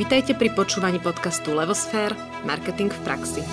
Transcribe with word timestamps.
Vitajte 0.00 0.32
pri 0.32 0.48
počúvaní 0.56 0.96
podcastu 0.96 1.52
Levosfér– 1.52 2.16
Marketing 2.48 2.88
v 2.88 3.00
praxi. 3.04 3.44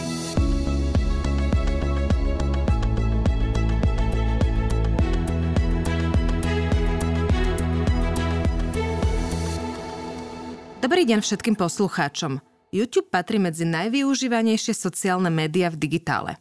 Dobrý 10.80 11.04
deň 11.04 11.20
všetkým 11.20 11.60
poslucháčom. 11.60 12.40
YouTube 12.72 13.12
patrí 13.12 13.44
medzi 13.44 13.68
najvyužívanejšie 13.68 14.72
sociálne 14.72 15.28
médiá 15.28 15.68
v 15.68 15.84
digitále. 15.84 16.40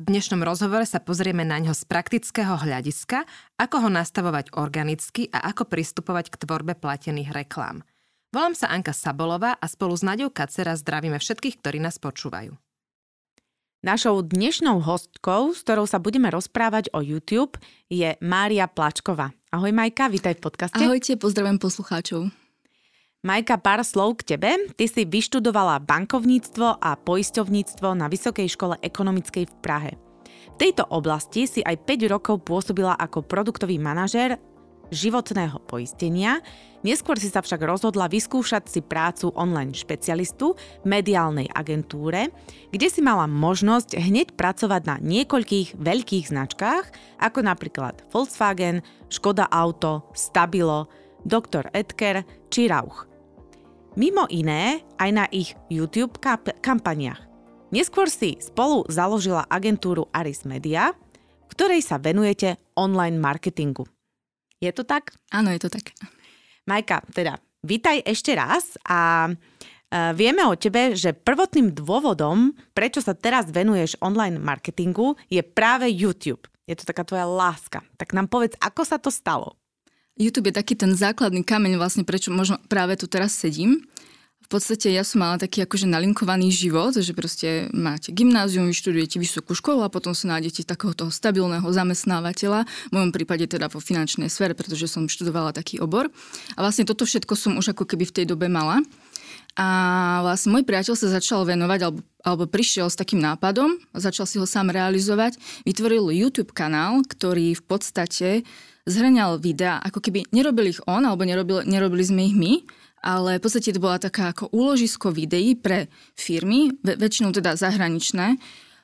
V 0.00 0.08
dnešnom 0.08 0.40
rozhovore 0.40 0.88
sa 0.88 0.96
pozrieme 0.96 1.44
na 1.44 1.60
ňo 1.60 1.76
z 1.76 1.84
praktického 1.84 2.56
hľadiska, 2.56 3.28
ako 3.60 3.84
ho 3.84 3.88
nastavovať 3.92 4.56
organicky 4.56 5.28
a 5.28 5.44
ako 5.52 5.68
pristupovať 5.68 6.32
k 6.32 6.40
tvorbe 6.40 6.72
platených 6.72 7.36
reklám– 7.36 7.84
Volám 8.32 8.56
sa 8.56 8.72
Anka 8.72 8.96
Sabolová 8.96 9.60
a 9.60 9.68
spolu 9.68 9.92
s 9.92 10.00
Naďou 10.00 10.32
Kacera 10.32 10.72
zdravíme 10.72 11.20
všetkých, 11.20 11.60
ktorí 11.60 11.84
nás 11.84 12.00
počúvajú. 12.00 12.56
Našou 13.84 14.24
dnešnou 14.24 14.80
hostkou, 14.80 15.52
s 15.52 15.60
ktorou 15.60 15.84
sa 15.84 16.00
budeme 16.00 16.32
rozprávať 16.32 16.88
o 16.96 17.04
YouTube, 17.04 17.60
je 17.92 18.16
Mária 18.24 18.64
Plačková. 18.72 19.36
Ahoj 19.52 19.76
Majka, 19.76 20.08
vítaj 20.08 20.40
v 20.40 20.48
podcaste. 20.48 20.80
Ahojte, 20.80 21.20
pozdravím 21.20 21.60
poslucháčov. 21.60 22.32
Majka, 23.20 23.60
pár 23.60 23.84
slov 23.84 24.24
k 24.24 24.32
tebe. 24.32 24.72
Ty 24.80 24.84
si 24.88 25.04
vyštudovala 25.04 25.84
bankovníctvo 25.84 26.80
a 26.80 26.96
poisťovníctvo 26.96 27.92
na 27.92 28.08
Vysokej 28.08 28.48
škole 28.48 28.80
ekonomickej 28.80 29.44
v 29.44 29.54
Prahe. 29.60 29.92
V 30.56 30.56
tejto 30.56 30.88
oblasti 30.88 31.44
si 31.44 31.60
aj 31.60 31.84
5 31.84 32.08
rokov 32.08 32.48
pôsobila 32.48 32.96
ako 32.96 33.28
produktový 33.28 33.76
manažér 33.76 34.40
životného 34.90 35.60
poistenia. 35.68 36.42
Neskôr 36.82 37.14
si 37.20 37.30
sa 37.30 37.38
však 37.44 37.62
rozhodla 37.62 38.10
vyskúšať 38.10 38.66
si 38.66 38.80
prácu 38.82 39.30
online 39.38 39.70
špecialistu 39.70 40.58
mediálnej 40.82 41.46
agentúre, 41.54 42.34
kde 42.74 42.88
si 42.90 42.98
mala 42.98 43.30
možnosť 43.30 43.94
hneď 44.00 44.34
pracovať 44.34 44.82
na 44.88 44.96
niekoľkých 44.98 45.78
veľkých 45.78 46.34
značkách, 46.34 46.84
ako 47.22 47.38
napríklad 47.46 48.02
Volkswagen, 48.10 48.82
Škoda 49.06 49.46
Auto, 49.46 50.10
Stabilo, 50.16 50.90
Dr. 51.22 51.70
Edker 51.70 52.26
či 52.50 52.66
Rauch. 52.66 53.06
Mimo 53.94 54.24
iné 54.32 54.82
aj 54.98 55.10
na 55.12 55.24
ich 55.28 55.52
YouTube 55.68 56.16
kampaniach. 56.64 57.20
Neskôr 57.72 58.08
si 58.08 58.36
spolu 58.40 58.84
založila 58.88 59.48
agentúru 59.48 60.08
Aris 60.12 60.44
Media, 60.44 60.92
ktorej 61.52 61.84
sa 61.84 62.00
venujete 62.00 62.56
online 62.76 63.20
marketingu. 63.20 63.84
Je 64.62 64.70
to 64.70 64.86
tak? 64.86 65.10
Áno, 65.34 65.50
je 65.50 65.58
to 65.58 65.74
tak. 65.74 65.90
Majka, 66.70 67.02
teda, 67.10 67.42
vítaj 67.66 67.98
ešte 68.06 68.38
raz 68.38 68.78
a 68.86 69.26
e, 69.26 69.34
Vieme 70.14 70.46
o 70.46 70.54
tebe, 70.54 70.94
že 70.94 71.10
prvotným 71.10 71.74
dôvodom, 71.74 72.54
prečo 72.70 73.02
sa 73.02 73.18
teraz 73.18 73.50
venuješ 73.50 73.98
online 73.98 74.38
marketingu, 74.38 75.18
je 75.26 75.42
práve 75.42 75.90
YouTube. 75.90 76.46
Je 76.70 76.78
to 76.78 76.86
taká 76.86 77.02
tvoja 77.02 77.26
láska. 77.26 77.82
Tak 77.98 78.14
nám 78.14 78.30
povedz, 78.30 78.54
ako 78.62 78.86
sa 78.86 79.02
to 79.02 79.10
stalo? 79.10 79.58
YouTube 80.14 80.54
je 80.54 80.62
taký 80.62 80.78
ten 80.78 80.94
základný 80.94 81.42
kameň 81.42 81.74
vlastne, 81.74 82.06
prečo 82.06 82.30
možno 82.30 82.62
práve 82.70 82.94
tu 82.94 83.10
teraz 83.10 83.34
sedím 83.34 83.82
podstate 84.48 84.90
ja 84.90 85.06
som 85.06 85.22
mala 85.22 85.36
taký 85.36 85.62
akože 85.62 85.86
nalinkovaný 85.86 86.50
život, 86.50 86.96
že 86.96 87.12
proste 87.12 87.68
máte 87.70 88.10
gymnázium, 88.10 88.70
vyštudujete 88.70 89.20
vysokú 89.20 89.52
školu 89.52 89.84
a 89.84 89.92
potom 89.92 90.16
sa 90.16 90.38
nájdete 90.38 90.64
takého 90.64 90.96
toho 90.96 91.10
stabilného 91.12 91.66
zamestnávateľa, 91.66 92.64
v 92.64 92.92
mojom 92.92 93.10
prípade 93.12 93.44
teda 93.46 93.68
vo 93.68 93.78
finančnej 93.78 94.32
sfére, 94.32 94.56
pretože 94.56 94.88
som 94.88 95.06
študovala 95.06 95.52
taký 95.52 95.78
obor. 95.78 96.08
A 96.56 96.60
vlastne 96.64 96.88
toto 96.88 97.04
všetko 97.04 97.34
som 97.36 97.52
už 97.60 97.76
ako 97.76 97.84
keby 97.84 98.08
v 98.08 98.16
tej 98.22 98.24
dobe 98.30 98.48
mala. 98.48 98.80
A 99.52 99.68
vlastne 100.24 100.56
môj 100.56 100.64
priateľ 100.64 100.96
sa 100.96 101.12
začal 101.12 101.44
venovať, 101.44 101.80
alebo, 101.84 102.00
alebo 102.24 102.48
prišiel 102.48 102.88
s 102.88 102.96
takým 102.96 103.20
nápadom, 103.20 103.76
začal 103.92 104.24
si 104.24 104.40
ho 104.40 104.48
sám 104.48 104.72
realizovať, 104.72 105.36
vytvoril 105.68 106.08
YouTube 106.08 106.56
kanál, 106.56 107.04
ktorý 107.04 107.52
v 107.52 107.64
podstate 107.68 108.28
zhrňal 108.88 109.38
videá, 109.38 109.76
ako 109.84 110.00
keby 110.00 110.24
nerobil 110.32 110.72
ich 110.72 110.80
on, 110.88 111.04
alebo 111.04 111.22
nerobil, 111.28 111.68
nerobili 111.68 112.00
sme 112.00 112.22
ich 112.32 112.34
my, 112.34 112.52
ale 113.02 113.36
v 113.36 113.42
podstate 113.42 113.74
to 113.74 113.82
bola 113.82 113.98
taká 113.98 114.30
ako 114.30 114.48
úložisko 114.54 115.10
videí 115.10 115.58
pre 115.58 115.90
firmy, 116.14 116.70
väčšinou 116.86 117.34
teda 117.34 117.58
zahraničné, 117.58 118.26
e, 118.34 118.38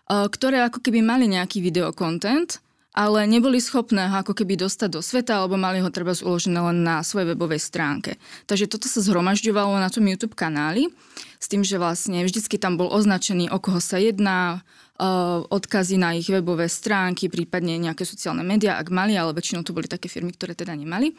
ktoré 0.08 0.66
ako 0.66 0.82
keby 0.82 1.00
mali 1.00 1.30
nejaký 1.30 1.62
videokontent, 1.62 2.58
ale 2.98 3.30
neboli 3.30 3.62
schopné 3.62 4.10
ho 4.10 4.26
ako 4.26 4.34
keby 4.34 4.58
dostať 4.58 4.88
do 4.90 4.98
sveta, 4.98 5.38
alebo 5.38 5.54
mali 5.54 5.78
ho 5.78 5.86
treba 5.86 6.18
uložené 6.18 6.58
len 6.58 6.82
na 6.82 7.06
svojej 7.06 7.30
webovej 7.30 7.62
stránke. 7.62 8.18
Takže 8.50 8.66
toto 8.66 8.90
sa 8.90 8.98
zhromažďovalo 8.98 9.78
na 9.78 9.86
tom 9.86 10.02
YouTube 10.02 10.34
kanáli, 10.34 10.90
s 11.38 11.46
tým, 11.46 11.62
že 11.62 11.78
vlastne 11.78 12.26
vždycky 12.26 12.58
tam 12.58 12.74
bol 12.74 12.90
označený, 12.90 13.54
o 13.54 13.62
koho 13.62 13.78
sa 13.78 14.02
jedná, 14.02 14.66
odkazy 14.98 15.94
na 15.94 16.19
ich 16.19 16.26
webové 16.26 16.66
stránky, 16.66 17.31
prípadne 17.31 17.78
nejaké 17.78 18.03
sociálne 18.03 18.42
médiá, 18.42 18.82
ak 18.82 18.91
mali, 18.91 19.14
ale 19.14 19.31
väčšinou 19.31 19.62
to 19.62 19.70
boli 19.70 19.86
také 19.86 20.10
firmy, 20.10 20.34
ktoré 20.34 20.59
teda 20.59 20.75
nemali. 20.75 21.14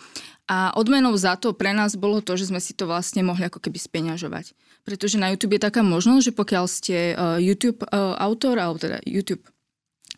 A 0.52 0.76
odmenou 0.76 1.16
za 1.16 1.40
to 1.40 1.56
pre 1.56 1.72
nás 1.72 1.96
bolo 1.96 2.20
to, 2.20 2.36
že 2.36 2.52
sme 2.52 2.60
si 2.60 2.76
to 2.76 2.92
vlastne 2.92 3.24
mohli 3.24 3.48
ako 3.48 3.64
keby 3.64 3.80
speňažovať. 3.80 4.52
Pretože 4.84 5.16
na 5.16 5.32
YouTube 5.32 5.56
je 5.56 5.64
taká 5.64 5.80
možnosť, 5.80 6.24
že 6.28 6.34
pokiaľ 6.36 6.66
ste 6.68 7.16
YouTube 7.40 7.88
autor, 8.20 8.60
alebo 8.60 8.84
teda 8.84 9.00
YouTube 9.08 9.48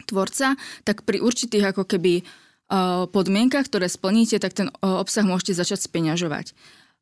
tvorca, 0.10 0.58
tak 0.82 1.06
pri 1.06 1.22
určitých 1.22 1.78
ako 1.78 1.86
keby 1.86 2.26
podmienkach, 3.14 3.70
ktoré 3.70 3.92
splníte, 3.92 4.42
tak 4.42 4.58
ten 4.58 4.74
obsah 4.82 5.28
môžete 5.28 5.54
začať 5.54 5.86
speňažovať. 5.86 6.58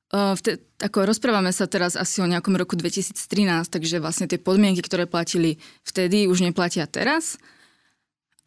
Vte, 0.10 0.58
ako 0.82 1.06
rozprávame 1.06 1.54
sa 1.54 1.70
teraz 1.70 1.94
asi 1.94 2.18
o 2.18 2.26
nejakom 2.26 2.58
roku 2.58 2.74
2013, 2.74 3.14
takže 3.70 4.02
vlastne 4.02 4.26
tie 4.26 4.42
podmienky, 4.42 4.82
ktoré 4.82 5.06
platili 5.06 5.62
vtedy, 5.86 6.26
už 6.26 6.42
neplatia 6.42 6.90
teraz. 6.90 7.38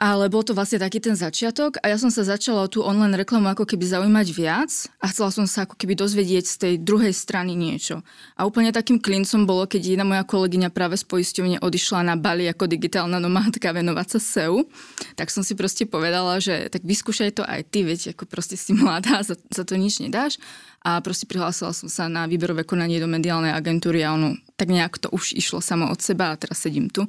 Ale 0.03 0.27
bol 0.27 0.43
to 0.43 0.51
vlastne 0.51 0.83
taký 0.83 0.99
ten 0.99 1.15
začiatok 1.15 1.79
a 1.79 1.87
ja 1.87 1.95
som 1.95 2.11
sa 2.11 2.27
začala 2.27 2.67
o 2.67 2.73
tú 2.73 2.83
online 2.83 3.23
reklamu 3.23 3.55
ako 3.55 3.63
keby 3.63 3.87
zaujímať 3.87 4.27
viac 4.35 4.91
a 4.99 5.07
chcela 5.07 5.31
som 5.31 5.47
sa 5.47 5.63
ako 5.63 5.79
keby 5.79 5.95
dozvedieť 5.95 6.43
z 6.43 6.57
tej 6.59 6.75
druhej 6.83 7.15
strany 7.15 7.55
niečo. 7.55 8.03
A 8.35 8.43
úplne 8.43 8.75
takým 8.75 8.99
klincom 8.99 9.47
bolo, 9.47 9.62
keď 9.71 9.95
jedna 9.95 10.03
moja 10.03 10.27
kolegyňa 10.27 10.75
práve 10.75 10.99
z 10.99 11.07
poisťovne 11.07 11.62
odišla 11.62 12.03
na 12.03 12.19
Bali 12.19 12.51
ako 12.51 12.67
digitálna 12.67 13.23
nomádka 13.23 13.71
venovať 13.71 14.19
sa 14.19 14.19
SEO, 14.19 14.67
tak 15.15 15.31
som 15.31 15.47
si 15.47 15.55
proste 15.55 15.87
povedala, 15.87 16.43
že 16.43 16.67
tak 16.67 16.83
vyskúšaj 16.83 17.39
to 17.39 17.47
aj 17.47 17.62
ty, 17.71 17.87
veď 17.87 18.19
ako 18.19 18.27
proste 18.27 18.59
si 18.59 18.75
mladá, 18.75 19.23
za, 19.23 19.39
za 19.55 19.62
to 19.62 19.79
nič 19.79 20.03
nedáš. 20.03 20.43
A 20.83 20.99
proste 20.99 21.31
prihlásila 21.31 21.71
som 21.71 21.87
sa 21.87 22.11
na 22.11 22.27
výberové 22.27 22.67
konanie 22.67 22.99
do 22.99 23.07
mediálnej 23.07 23.55
agentúry 23.55 24.03
a 24.03 24.19
ono 24.19 24.35
tak 24.59 24.67
nejak 24.67 24.99
to 24.99 25.15
už 25.15 25.39
išlo 25.39 25.62
samo 25.62 25.87
od 25.87 26.03
seba 26.03 26.35
a 26.35 26.39
teraz 26.43 26.59
sedím 26.59 26.91
tu 26.91 27.07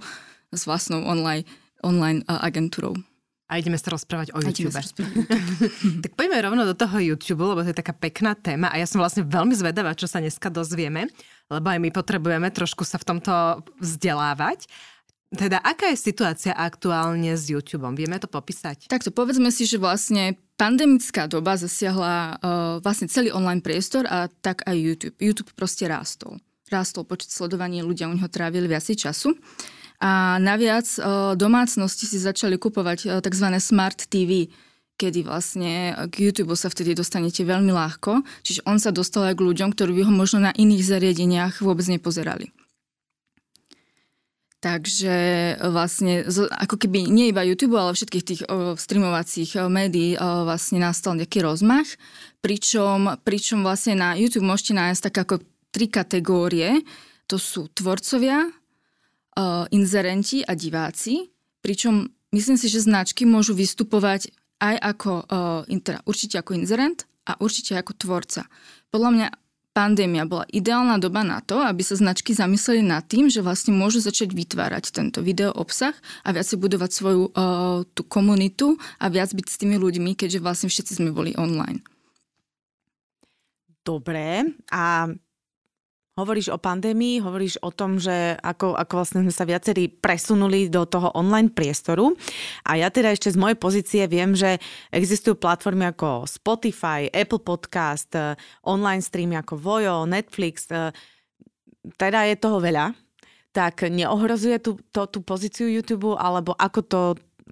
s 0.53 0.69
vlastnou 0.69 1.01
online 1.09 1.41
online 1.83 2.23
agentúrou. 2.25 2.95
A 3.51 3.61
ideme 3.61 3.77
sa 3.77 3.93
rozprávať 3.93 4.33
o 4.33 4.41
YouTube. 4.41 4.73
tak 6.03 6.11
poďme 6.17 6.41
rovno 6.41 6.63
do 6.65 6.73
toho 6.73 6.97
YouTube, 6.97 7.43
lebo 7.45 7.61
to 7.61 7.69
je 7.69 7.77
taká 7.77 7.93
pekná 7.93 8.33
téma 8.33 8.73
a 8.73 8.81
ja 8.81 8.87
som 8.89 8.97
vlastne 8.97 9.21
veľmi 9.27 9.53
zvedavá, 9.53 9.93
čo 9.93 10.09
sa 10.09 10.23
dneska 10.23 10.49
dozvieme, 10.49 11.11
lebo 11.51 11.67
aj 11.69 11.77
my 11.77 11.89
potrebujeme 11.93 12.49
trošku 12.49 12.81
sa 12.81 12.97
v 12.97 13.13
tomto 13.13 13.61
vzdelávať. 13.77 14.65
Teda, 15.33 15.57
aká 15.61 15.89
je 15.89 15.97
situácia 15.97 16.53
aktuálne 16.53 17.33
s 17.33 17.49
YouTubeom? 17.49 17.97
Vieme 17.97 18.21
to 18.21 18.29
popísať? 18.29 18.85
Takto 18.85 19.09
povedzme 19.09 19.49
si, 19.49 19.65
že 19.65 19.81
vlastne 19.81 20.37
pandemická 20.61 21.25
doba 21.25 21.57
zasiahla 21.57 22.13
uh, 22.17 22.31
vlastne 22.85 23.09
celý 23.09 23.33
online 23.33 23.65
priestor 23.65 24.05
a 24.05 24.29
tak 24.29 24.61
aj 24.69 24.77
YouTube. 24.77 25.17
YouTube 25.17 25.51
proste 25.57 25.89
rástol. 25.89 26.37
Rástol 26.69 27.09
počet 27.09 27.33
sledovania, 27.33 27.81
ľudia 27.81 28.09
u 28.09 28.13
neho 28.13 28.29
trávili 28.29 28.69
viacej 28.69 29.09
času. 29.09 29.33
A 30.03 30.35
naviac 30.35 30.83
domácnosti 31.39 32.03
si 32.03 32.19
začali 32.19 32.59
kupovať 32.59 33.23
tzv. 33.23 33.47
smart 33.63 34.03
TV, 34.11 34.51
kedy 34.99 35.23
vlastne 35.23 35.95
k 36.11 36.27
YouTube 36.27 36.59
sa 36.59 36.67
vtedy 36.67 36.91
dostanete 36.91 37.47
veľmi 37.47 37.71
ľahko, 37.71 38.19
čiže 38.43 38.67
on 38.67 38.83
sa 38.83 38.91
dostal 38.91 39.31
aj 39.31 39.39
k 39.39 39.45
ľuďom, 39.47 39.71
ktorí 39.71 39.95
by 39.95 40.01
ho 40.03 40.13
možno 40.13 40.43
na 40.43 40.51
iných 40.51 40.83
zariadeniach 40.83 41.63
vôbec 41.63 41.87
nepozerali. 41.87 42.51
Takže 44.63 45.15
vlastne, 45.71 46.23
ako 46.55 46.79
keby 46.79 47.11
nie 47.11 47.35
iba 47.35 47.43
YouTube, 47.43 47.75
ale 47.75 47.99
všetkých 47.99 48.27
tých 48.27 48.41
o, 48.47 48.79
streamovacích 48.79 49.59
médií 49.67 50.15
vlastne 50.15 50.79
nastal 50.79 51.19
nejaký 51.19 51.43
rozmach, 51.43 51.87
pričom, 52.39 53.19
pričom 53.27 53.59
vlastne 53.63 53.99
na 53.99 54.15
YouTube 54.15 54.47
môžete 54.47 54.71
nájsť 54.71 55.01
tak 55.11 55.15
ako 55.27 55.35
tri 55.71 55.91
kategórie. 55.91 56.79
To 57.27 57.35
sú 57.35 57.67
tvorcovia, 57.75 58.47
uh, 59.37 59.65
inzerenti 59.69 60.45
a 60.45 60.53
diváci, 60.53 61.29
pričom 61.61 62.09
myslím 62.33 62.57
si, 62.57 62.67
že 62.69 62.85
značky 62.85 63.25
môžu 63.25 63.53
vystupovať 63.57 64.33
aj 64.61 64.75
ako, 64.79 65.11
uh, 65.27 65.79
teda 65.83 66.01
určite 66.07 66.39
ako 66.39 66.55
inzerent 66.55 67.05
a 67.27 67.37
určite 67.39 67.75
ako 67.75 67.93
tvorca. 67.97 68.47
Podľa 68.93 69.09
mňa 69.11 69.27
pandémia 69.73 70.29
bola 70.29 70.45
ideálna 70.53 71.01
doba 71.01 71.25
na 71.25 71.41
to, 71.41 71.57
aby 71.57 71.81
sa 71.81 71.97
značky 71.97 72.31
zamysleli 72.31 72.85
nad 72.85 73.03
tým, 73.09 73.27
že 73.27 73.41
vlastne 73.41 73.73
môžu 73.73 73.99
začať 73.99 74.31
vytvárať 74.37 74.93
tento 74.93 75.25
video 75.25 75.49
obsah 75.49 75.97
a 76.21 76.29
viac 76.29 76.45
si 76.45 76.55
budovať 76.55 76.91
svoju 76.93 77.23
uh, 77.33 77.81
tú 77.97 78.05
komunitu 78.05 78.77
a 79.01 79.09
viac 79.09 79.33
byť 79.33 79.47
s 79.49 79.59
tými 79.59 79.81
ľuďmi, 79.81 80.13
keďže 80.13 80.39
vlastne 80.39 80.69
všetci 80.69 81.01
sme 81.01 81.09
boli 81.09 81.33
online. 81.35 81.81
Dobre, 83.83 84.47
a 84.71 85.11
Hovoríš 86.13 86.53
o 86.53 86.61
pandémii, 86.61 87.25
hovoríš 87.25 87.57
o 87.65 87.73
tom, 87.73 87.97
že 87.97 88.37
ako, 88.37 88.77
ako 88.77 88.93
vlastne 89.01 89.25
sme 89.25 89.33
sa 89.33 89.49
viacerí 89.49 89.89
presunuli 89.89 90.69
do 90.69 90.85
toho 90.85 91.09
online 91.17 91.49
priestoru. 91.49 92.13
A 92.69 92.77
ja 92.77 92.93
teda 92.93 93.09
ešte 93.09 93.33
z 93.33 93.41
mojej 93.41 93.57
pozície 93.57 94.05
viem, 94.05 94.37
že 94.37 94.61
existujú 94.93 95.41
platformy 95.41 95.89
ako 95.89 96.29
Spotify, 96.29 97.09
Apple 97.09 97.41
Podcast, 97.41 98.13
eh, 98.13 98.37
online 98.61 99.01
streamy 99.01 99.41
ako 99.41 99.57
Vojo, 99.57 100.05
Netflix. 100.05 100.69
Eh, 100.69 100.93
teda 101.97 102.29
je 102.29 102.37
toho 102.37 102.61
veľa. 102.61 102.93
Tak 103.49 103.89
neohrozuje 103.89 104.61
tú, 104.61 104.77
to, 104.93 105.09
tú 105.09 105.25
pozíciu 105.25 105.65
YouTube, 105.65 106.13
alebo 106.13 106.53
ako 106.53 106.79
to 106.85 107.01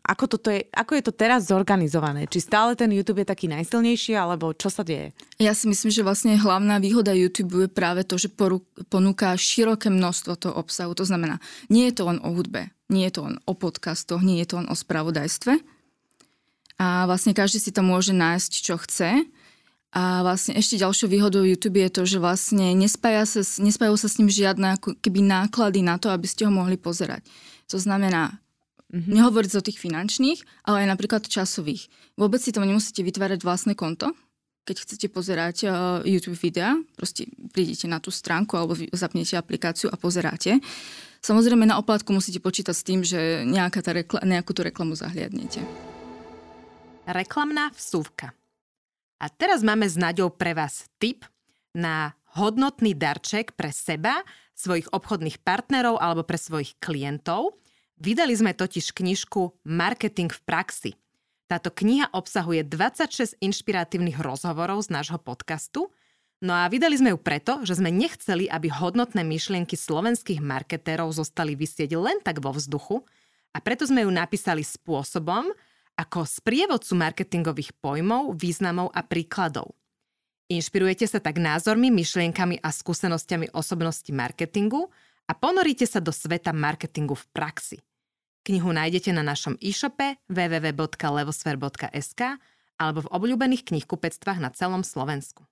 ako, 0.02 0.24
toto 0.38 0.48
je, 0.50 0.66
ako 0.72 0.92
je 0.98 1.04
to 1.04 1.14
teraz 1.14 1.52
zorganizované? 1.52 2.26
Či 2.26 2.48
stále 2.48 2.74
ten 2.80 2.90
YouTube 2.90 3.22
je 3.22 3.32
taký 3.32 3.52
najsilnejší, 3.52 4.16
alebo 4.16 4.56
čo 4.56 4.72
sa 4.72 4.82
deje? 4.82 5.12
Ja 5.38 5.52
si 5.52 5.68
myslím, 5.68 5.92
že 5.92 6.06
vlastne 6.06 6.40
hlavná 6.40 6.80
výhoda 6.80 7.12
YouTube 7.12 7.68
je 7.68 7.70
práve 7.70 8.08
to, 8.08 8.16
že 8.16 8.32
poru, 8.32 8.64
ponúka 8.88 9.36
široké 9.36 9.92
množstvo 9.92 10.34
toho 10.40 10.54
obsahu. 10.56 10.96
To 10.96 11.04
znamená, 11.04 11.44
nie 11.68 11.92
je 11.92 12.02
to 12.02 12.04
len 12.08 12.20
o 12.24 12.32
hudbe, 12.32 12.72
nie 12.88 13.06
je 13.12 13.20
to 13.20 13.22
len 13.28 13.36
o 13.44 13.54
podcastoch, 13.54 14.24
nie 14.24 14.40
je 14.42 14.48
to 14.52 14.56
len 14.64 14.68
o 14.72 14.76
spravodajstve. 14.76 15.60
A 16.82 17.06
vlastne 17.06 17.38
každý 17.38 17.62
si 17.62 17.70
tam 17.70 17.94
môže 17.94 18.16
nájsť, 18.16 18.52
čo 18.58 18.76
chce. 18.82 19.28
A 19.92 20.24
vlastne 20.24 20.56
ešte 20.56 20.80
ďalšou 20.80 21.12
výhodou 21.12 21.44
YouTube 21.44 21.84
je 21.84 21.92
to, 21.92 22.08
že 22.08 22.18
vlastne 22.18 22.72
nespája 22.80 23.28
sa, 23.28 23.44
nespájajú 23.44 23.98
sa 24.00 24.08
s 24.08 24.18
ním 24.24 24.32
žiadne 24.32 24.80
keby 25.04 25.20
náklady 25.20 25.84
na 25.84 26.00
to, 26.00 26.08
aby 26.08 26.26
ste 26.26 26.48
ho 26.48 26.52
mohli 26.52 26.80
pozerať. 26.80 27.28
To 27.68 27.76
znamená, 27.76 28.40
Mm-hmm. 28.92 29.08
Nehovoriť 29.08 29.52
o 29.56 29.64
tých 29.64 29.80
finančných, 29.80 30.68
ale 30.68 30.84
aj 30.84 30.88
napríklad 30.92 31.24
časových. 31.24 31.88
Vôbec 32.20 32.44
si 32.44 32.52
tam 32.52 32.68
nemusíte 32.68 33.00
vytvárať 33.00 33.40
vlastné 33.40 33.72
konto, 33.72 34.12
keď 34.68 34.84
chcete 34.84 35.08
pozerať 35.10 35.58
uh, 35.64 35.72
YouTube 36.04 36.36
videa, 36.36 36.76
proste 37.00 37.26
prídete 37.56 37.88
na 37.88 38.04
tú 38.04 38.12
stránku 38.12 38.60
alebo 38.60 38.76
zapnete 38.92 39.40
aplikáciu 39.40 39.88
a 39.88 39.96
pozeráte. 39.96 40.60
Samozrejme 41.24 41.64
na 41.64 41.80
oplatku 41.80 42.12
musíte 42.12 42.44
počítať 42.44 42.76
s 42.76 42.84
tým, 42.84 43.00
že 43.02 43.48
nejaká 43.48 43.80
tá 43.80 43.96
rekla- 43.96 44.28
nejakú 44.28 44.52
tú 44.52 44.62
reklamu 44.68 44.94
zahliadnete. 45.00 45.64
Reklamná 47.08 47.72
vsúvka. 47.74 48.36
A 49.24 49.32
teraz 49.32 49.64
máme 49.64 49.88
s 49.88 49.96
Naďou 49.96 50.34
pre 50.34 50.52
vás 50.52 50.90
tip 51.00 51.24
na 51.72 52.12
hodnotný 52.36 52.92
darček 52.92 53.56
pre 53.56 53.72
seba, 53.72 54.20
svojich 54.52 54.92
obchodných 54.92 55.42
partnerov 55.42 55.96
alebo 55.96 56.28
pre 56.28 56.36
svojich 56.36 56.76
klientov– 56.84 57.56
Vydali 58.02 58.34
sme 58.34 58.58
totiž 58.58 58.98
knižku 58.98 59.62
Marketing 59.62 60.34
v 60.34 60.42
praxi. 60.42 60.92
Táto 61.46 61.70
kniha 61.70 62.10
obsahuje 62.18 62.66
26 62.66 63.38
inšpiratívnych 63.38 64.18
rozhovorov 64.18 64.82
z 64.82 64.90
nášho 64.90 65.22
podcastu, 65.22 65.94
no 66.42 66.58
a 66.58 66.66
vydali 66.66 66.98
sme 66.98 67.14
ju 67.14 67.22
preto, 67.22 67.62
že 67.62 67.78
sme 67.78 67.94
nechceli, 67.94 68.50
aby 68.50 68.74
hodnotné 68.74 69.22
myšlienky 69.22 69.78
slovenských 69.78 70.42
marketérov 70.42 71.14
zostali 71.14 71.54
vysieť 71.54 71.94
len 71.94 72.18
tak 72.26 72.42
vo 72.42 72.50
vzduchu 72.50 73.06
a 73.54 73.62
preto 73.62 73.86
sme 73.86 74.02
ju 74.02 74.10
napísali 74.10 74.66
spôsobom, 74.66 75.54
ako 75.94 76.26
sprievodcu 76.26 76.98
marketingových 76.98 77.78
pojmov, 77.86 78.34
významov 78.34 78.90
a 78.98 79.06
príkladov. 79.06 79.78
Inšpirujete 80.50 81.06
sa 81.06 81.22
tak 81.22 81.38
názormi, 81.38 81.94
myšlienkami 81.94 82.66
a 82.66 82.74
skúsenostiami 82.74 83.54
osobnosti 83.54 84.10
marketingu 84.10 84.90
a 85.30 85.38
ponoríte 85.38 85.86
sa 85.86 86.02
do 86.02 86.10
sveta 86.10 86.50
marketingu 86.50 87.14
v 87.14 87.30
praxi. 87.30 87.78
Knihu 88.42 88.74
nájdete 88.74 89.14
na 89.14 89.22
našom 89.22 89.54
e-shope 89.62 90.18
www.levosfer.sk 90.26 92.22
alebo 92.82 93.06
v 93.06 93.12
obľúbených 93.14 93.70
knihkupectvách 93.70 94.42
na 94.42 94.50
celom 94.50 94.82
Slovensku. 94.82 95.46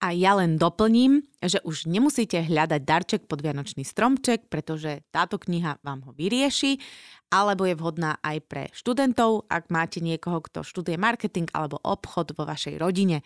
A 0.00 0.12
ja 0.16 0.36
len 0.36 0.56
doplním, 0.60 1.24
že 1.40 1.60
už 1.64 1.88
nemusíte 1.88 2.40
hľadať 2.40 2.80
darček 2.84 3.22
pod 3.28 3.40
Vianočný 3.40 3.84
stromček, 3.84 4.48
pretože 4.48 5.04
táto 5.08 5.40
kniha 5.40 5.80
vám 5.80 6.04
ho 6.08 6.12
vyrieši, 6.12 6.80
alebo 7.32 7.64
je 7.64 7.76
vhodná 7.76 8.20
aj 8.20 8.36
pre 8.44 8.64
študentov, 8.76 9.48
ak 9.48 9.72
máte 9.72 10.04
niekoho, 10.04 10.40
kto 10.44 10.64
študuje 10.64 11.00
marketing 11.00 11.48
alebo 11.52 11.80
obchod 11.80 12.32
vo 12.36 12.44
vašej 12.48 12.76
rodine. 12.80 13.24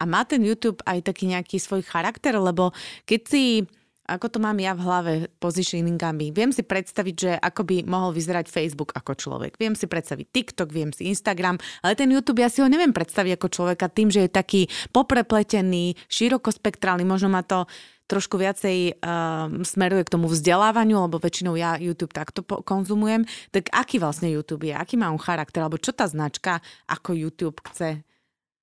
A 0.00 0.04
má 0.08 0.24
ten 0.24 0.42
YouTube 0.42 0.80
aj 0.84 1.12
taký 1.12 1.30
nejaký 1.30 1.56
svoj 1.62 1.84
charakter, 1.84 2.34
lebo 2.34 2.74
keď 3.06 3.20
si 3.28 3.68
ako 4.12 4.26
to 4.28 4.38
mám 4.38 4.60
ja 4.60 4.76
v 4.76 4.84
hlave 4.84 5.12
positioningami. 5.40 6.30
Viem 6.30 6.52
si 6.52 6.60
predstaviť, 6.60 7.14
že 7.16 7.32
ako 7.40 7.62
by 7.64 7.76
mohol 7.88 8.12
vyzerať 8.12 8.52
Facebook 8.52 8.92
ako 8.92 9.16
človek. 9.16 9.56
Viem 9.56 9.72
si 9.72 9.88
predstaviť 9.88 10.26
TikTok, 10.28 10.68
viem 10.68 10.92
si 10.92 11.08
Instagram, 11.08 11.56
ale 11.80 11.96
ten 11.96 12.12
YouTube 12.12 12.44
ja 12.44 12.52
si 12.52 12.60
ho 12.60 12.68
neviem 12.68 12.92
predstaviť 12.92 13.40
ako 13.40 13.48
človeka 13.48 13.88
tým, 13.88 14.12
že 14.12 14.28
je 14.28 14.30
taký 14.30 14.62
poprepletený, 14.92 15.96
širokospektrálny, 16.12 17.08
možno 17.08 17.32
ma 17.32 17.40
to 17.40 17.64
trošku 18.10 18.36
viacej 18.36 19.00
uh, 19.00 19.48
smeruje 19.64 20.04
k 20.04 20.12
tomu 20.12 20.28
vzdelávaniu, 20.28 21.08
lebo 21.08 21.16
väčšinou 21.16 21.56
ja 21.56 21.80
YouTube 21.80 22.12
takto 22.12 22.44
po- 22.44 22.60
konzumujem. 22.60 23.24
Tak 23.48 23.72
aký 23.72 23.96
vlastne 23.96 24.28
YouTube 24.28 24.68
je? 24.68 24.76
Aký 24.76 25.00
má 25.00 25.08
on 25.08 25.16
charakter? 25.16 25.64
Alebo 25.64 25.80
čo 25.80 25.96
tá 25.96 26.04
značka 26.04 26.60
ako 26.84 27.16
YouTube 27.16 27.64
chce? 27.72 28.04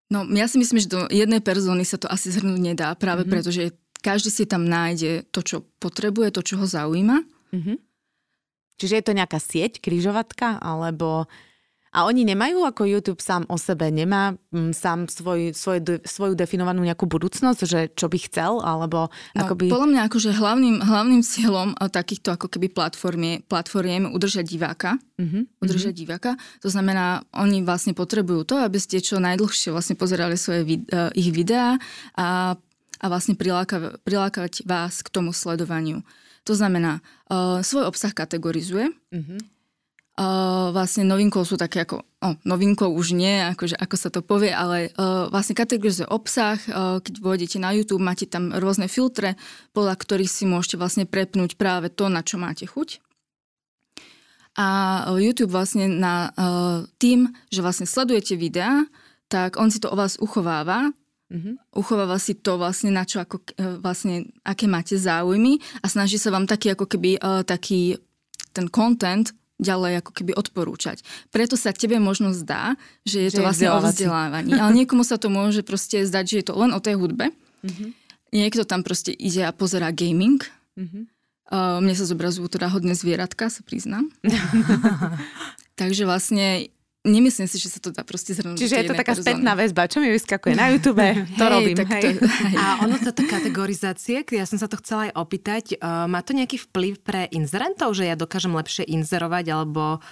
No 0.10 0.26
ja 0.38 0.46
si 0.50 0.62
myslím, 0.62 0.82
že 0.82 0.90
do 0.90 1.02
jednej 1.10 1.42
persony 1.42 1.86
sa 1.86 1.98
to 1.98 2.10
asi 2.10 2.34
zhrnúť 2.34 2.62
nedá, 2.62 2.94
práve 2.98 3.26
mm-hmm. 3.26 3.34
preto, 3.34 3.50
že 3.50 3.70
je 3.70 3.72
každý 4.00 4.30
si 4.32 4.44
tam 4.48 4.64
nájde 4.64 5.28
to, 5.32 5.44
čo 5.44 5.58
potrebuje, 5.80 6.36
to, 6.36 6.42
čo 6.44 6.56
ho 6.60 6.66
zaujíma. 6.66 7.18
Mm-hmm. 7.52 7.78
Čiže 8.80 8.96
je 8.96 9.06
to 9.06 9.18
nejaká 9.18 9.40
sieť, 9.40 9.84
kryžovatka, 9.84 10.60
alebo... 10.64 11.28
A 11.90 12.06
oni 12.06 12.22
nemajú 12.22 12.70
ako 12.70 12.86
YouTube 12.86 13.18
sám 13.18 13.50
o 13.50 13.58
sebe, 13.58 13.90
nemá 13.90 14.38
m, 14.54 14.70
mm, 14.70 14.72
sám 14.78 15.10
svoj, 15.10 15.58
svoj, 15.58 15.82
svoju 16.06 16.38
definovanú 16.38 16.86
nejakú 16.86 17.10
budúcnosť, 17.10 17.60
že 17.66 17.90
čo 17.98 18.06
by 18.06 18.30
chcel, 18.30 18.62
alebo 18.62 19.10
no, 19.10 19.40
ako 19.42 19.58
by... 19.58 19.66
Podľa 19.74 19.90
mňa 19.90 20.02
akože 20.06 20.30
hlavným, 20.38 20.86
hlavným 20.86 21.26
cieľom 21.26 21.74
takýchto 21.90 22.38
ako 22.38 22.46
keby 22.46 22.70
platformie, 22.70 23.42
platformiem 23.50 24.06
udržať 24.06 24.46
diváka. 24.46 25.02
Mm-hmm. 25.18 25.66
Udržať 25.66 25.98
mm-hmm. 25.98 26.02
diváka. 26.06 26.32
To 26.62 26.70
znamená, 26.70 27.26
oni 27.34 27.66
vlastne 27.66 27.98
potrebujú 27.98 28.46
to, 28.46 28.62
aby 28.62 28.78
ste 28.78 29.02
čo 29.02 29.18
najdlhšie 29.18 29.74
vlastne 29.74 29.98
pozerali 29.98 30.38
svoje 30.38 30.62
vid- 30.70 30.88
uh, 30.94 31.10
ich 31.18 31.34
videá 31.34 31.82
a 32.14 32.54
a 33.00 33.06
vlastne 33.08 33.34
priláka, 33.40 33.98
prilákať 34.04 34.68
vás 34.68 35.00
k 35.00 35.10
tomu 35.10 35.32
sledovaniu. 35.32 36.04
To 36.44 36.54
znamená, 36.56 37.00
uh, 37.32 37.64
svoj 37.64 37.88
obsah 37.88 38.12
kategorizuje. 38.12 38.92
Mm-hmm. 39.12 39.40
Uh, 40.20 40.76
vlastne 40.76 41.08
novinkou 41.08 41.48
sú 41.48 41.56
také 41.56 41.88
ako, 41.88 42.04
oh, 42.04 42.36
novinkou 42.44 42.92
už 42.92 43.16
nie, 43.16 43.40
akože, 43.56 43.80
ako 43.80 43.96
sa 43.96 44.12
to 44.12 44.20
povie, 44.20 44.52
ale 44.52 44.92
uh, 45.00 45.32
vlastne 45.32 45.56
kategorizuje 45.56 46.12
obsah. 46.12 46.60
Uh, 46.68 47.00
keď 47.00 47.24
vôjdete 47.24 47.56
na 47.56 47.72
YouTube, 47.72 48.04
máte 48.04 48.28
tam 48.28 48.52
rôzne 48.52 48.92
filtre, 48.92 49.40
podľa 49.72 49.96
ktorých 49.96 50.28
si 50.28 50.44
môžete 50.44 50.76
vlastne 50.76 51.08
prepnúť 51.08 51.56
práve 51.56 51.88
to, 51.88 52.12
na 52.12 52.20
čo 52.20 52.36
máte 52.36 52.68
chuť. 52.68 53.00
A 54.60 54.68
YouTube 55.16 55.56
vlastne 55.56 55.88
na 55.88 56.36
uh, 56.36 56.84
tým, 57.00 57.32
že 57.48 57.64
vlastne 57.64 57.88
sledujete 57.88 58.36
videá, 58.36 58.84
tak 59.32 59.56
on 59.56 59.72
si 59.72 59.80
to 59.80 59.88
o 59.88 59.96
vás 59.96 60.20
uchováva 60.20 60.92
Mm-hmm. 61.30 61.78
Uchováva 61.78 62.18
si 62.18 62.34
to 62.34 62.58
vlastne 62.58 62.90
na 62.90 63.06
čo, 63.06 63.22
ako, 63.22 63.46
e, 63.54 63.78
vlastne, 63.78 64.34
aké 64.42 64.66
máte 64.66 64.98
záujmy 64.98 65.62
a 65.82 65.86
snaží 65.86 66.18
sa 66.18 66.34
vám 66.34 66.50
taký 66.50 66.74
ako 66.74 66.90
keby 66.90 67.22
uh, 67.22 67.46
taký 67.46 68.02
ten 68.50 68.66
content 68.66 69.30
ďalej 69.62 70.02
ako 70.02 70.12
keby 70.16 70.32
odporúčať. 70.34 71.06
Preto 71.30 71.54
sa 71.60 71.76
tebe 71.76 72.00
možno 72.02 72.32
zdá, 72.34 72.74
že 73.04 73.28
je 73.28 73.30
že 73.30 73.38
to 73.38 73.46
vlastne 73.46 73.70
o 73.70 73.78
vzdelávaní. 73.84 74.56
Ale 74.56 74.72
niekomu 74.74 75.04
sa 75.04 75.20
to 75.20 75.28
môže 75.28 75.62
proste 75.68 76.08
zdať, 76.08 76.26
že 76.26 76.36
je 76.42 76.46
to 76.48 76.56
len 76.58 76.72
o 76.72 76.80
tej 76.80 76.96
hudbe. 76.98 77.30
Mm-hmm. 77.62 77.90
Niekto 78.34 78.64
tam 78.64 78.82
proste 78.82 79.12
ide 79.12 79.46
a 79.46 79.52
pozerá 79.52 79.92
gaming. 79.92 80.42
Mm-hmm. 80.80 81.04
Uh, 81.50 81.78
mne 81.84 81.94
sa 81.94 82.08
zobrazujú 82.08 82.48
teda 82.48 82.72
hodné 82.72 82.96
zvieratka, 82.96 83.52
sa 83.52 83.62
priznám. 83.62 84.08
Takže 85.80 86.08
vlastne 86.08 86.72
Nemyslím 87.08 87.48
si, 87.48 87.56
že 87.56 87.72
sa 87.72 87.80
to 87.80 87.96
dá 87.96 88.04
proste 88.04 88.36
zhrnúť. 88.36 88.60
Čiže 88.60 88.76
je 88.76 88.88
to 88.92 89.00
taká 89.00 89.16
persony. 89.16 89.40
spätná 89.40 89.56
väzba, 89.56 89.88
čo 89.88 90.04
mi 90.04 90.12
vyskakuje 90.12 90.52
na 90.52 90.68
YouTube, 90.68 91.00
to 91.40 91.46
hej, 91.48 91.52
robím. 91.56 91.76
Tak 91.80 91.90
hej. 91.96 92.04
To, 92.20 92.28
hej. 92.52 92.56
A 92.60 92.66
ono 92.84 92.96
táto 93.00 93.24
kategorizácie, 93.24 94.28
ja 94.28 94.44
som 94.44 94.60
sa 94.60 94.68
to 94.68 94.76
chcela 94.84 95.08
aj 95.08 95.12
opýtať, 95.16 95.64
uh, 95.80 96.12
má 96.12 96.20
to 96.20 96.36
nejaký 96.36 96.60
vplyv 96.68 97.00
pre 97.00 97.32
inzerentov, 97.32 97.96
že 97.96 98.04
ja 98.04 98.20
dokážem 98.20 98.52
lepšie 98.52 98.84
inzerovať 98.84 99.46
alebo 99.48 100.04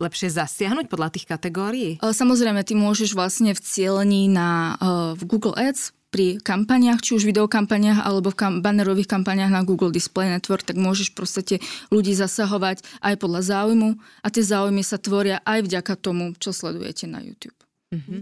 lepšie 0.00 0.32
zasiahnuť 0.32 0.88
podľa 0.88 1.12
tých 1.12 1.28
kategórií? 1.28 2.00
Samozrejme, 2.00 2.64
ty 2.64 2.72
môžeš 2.72 3.12
vlastne 3.12 3.52
v 3.52 3.60
cieľení 3.60 4.32
na, 4.32 4.80
uh, 4.80 5.12
v 5.12 5.22
Google 5.28 5.52
Ads 5.60 5.92
pri 6.10 6.42
kampaniách, 6.42 7.00
či 7.06 7.14
už 7.14 7.22
videokampaniách 7.22 8.02
alebo 8.02 8.34
v 8.34 8.36
kam- 8.36 8.58
bannerových 8.58 9.06
kampaniách 9.06 9.54
na 9.54 9.62
Google 9.62 9.94
Display 9.94 10.26
Network, 10.26 10.66
tak 10.66 10.74
môžeš 10.74 11.14
proste 11.14 11.62
ľudí 11.94 12.10
zasahovať 12.18 12.82
aj 12.98 13.14
podľa 13.14 13.40
záujmu 13.46 13.94
a 13.96 14.26
tie 14.28 14.42
záujmy 14.42 14.82
sa 14.82 14.98
tvoria 14.98 15.38
aj 15.46 15.70
vďaka 15.70 15.94
tomu, 15.94 16.34
čo 16.42 16.50
sledujete 16.50 17.06
na 17.06 17.22
YouTube. 17.22 17.56
Mm-hmm. 17.94 18.20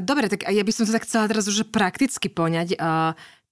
Dobre, 0.00 0.32
tak 0.32 0.48
ja 0.48 0.64
by 0.64 0.72
som 0.72 0.88
to 0.88 0.96
tak 0.96 1.04
chcela 1.04 1.28
teraz 1.28 1.44
už 1.44 1.68
prakticky 1.68 2.32
poňať. 2.32 2.80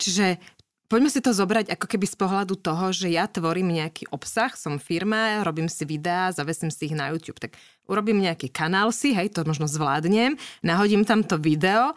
Čiže 0.01 0.41
poďme 0.89 1.13
si 1.13 1.21
to 1.21 1.37
zobrať 1.37 1.77
ako 1.77 1.85
keby 1.85 2.09
z 2.09 2.17
pohľadu 2.17 2.57
toho, 2.57 2.89
že 2.89 3.13
ja 3.13 3.29
tvorím 3.29 3.77
nejaký 3.77 4.09
obsah, 4.09 4.55
som 4.57 4.81
firma, 4.81 5.45
robím 5.45 5.69
si 5.69 5.85
videá, 5.85 6.33
zavesím 6.33 6.73
si 6.73 6.89
ich 6.89 6.97
na 6.97 7.13
YouTube. 7.13 7.37
Tak 7.37 7.53
urobím 7.85 8.25
nejaký 8.25 8.49
kanál 8.49 8.97
si, 8.97 9.13
hej, 9.13 9.29
to 9.35 9.45
možno 9.45 9.69
zvládnem, 9.69 10.41
nahodím 10.65 11.05
tam 11.05 11.21
to 11.21 11.37
video 11.37 11.93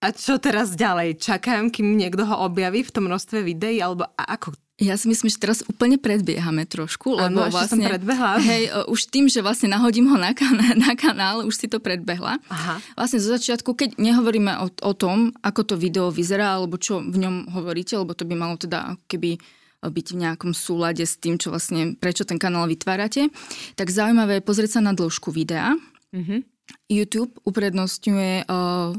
a 0.00 0.06
čo 0.16 0.40
teraz 0.40 0.72
ďalej? 0.72 1.20
Čakám, 1.20 1.68
kým 1.68 1.96
niekto 1.96 2.24
ho 2.24 2.48
objaví 2.48 2.80
v 2.80 2.92
tom 2.92 3.04
množstve 3.06 3.44
videí, 3.44 3.84
alebo 3.84 4.08
ako 4.16 4.56
ja 4.80 4.96
si 4.96 5.12
myslím, 5.12 5.28
že 5.28 5.36
teraz 5.36 5.60
úplne 5.68 6.00
predbiehame 6.00 6.64
trošku, 6.64 7.12
lebo 7.20 7.44
ano, 7.44 7.52
vlastne... 7.52 7.84
som 7.84 7.92
predbehla. 7.92 8.40
Hej, 8.40 8.62
už 8.88 9.12
tým, 9.12 9.28
že 9.28 9.44
vlastne 9.44 9.68
nahodím 9.68 10.08
ho 10.08 10.16
na, 10.16 10.32
kan- 10.32 10.56
na 10.88 10.96
kanál, 10.96 11.44
už 11.44 11.52
si 11.52 11.68
to 11.68 11.84
predbehla. 11.84 12.40
Aha. 12.48 12.80
Vlastne 12.96 13.20
zo 13.20 13.28
začiatku, 13.36 13.76
keď 13.76 14.00
nehovoríme 14.00 14.56
o, 14.64 14.72
o 14.72 14.92
tom, 14.96 15.36
ako 15.44 15.60
to 15.68 15.74
video 15.76 16.08
vyzerá, 16.08 16.56
alebo 16.56 16.80
čo 16.80 17.04
v 17.04 17.16
ňom 17.20 17.52
hovoríte, 17.52 17.92
lebo 17.92 18.16
to 18.16 18.24
by 18.24 18.32
malo 18.32 18.56
teda 18.56 18.96
keby 19.04 19.36
byť 19.84 20.06
v 20.12 20.20
nejakom 20.20 20.52
súlade 20.56 21.04
s 21.04 21.20
tým, 21.20 21.36
čo 21.36 21.52
vlastne, 21.52 21.96
prečo 21.96 22.24
ten 22.24 22.40
kanál 22.40 22.68
vytvárate, 22.68 23.32
tak 23.76 23.88
zaujímavé 23.88 24.40
je 24.40 24.48
pozrieť 24.48 24.70
sa 24.76 24.84
na 24.84 24.92
dĺžku 24.92 25.32
videa. 25.32 25.76
Mm-hmm. 26.12 26.40
YouTube 26.88 27.32
uprednostňuje 27.44 28.48
uh, 28.48 28.92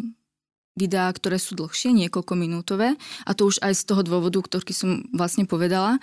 videá, 0.75 1.12
ktoré 1.12 1.36
sú 1.36 1.56
dlhšie, 1.60 1.92
niekoľko 1.92 2.34
minútové 2.40 2.96
a 3.28 3.32
to 3.36 3.51
už 3.51 3.60
aj 3.60 3.74
z 3.75 3.84
toho 3.84 4.01
dôvodu, 4.08 4.40
ktorý 4.40 4.72
som 4.72 5.04
vlastne 5.12 5.44
povedala, 5.44 6.00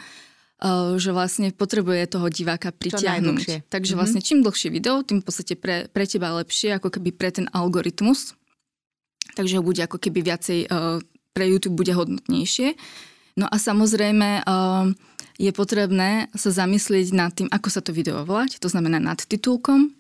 eh, 0.60 0.96
že 1.00 1.10
vlastne 1.12 1.48
potrebuje 1.52 2.12
toho 2.12 2.28
diváka 2.28 2.72
pritiahnuť. 2.72 3.68
Takže 3.68 3.96
mm-hmm. 3.96 3.98
vlastne 3.98 4.20
čím 4.20 4.44
dlhšie 4.44 4.68
video, 4.68 5.00
tým 5.00 5.24
v 5.24 5.26
podstate 5.26 5.56
pre, 5.56 5.88
pre 5.88 6.04
teba 6.04 6.36
lepšie, 6.36 6.76
ako 6.76 6.92
keby 6.92 7.10
pre 7.16 7.32
ten 7.32 7.46
algoritmus. 7.52 8.36
Takže 9.36 9.60
ho 9.60 9.64
bude 9.64 9.80
ako 9.80 9.96
keby 9.96 10.20
viacej, 10.24 10.68
eh, 10.68 10.98
pre 11.32 11.44
YouTube 11.46 11.80
bude 11.80 11.94
hodnotnejšie. 11.94 12.74
No 13.38 13.46
a 13.48 13.56
samozrejme 13.56 14.44
eh, 14.44 14.86
je 15.38 15.50
potrebné 15.54 16.28
sa 16.34 16.50
zamyslieť 16.50 17.06
nad 17.14 17.30
tým, 17.32 17.48
ako 17.48 17.68
sa 17.70 17.80
to 17.80 17.94
video 17.94 18.26
volať, 18.26 18.58
to 18.58 18.68
znamená 18.68 18.98
nad 18.98 19.22
titulkom, 19.22 19.97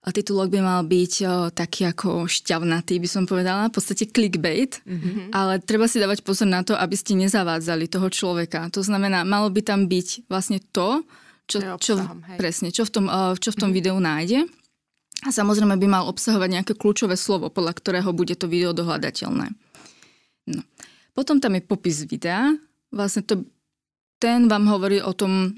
a 0.00 0.08
titulok 0.16 0.48
by 0.48 0.60
mal 0.64 0.80
byť 0.80 1.12
o, 1.28 1.28
taký 1.52 1.84
ako 1.84 2.24
šťavnatý, 2.24 2.96
by 3.04 3.08
som 3.08 3.28
povedala, 3.28 3.68
v 3.68 3.76
podstate 3.76 4.08
clickbait, 4.08 4.80
mm-hmm. 4.80 5.28
ale 5.36 5.60
treba 5.60 5.84
si 5.84 6.00
dávať 6.00 6.24
pozor 6.24 6.48
na 6.48 6.64
to, 6.64 6.72
aby 6.72 6.96
ste 6.96 7.20
nezavádzali 7.20 7.84
toho 7.84 8.08
človeka. 8.08 8.72
To 8.72 8.80
znamená, 8.80 9.28
malo 9.28 9.52
by 9.52 9.60
tam 9.60 9.84
byť 9.92 10.24
vlastne 10.32 10.64
to, 10.72 11.04
čo, 11.44 11.76
čo, 11.76 12.00
presne, 12.40 12.72
čo 12.72 12.88
v 12.88 12.90
tom, 12.94 13.06
čo 13.36 13.52
v 13.52 13.58
tom 13.60 13.68
mm-hmm. 13.68 13.76
videu 13.76 13.96
nájde. 14.00 14.48
A 15.20 15.28
samozrejme 15.28 15.76
by 15.76 15.84
mal 15.84 16.08
obsahovať 16.08 16.48
nejaké 16.48 16.72
kľúčové 16.72 17.12
slovo, 17.12 17.52
podľa 17.52 17.76
ktorého 17.76 18.08
bude 18.16 18.32
to 18.40 18.48
video 18.48 18.72
dohľadateľné. 18.72 19.52
No. 20.48 20.62
Potom 21.12 21.44
tam 21.44 21.60
je 21.60 21.60
popis 21.60 22.08
videa. 22.08 22.56
Vlastne 22.88 23.20
to, 23.28 23.44
ten 24.16 24.48
vám 24.48 24.64
hovorí 24.64 25.04
o 25.04 25.12
tom, 25.12 25.52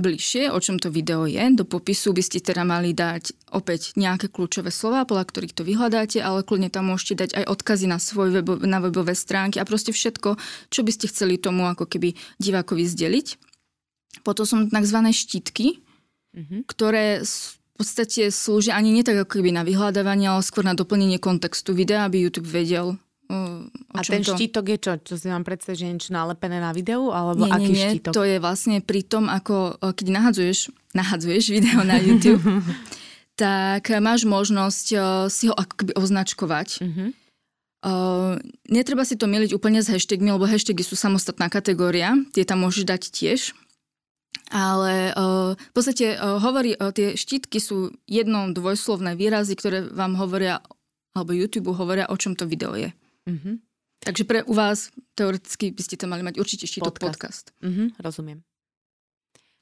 bližšie, 0.00 0.48
o 0.48 0.58
čom 0.58 0.80
to 0.80 0.88
video 0.88 1.28
je. 1.28 1.40
Do 1.52 1.68
popisu 1.68 2.16
by 2.16 2.22
ste 2.24 2.40
teda 2.40 2.64
mali 2.64 2.96
dať 2.96 3.52
opäť 3.52 3.94
nejaké 3.94 4.32
kľúčové 4.32 4.72
slova, 4.72 5.04
podľa 5.04 5.28
ktorých 5.28 5.54
to 5.54 5.62
vyhľadáte, 5.62 6.18
ale 6.18 6.42
kľudne 6.42 6.72
tam 6.72 6.88
môžete 6.88 7.14
dať 7.26 7.30
aj 7.38 7.44
odkazy 7.46 7.86
na 7.86 8.00
svoj 8.00 8.40
webo, 8.40 8.56
na 8.64 8.80
webové 8.80 9.12
stránky 9.12 9.60
a 9.60 9.68
proste 9.68 9.92
všetko, 9.92 10.40
čo 10.72 10.80
by 10.80 10.90
ste 10.90 11.06
chceli 11.12 11.36
tomu 11.36 11.68
ako 11.68 11.84
keby 11.84 12.16
divákovi 12.40 12.82
zdeliť. 12.88 13.26
Potom 14.24 14.42
sú 14.48 14.56
tzv. 14.66 14.98
štítky, 15.12 15.78
mm-hmm. 16.34 16.60
ktoré 16.66 17.22
v 17.22 17.54
podstate 17.78 18.28
slúžia 18.28 18.76
ani 18.76 18.92
nie 18.92 19.04
tak 19.06 19.24
ako 19.24 19.40
keby 19.40 19.56
na 19.56 19.64
vyhľadávanie, 19.64 20.28
ale 20.28 20.44
skôr 20.44 20.64
na 20.64 20.76
doplnenie 20.76 21.16
kontextu 21.16 21.72
videa, 21.72 22.04
aby 22.04 22.28
YouTube 22.28 22.48
vedel, 22.48 23.00
a 23.94 24.00
ten 24.02 24.26
to... 24.26 24.34
štítok 24.34 24.64
je 24.74 24.78
čo? 24.82 24.92
Čo 24.98 25.14
si 25.14 25.26
mám 25.30 25.46
predstaviť, 25.46 25.76
že 25.78 25.84
je 25.86 25.94
niečo 25.94 26.12
nalepené 26.12 26.58
na 26.58 26.74
videu? 26.74 27.14
Alebo 27.14 27.46
nie, 27.46 27.52
aký 27.54 27.72
nie, 27.72 27.88
štítok? 27.94 28.12
to 28.14 28.22
je 28.26 28.36
vlastne 28.42 28.76
pri 28.82 29.00
tom, 29.06 29.30
ako 29.30 29.78
keď 29.78 30.06
nahadzuješ, 30.10 30.74
nahadzuješ 30.92 31.44
video 31.54 31.80
na 31.86 31.96
YouTube, 32.02 32.42
tak 33.40 33.88
máš 34.02 34.26
možnosť 34.26 34.86
si 35.30 35.44
ho 35.48 35.54
akoby 35.54 35.94
označkovať. 35.94 36.68
Uh-huh. 36.82 37.10
Uh, 37.80 38.36
netreba 38.68 39.08
si 39.08 39.16
to 39.16 39.24
miliť 39.24 39.56
úplne 39.56 39.80
s 39.80 39.88
hashtagmi, 39.88 40.28
lebo 40.36 40.44
hashtagy 40.44 40.84
sú 40.84 41.00
samostatná 41.00 41.48
kategória, 41.48 42.12
tie 42.36 42.44
tam 42.44 42.60
môžeš 42.60 42.84
dať 42.84 43.02
tiež. 43.08 43.40
Ale 44.52 45.16
uh, 45.16 45.56
v 45.56 45.72
podstate 45.72 46.12
uh, 46.12 46.36
hovorí, 46.44 46.76
uh, 46.76 46.92
tie 46.92 47.16
štítky 47.16 47.56
sú 47.56 47.96
jedno 48.04 48.52
dvojslovné 48.52 49.16
výrazy, 49.16 49.56
ktoré 49.56 49.88
vám 49.88 50.20
hovoria, 50.20 50.60
alebo 51.16 51.32
YouTube 51.32 51.72
hovoria, 51.72 52.10
o 52.12 52.20
čom 52.20 52.36
to 52.36 52.44
video 52.44 52.76
je. 52.76 52.92
Mm-hmm. 53.28 53.54
Takže 54.00 54.24
pre 54.24 54.40
u 54.48 54.56
vás 54.56 54.88
teoreticky 55.12 55.76
by 55.76 55.82
ste 55.84 56.00
tam 56.00 56.16
mali 56.16 56.24
mať 56.24 56.40
určite 56.40 56.64
štítok 56.64 56.96
podcast. 56.96 57.52
podcast. 57.52 57.60
Mm-hmm, 57.60 57.88
rozumiem. 58.00 58.40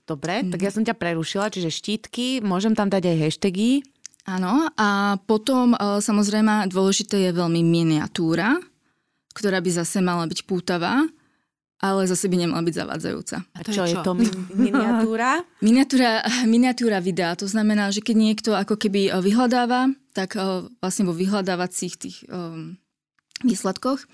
Dobre, 0.08 0.40
mm-hmm. 0.40 0.52
tak 0.54 0.60
ja 0.62 0.70
som 0.70 0.86
ťa 0.86 0.94
prerušila, 0.94 1.52
čiže 1.52 1.68
štítky, 1.68 2.40
môžem 2.40 2.72
tam 2.72 2.88
dať 2.88 3.12
aj 3.12 3.16
hashtagy. 3.18 3.82
Áno, 4.28 4.68
a 4.76 5.16
potom 5.24 5.72
e, 5.72 5.76
samozrejme 6.00 6.68
dôležité 6.68 7.28
je 7.28 7.30
veľmi 7.32 7.64
miniatúra, 7.64 8.60
ktorá 9.32 9.60
by 9.60 9.70
zase 9.84 10.04
mala 10.04 10.28
byť 10.28 10.44
pútavá, 10.44 11.04
ale 11.78 12.00
zase 12.08 12.28
by 12.28 12.36
nemala 12.36 12.60
byť 12.64 12.74
zavádzajúca. 12.74 13.36
A 13.54 13.60
čo, 13.64 13.70
je, 13.70 13.76
čo? 13.76 13.84
je 13.84 13.96
to 14.00 14.12
miniatúra? 14.64 15.44
miniatúra? 15.60 16.10
Miniatúra 16.48 16.98
videa, 17.04 17.36
to 17.36 17.44
znamená, 17.44 17.92
že 17.92 18.00
keď 18.00 18.16
niekto 18.16 18.50
ako 18.56 18.80
keby 18.80 19.08
e, 19.08 19.18
vyhľadáva, 19.20 19.92
tak 20.16 20.40
e, 20.40 20.72
vlastne 20.80 21.04
vo 21.04 21.14
vyhľadávacích 21.16 21.94
tých 22.00 22.16
um, 22.32 22.80
výsledkoch 23.44 24.04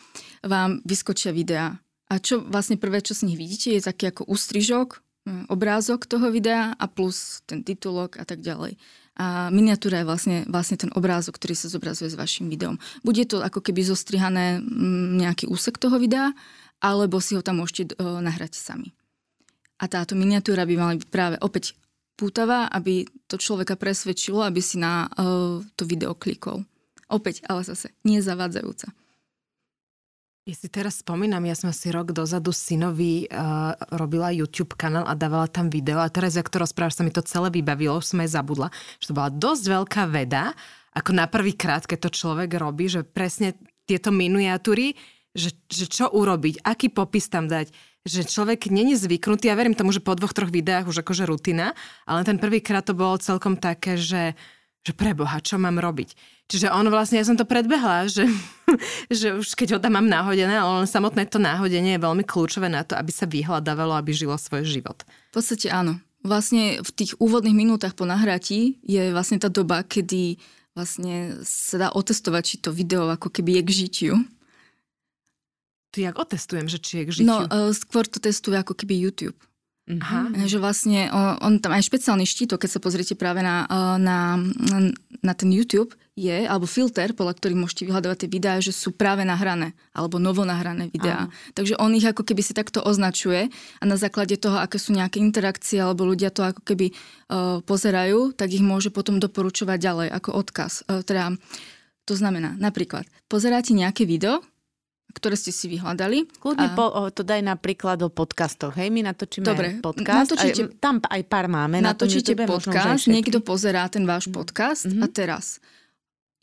vám 0.44 0.84
vyskočia 0.84 1.30
videá. 1.30 1.78
A 2.12 2.20
čo 2.20 2.44
vlastne 2.44 2.76
prvé, 2.76 3.00
čo 3.00 3.16
z 3.16 3.26
nich 3.26 3.40
vidíte, 3.40 3.72
je 3.72 3.82
taký 3.82 4.12
ako 4.12 4.28
ústrižok, 4.28 5.00
hm, 5.24 5.48
obrázok 5.48 6.04
toho 6.04 6.28
videa 6.28 6.76
a 6.76 6.84
plus 6.86 7.40
ten 7.48 7.64
titulok 7.64 8.20
a 8.20 8.24
tak 8.28 8.44
ďalej. 8.44 8.76
A 9.14 9.48
miniatúra 9.54 10.02
je 10.02 10.08
vlastne, 10.10 10.36
vlastne 10.50 10.74
ten 10.74 10.90
obrázok, 10.90 11.38
ktorý 11.38 11.54
sa 11.54 11.70
zobrazuje 11.70 12.10
s 12.10 12.18
vašim 12.18 12.50
videom. 12.50 12.82
Bude 13.06 13.22
to 13.24 13.40
ako 13.40 13.62
keby 13.62 13.86
zostrihané 13.86 14.58
hm, 14.58 15.22
nejaký 15.22 15.46
úsek 15.48 15.78
toho 15.80 15.96
videa, 15.96 16.34
alebo 16.82 17.22
si 17.22 17.38
ho 17.38 17.40
tam 17.40 17.64
môžete 17.64 17.96
uh, 17.96 18.20
nahrať 18.20 18.60
sami. 18.60 18.92
A 19.80 19.88
táto 19.88 20.12
miniatúra 20.12 20.68
by 20.68 20.74
mala 20.76 20.94
byť 21.00 21.08
práve 21.08 21.36
opäť 21.40 21.74
pútavá, 22.14 22.70
aby 22.70 23.08
to 23.26 23.40
človeka 23.40 23.74
presvedčilo, 23.74 24.42
aby 24.44 24.60
si 24.62 24.78
na 24.78 25.08
uh, 25.18 25.62
to 25.74 25.82
video 25.88 26.14
klikol. 26.14 26.62
Opäť, 27.10 27.42
ale 27.46 27.66
zase 27.66 27.94
nie 28.06 28.18
zavádzajúca. 28.22 28.90
Ja 30.44 30.52
si 30.52 30.68
teraz 30.68 31.00
spomínam, 31.00 31.40
ja 31.48 31.56
som 31.56 31.72
si 31.72 31.88
rok 31.88 32.12
dozadu 32.12 32.52
synovi 32.52 33.24
uh, 33.32 33.72
robila 33.96 34.28
YouTube 34.28 34.76
kanál 34.76 35.08
a 35.08 35.16
dávala 35.16 35.48
tam 35.48 35.72
video 35.72 36.04
a 36.04 36.12
teraz, 36.12 36.36
ak 36.36 36.52
to 36.52 36.60
rozprávaš, 36.60 37.00
sa 37.00 37.04
mi 37.04 37.08
to 37.08 37.24
celé 37.24 37.48
vybavilo, 37.48 37.96
už 37.96 38.12
som 38.12 38.20
aj 38.20 38.36
zabudla, 38.36 38.68
že 39.00 39.08
to 39.08 39.16
bola 39.16 39.32
dosť 39.32 39.64
veľká 39.72 40.02
veda, 40.12 40.52
ako 40.92 41.16
na 41.16 41.24
prvý 41.32 41.56
krát, 41.56 41.88
keď 41.88 41.96
to 41.96 42.10
človek 42.12 42.52
robí, 42.60 42.92
že 42.92 43.08
presne 43.08 43.56
tieto 43.88 44.12
miniatúry, 44.12 45.00
že, 45.32 45.56
že 45.64 45.88
čo 45.88 46.12
urobiť, 46.12 46.60
aký 46.60 46.92
popis 46.92 47.32
tam 47.32 47.48
dať, 47.48 47.72
že 48.04 48.28
človek 48.28 48.68
není 48.68 49.00
zvyknutý, 49.00 49.48
ja 49.48 49.56
verím 49.56 49.72
tomu, 49.72 49.96
že 49.96 50.04
po 50.04 50.12
dvoch, 50.12 50.36
troch 50.36 50.52
videách 50.52 50.92
už 50.92 51.00
akože 51.08 51.24
rutina, 51.24 51.72
ale 52.04 52.20
ten 52.20 52.36
prvýkrát 52.36 52.84
to 52.84 52.92
bolo 52.92 53.16
celkom 53.16 53.56
také, 53.56 53.96
že 53.96 54.36
že 54.84 54.92
preboha, 54.92 55.40
čo 55.40 55.56
mám 55.56 55.80
robiť. 55.80 56.12
Čiže 56.44 56.68
on 56.68 56.84
vlastne, 56.92 57.16
ja 57.16 57.24
som 57.24 57.40
to 57.40 57.48
predbehla, 57.48 58.04
že, 58.04 58.28
že 59.18 59.32
už 59.32 59.56
keď 59.56 59.76
ho 59.76 59.78
tam 59.80 59.96
mám 59.96 60.04
náhodené, 60.04 60.60
ale 60.60 60.84
len 60.84 60.88
samotné 60.88 61.24
to 61.24 61.40
náhodenie 61.40 61.96
je 61.96 62.04
veľmi 62.04 62.20
kľúčové 62.20 62.68
na 62.68 62.84
to, 62.84 62.92
aby 62.92 63.08
sa 63.08 63.24
vyhľadávalo, 63.24 63.96
aby 63.96 64.12
žilo 64.12 64.36
svoj 64.36 64.68
život. 64.68 65.00
V 65.32 65.40
podstate 65.40 65.72
áno. 65.72 65.96
Vlastne 66.24 66.80
v 66.80 66.90
tých 66.92 67.16
úvodných 67.20 67.56
minútach 67.56 67.96
po 67.96 68.08
nahratí 68.08 68.80
je 68.84 69.12
vlastne 69.12 69.40
tá 69.40 69.52
doba, 69.52 69.84
kedy 69.84 70.40
vlastne 70.76 71.40
sa 71.44 71.76
dá 71.76 71.88
otestovať, 71.92 72.42
či 72.44 72.56
to 72.60 72.72
video 72.72 73.08
ako 73.08 73.28
keby 73.32 73.60
je 73.60 73.62
k 73.64 73.70
žitiu. 73.72 74.14
Tu 75.92 76.02
jak 76.02 76.16
otestujem, 76.18 76.66
že 76.66 76.80
či 76.80 76.92
je 77.00 77.04
k 77.08 77.10
žitiu? 77.20 77.28
No, 77.28 77.46
uh, 77.46 77.70
skôr 77.76 78.04
to 78.08 78.18
testuje 78.18 78.56
ako 78.56 78.72
keby 78.72 78.96
YouTube. 78.96 79.36
Aha. 79.84 80.32
Že 80.48 80.58
vlastne 80.64 81.12
on, 81.12 81.36
on 81.44 81.52
tam 81.60 81.76
aj 81.76 81.84
špeciálny 81.84 82.24
štítok, 82.24 82.64
keď 82.64 82.70
sa 82.72 82.80
pozriete 82.80 83.12
práve 83.20 83.44
na, 83.44 83.68
na, 84.00 84.40
na 85.20 85.32
ten 85.36 85.52
YouTube, 85.52 85.92
je, 86.14 86.46
alebo 86.46 86.64
filter, 86.64 87.10
podľa 87.10 87.34
ktorých 87.36 87.58
môžete 87.58 87.82
vyhľadávať 87.90 88.24
tie 88.24 88.30
videá, 88.30 88.54
že 88.62 88.70
sú 88.70 88.94
práve 88.94 89.26
nahrané, 89.26 89.74
alebo 89.90 90.22
novo 90.22 90.46
nahrané 90.46 90.88
videá. 90.88 91.26
Aha. 91.26 91.34
Takže 91.58 91.74
on 91.76 91.90
ich 91.92 92.06
ako 92.06 92.22
keby 92.22 92.40
si 92.40 92.54
takto 92.54 92.80
označuje 92.80 93.50
a 93.52 93.84
na 93.84 93.98
základe 93.98 94.38
toho, 94.38 94.56
aké 94.62 94.78
sú 94.78 94.94
nejaké 94.94 95.18
interakcie, 95.18 95.82
alebo 95.82 96.06
ľudia 96.06 96.30
to 96.30 96.46
ako 96.46 96.62
keby 96.62 96.94
uh, 96.94 97.58
pozerajú, 97.66 98.30
tak 98.32 98.54
ich 98.54 98.62
môže 98.62 98.94
potom 98.94 99.18
doporučovať 99.18 99.78
ďalej 99.82 100.08
ako 100.14 100.30
odkaz. 100.38 100.86
Uh, 100.86 101.02
teda, 101.02 101.34
to 102.06 102.14
znamená, 102.14 102.54
napríklad, 102.56 103.10
pozeráte 103.26 103.74
nejaké 103.74 104.06
video, 104.06 104.38
ktoré 105.14 105.38
ste 105.38 105.54
si 105.54 105.70
vyhľadali. 105.70 106.26
Kľudne 106.42 106.68
a... 106.68 106.74
po, 106.74 106.90
to 107.14 107.22
daj 107.22 107.40
napríklad 107.40 108.02
o 108.02 108.10
podcastoch. 108.10 108.74
Hej, 108.74 108.90
my 108.90 109.06
natočíme 109.06 109.46
Dobre, 109.46 109.78
podcast. 109.78 110.34
Natočíte... 110.34 110.62
Aj, 110.66 110.82
tam 110.82 110.98
aj 110.98 111.22
pár 111.30 111.46
máme. 111.46 111.78
Natočíte 111.78 112.34
na 112.34 112.50
podcast, 112.50 113.06
možno, 113.06 113.14
niekto 113.14 113.38
pozerá 113.38 113.86
ten 113.86 114.02
váš 114.02 114.26
mhm. 114.26 114.34
podcast 114.34 114.84
mm-hmm. 114.90 115.04
a 115.04 115.06
teraz 115.08 115.62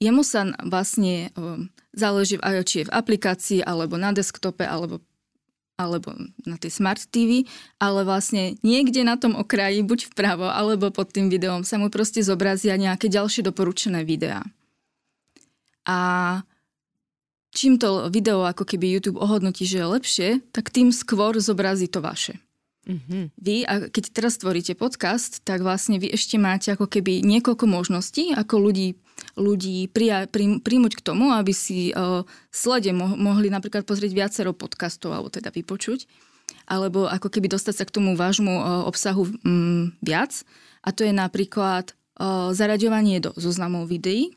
jemu 0.01 0.25
sa 0.25 0.49
vlastne 0.65 1.29
um, 1.37 1.69
záleží, 1.93 2.41
či 2.65 2.75
je 2.81 2.87
v 2.89 2.95
aplikácii, 2.95 3.59
alebo 3.61 4.01
na 4.01 4.09
desktope, 4.09 4.65
alebo 4.65 5.03
alebo 5.81 6.13
na 6.45 6.61
tej 6.61 6.77
Smart 6.77 7.01
TV, 7.09 7.49
ale 7.81 8.05
vlastne 8.05 8.53
niekde 8.61 9.01
na 9.01 9.17
tom 9.17 9.33
okraji, 9.33 9.81
buď 9.81 10.13
vpravo, 10.13 10.45
alebo 10.45 10.93
pod 10.93 11.09
tým 11.09 11.25
videom 11.25 11.65
sa 11.65 11.81
mu 11.81 11.89
proste 11.89 12.21
zobrazia 12.21 12.77
nejaké 12.77 13.09
ďalšie 13.09 13.41
doporučené 13.41 14.05
videá. 14.05 14.45
A 15.89 15.97
čím 17.51 17.77
to 17.77 18.07
video 18.07 18.47
ako 18.47 18.63
keby 18.63 18.97
YouTube 18.97 19.19
ohodnotí, 19.19 19.67
že 19.67 19.83
je 19.83 19.87
lepšie, 19.87 20.29
tak 20.55 20.71
tým 20.71 20.89
skôr 20.95 21.35
zobrazí 21.37 21.91
to 21.91 21.99
vaše. 21.99 22.39
Mm-hmm. 22.81 23.23
Vy, 23.37 23.55
a 23.69 23.73
keď 23.93 24.03
teraz 24.09 24.41
tvoríte 24.41 24.73
podcast, 24.73 25.45
tak 25.45 25.61
vlastne 25.61 26.01
vy 26.01 26.09
ešte 26.17 26.41
máte 26.41 26.73
ako 26.73 26.89
keby 26.89 27.21
niekoľko 27.21 27.69
možností, 27.69 28.33
ako 28.33 28.57
ľudí, 28.57 28.97
ľudí 29.37 29.85
prija, 29.93 30.25
prí, 30.25 30.57
príjmuť 30.57 30.97
k 30.97 31.05
tomu, 31.05 31.29
aby 31.29 31.53
si 31.53 31.93
uh, 31.93 32.25
slede 32.49 32.89
mo- 32.89 33.13
mohli 33.13 33.53
napríklad 33.53 33.85
pozrieť 33.85 34.11
viacero 34.17 34.51
podcastov, 34.57 35.13
alebo 35.13 35.29
teda 35.29 35.53
vypočuť, 35.53 36.09
alebo 36.65 37.05
ako 37.05 37.29
keby 37.29 37.53
dostať 37.53 37.75
sa 37.77 37.85
k 37.85 37.93
tomu 38.01 38.17
vášmu 38.17 38.49
uh, 38.49 38.63
obsahu 38.89 39.29
um, 39.45 39.93
viac. 40.01 40.41
A 40.81 40.89
to 40.89 41.05
je 41.05 41.13
napríklad 41.13 41.93
uh, 42.17 42.49
zaraďovanie 42.49 43.21
do 43.21 43.29
zoznamov 43.37 43.93
videí, 43.93 44.33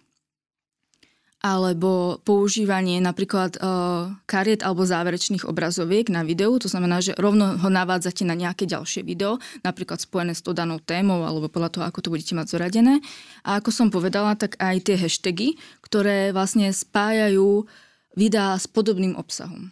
alebo 1.45 2.25
používanie 2.25 3.05
napríklad 3.05 3.61
uh, 3.61 4.17
kariet 4.25 4.65
alebo 4.65 4.89
záverečných 4.89 5.45
obrazoviek 5.45 6.09
na 6.09 6.25
videu, 6.25 6.57
to 6.57 6.73
znamená, 6.73 7.05
že 7.05 7.13
rovno 7.21 7.61
ho 7.61 7.69
navádzate 7.69 8.25
na 8.25 8.33
nejaké 8.33 8.65
ďalšie 8.65 9.05
video, 9.05 9.37
napríklad 9.61 10.01
spojené 10.01 10.33
s 10.33 10.41
tou 10.41 10.57
danou 10.57 10.81
témou 10.81 11.21
alebo 11.21 11.53
podľa 11.53 11.69
toho, 11.77 11.85
ako 11.85 12.01
to 12.01 12.13
budete 12.17 12.33
mať 12.33 12.49
zoradené. 12.49 13.05
A 13.45 13.61
ako 13.61 13.69
som 13.77 13.93
povedala, 13.93 14.41
tak 14.41 14.57
aj 14.57 14.89
tie 14.89 14.97
hashtagy, 14.97 15.61
ktoré 15.85 16.33
vlastne 16.33 16.73
spájajú 16.73 17.69
videá 18.17 18.57
s 18.57 18.65
podobným 18.65 19.13
obsahom. 19.21 19.69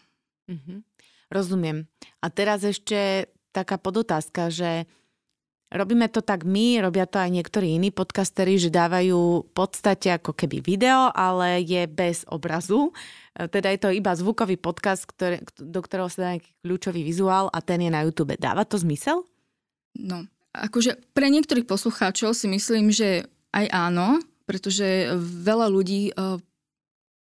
Mm-hmm. 0.53 0.79
Rozumiem. 1.33 1.89
A 2.21 2.29
teraz 2.29 2.69
ešte 2.69 3.33
taká 3.57 3.81
podotázka, 3.81 4.53
že 4.53 4.85
Robíme 5.73 6.05
to 6.13 6.21
tak 6.21 6.45
my, 6.45 6.85
robia 6.85 7.09
to 7.09 7.17
aj 7.17 7.33
niektorí 7.33 7.81
iní 7.81 7.89
podcastery, 7.89 8.61
že 8.61 8.69
dávajú 8.69 9.49
v 9.49 9.53
podstate 9.57 10.13
ako 10.13 10.37
keby 10.37 10.61
video, 10.61 11.09
ale 11.17 11.65
je 11.65 11.89
bez 11.89 12.29
obrazu. 12.29 12.93
E, 13.33 13.49
teda 13.49 13.73
je 13.73 13.81
to 13.81 13.89
iba 13.89 14.13
zvukový 14.13 14.61
podcast, 14.61 15.09
ktoré, 15.09 15.41
do 15.57 15.81
ktorého 15.81 16.13
sa 16.13 16.19
dá 16.21 16.29
nejaký 16.37 16.53
kľúčový 16.61 17.01
vizuál 17.01 17.49
a 17.49 17.65
ten 17.65 17.81
je 17.81 17.89
na 17.89 18.05
YouTube. 18.05 18.37
Dáva 18.37 18.69
to 18.69 18.77
zmysel? 18.77 19.25
No, 19.97 20.29
akože 20.53 21.01
pre 21.17 21.33
niektorých 21.33 21.65
poslucháčov 21.65 22.37
si 22.37 22.53
myslím, 22.53 22.93
že 22.93 23.25
aj 23.57 23.67
áno, 23.73 24.21
pretože 24.45 25.09
veľa 25.17 25.73
ľudí 25.73 26.13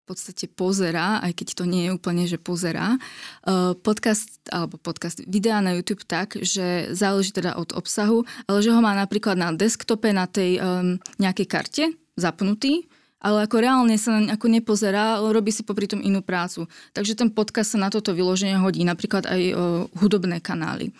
e, 0.02 0.12
podstate 0.12 0.52
pozerá, 0.52 1.24
aj 1.24 1.32
keď 1.32 1.48
to 1.56 1.64
nie 1.64 1.88
je 1.88 1.96
úplne, 1.96 2.28
že 2.28 2.36
pozerá, 2.36 3.00
uh, 3.48 3.72
podcast, 3.80 4.44
alebo 4.52 4.76
podcast, 4.76 5.24
videa 5.24 5.64
na 5.64 5.72
YouTube 5.72 6.04
tak, 6.04 6.36
že 6.36 6.92
záleží 6.92 7.32
teda 7.32 7.56
od 7.56 7.72
obsahu, 7.72 8.28
ale 8.44 8.60
že 8.60 8.76
ho 8.76 8.82
má 8.84 8.92
napríklad 8.92 9.40
na 9.40 9.56
desktope 9.56 10.12
na 10.12 10.28
tej 10.28 10.60
um, 10.60 11.00
nejakej 11.16 11.48
karte 11.48 11.84
zapnutý, 12.20 12.92
ale 13.24 13.48
ako 13.48 13.58
reálne 13.62 13.96
sa 13.96 14.20
ako 14.20 14.46
nepozerá, 14.52 15.22
robí 15.22 15.54
si 15.54 15.64
popri 15.64 15.88
tom 15.88 16.04
inú 16.04 16.20
prácu. 16.26 16.68
Takže 16.92 17.16
ten 17.16 17.30
podcast 17.32 17.78
sa 17.78 17.80
na 17.80 17.94
toto 17.94 18.12
vyloženie 18.12 18.60
hodí, 18.60 18.84
napríklad 18.84 19.30
aj 19.30 19.42
uh, 19.54 19.56
hudobné 20.02 20.44
kanály. 20.44 20.92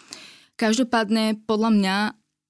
Každopádne 0.56 1.42
podľa 1.50 1.70
mňa 1.74 1.96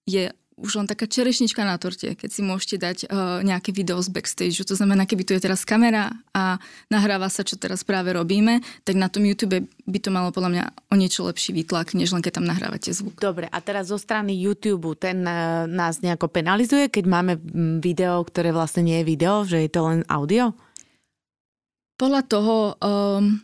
je 0.05 0.23
už 0.59 0.83
len 0.83 0.87
taká 0.87 1.07
čerešnička 1.07 1.63
na 1.63 1.79
torte, 1.79 2.13
keď 2.13 2.29
si 2.29 2.41
môžete 2.45 2.77
dať 2.77 2.97
uh, 3.07 3.41
nejaké 3.41 3.73
video 3.73 3.97
z 4.03 4.11
backstage. 4.13 4.61
To 4.61 4.75
znamená, 4.77 5.09
keby 5.09 5.23
tu 5.23 5.31
je 5.33 5.41
teraz 5.41 5.63
kamera 5.65 6.13
a 6.35 6.61
nahráva 6.91 7.31
sa, 7.31 7.41
čo 7.41 7.57
teraz 7.57 7.81
práve 7.81 8.13
robíme, 8.13 8.61
tak 8.85 8.99
na 8.99 9.09
tom 9.09 9.25
YouTube 9.25 9.65
by 9.65 9.99
to 9.99 10.13
malo 10.13 10.29
podľa 10.29 10.51
mňa 10.51 10.65
o 10.91 10.95
niečo 10.99 11.25
lepší 11.25 11.55
výtlak, 11.55 11.97
než 11.97 12.13
len 12.13 12.21
keď 12.21 12.41
tam 12.41 12.49
nahrávate 12.49 12.93
zvuk. 12.93 13.17
Dobre, 13.17 13.49
a 13.49 13.57
teraz 13.63 13.89
zo 13.89 13.97
strany 13.97 14.37
YouTube, 14.37 14.93
ten 14.99 15.23
uh, 15.25 15.65
nás 15.65 16.03
nejako 16.03 16.29
penalizuje, 16.29 16.91
keď 16.91 17.05
máme 17.09 17.33
video, 17.81 18.21
ktoré 18.21 18.53
vlastne 18.53 18.85
nie 18.85 19.01
je 19.01 19.09
video, 19.09 19.47
že 19.47 19.65
je 19.65 19.71
to 19.71 19.81
len 19.87 20.05
audio? 20.11 20.53
Podľa 21.97 22.21
toho, 22.25 22.55
um, 22.81 23.37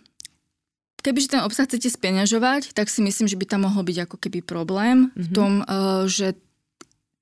kebyže 1.05 1.37
ten 1.37 1.45
obsah 1.45 1.69
chcete 1.69 1.93
speňažovať, 1.93 2.73
tak 2.73 2.89
si 2.89 3.05
myslím, 3.05 3.29
že 3.29 3.37
by 3.37 3.45
tam 3.45 3.69
mohol 3.69 3.85
byť 3.85 3.97
ako 4.09 4.17
keby 4.17 4.41
problém 4.41 5.09
mm-hmm. 5.09 5.23
v 5.23 5.27
mhm. 5.29 5.35
tom, 5.37 5.51
uh, 5.65 6.05
že 6.05 6.35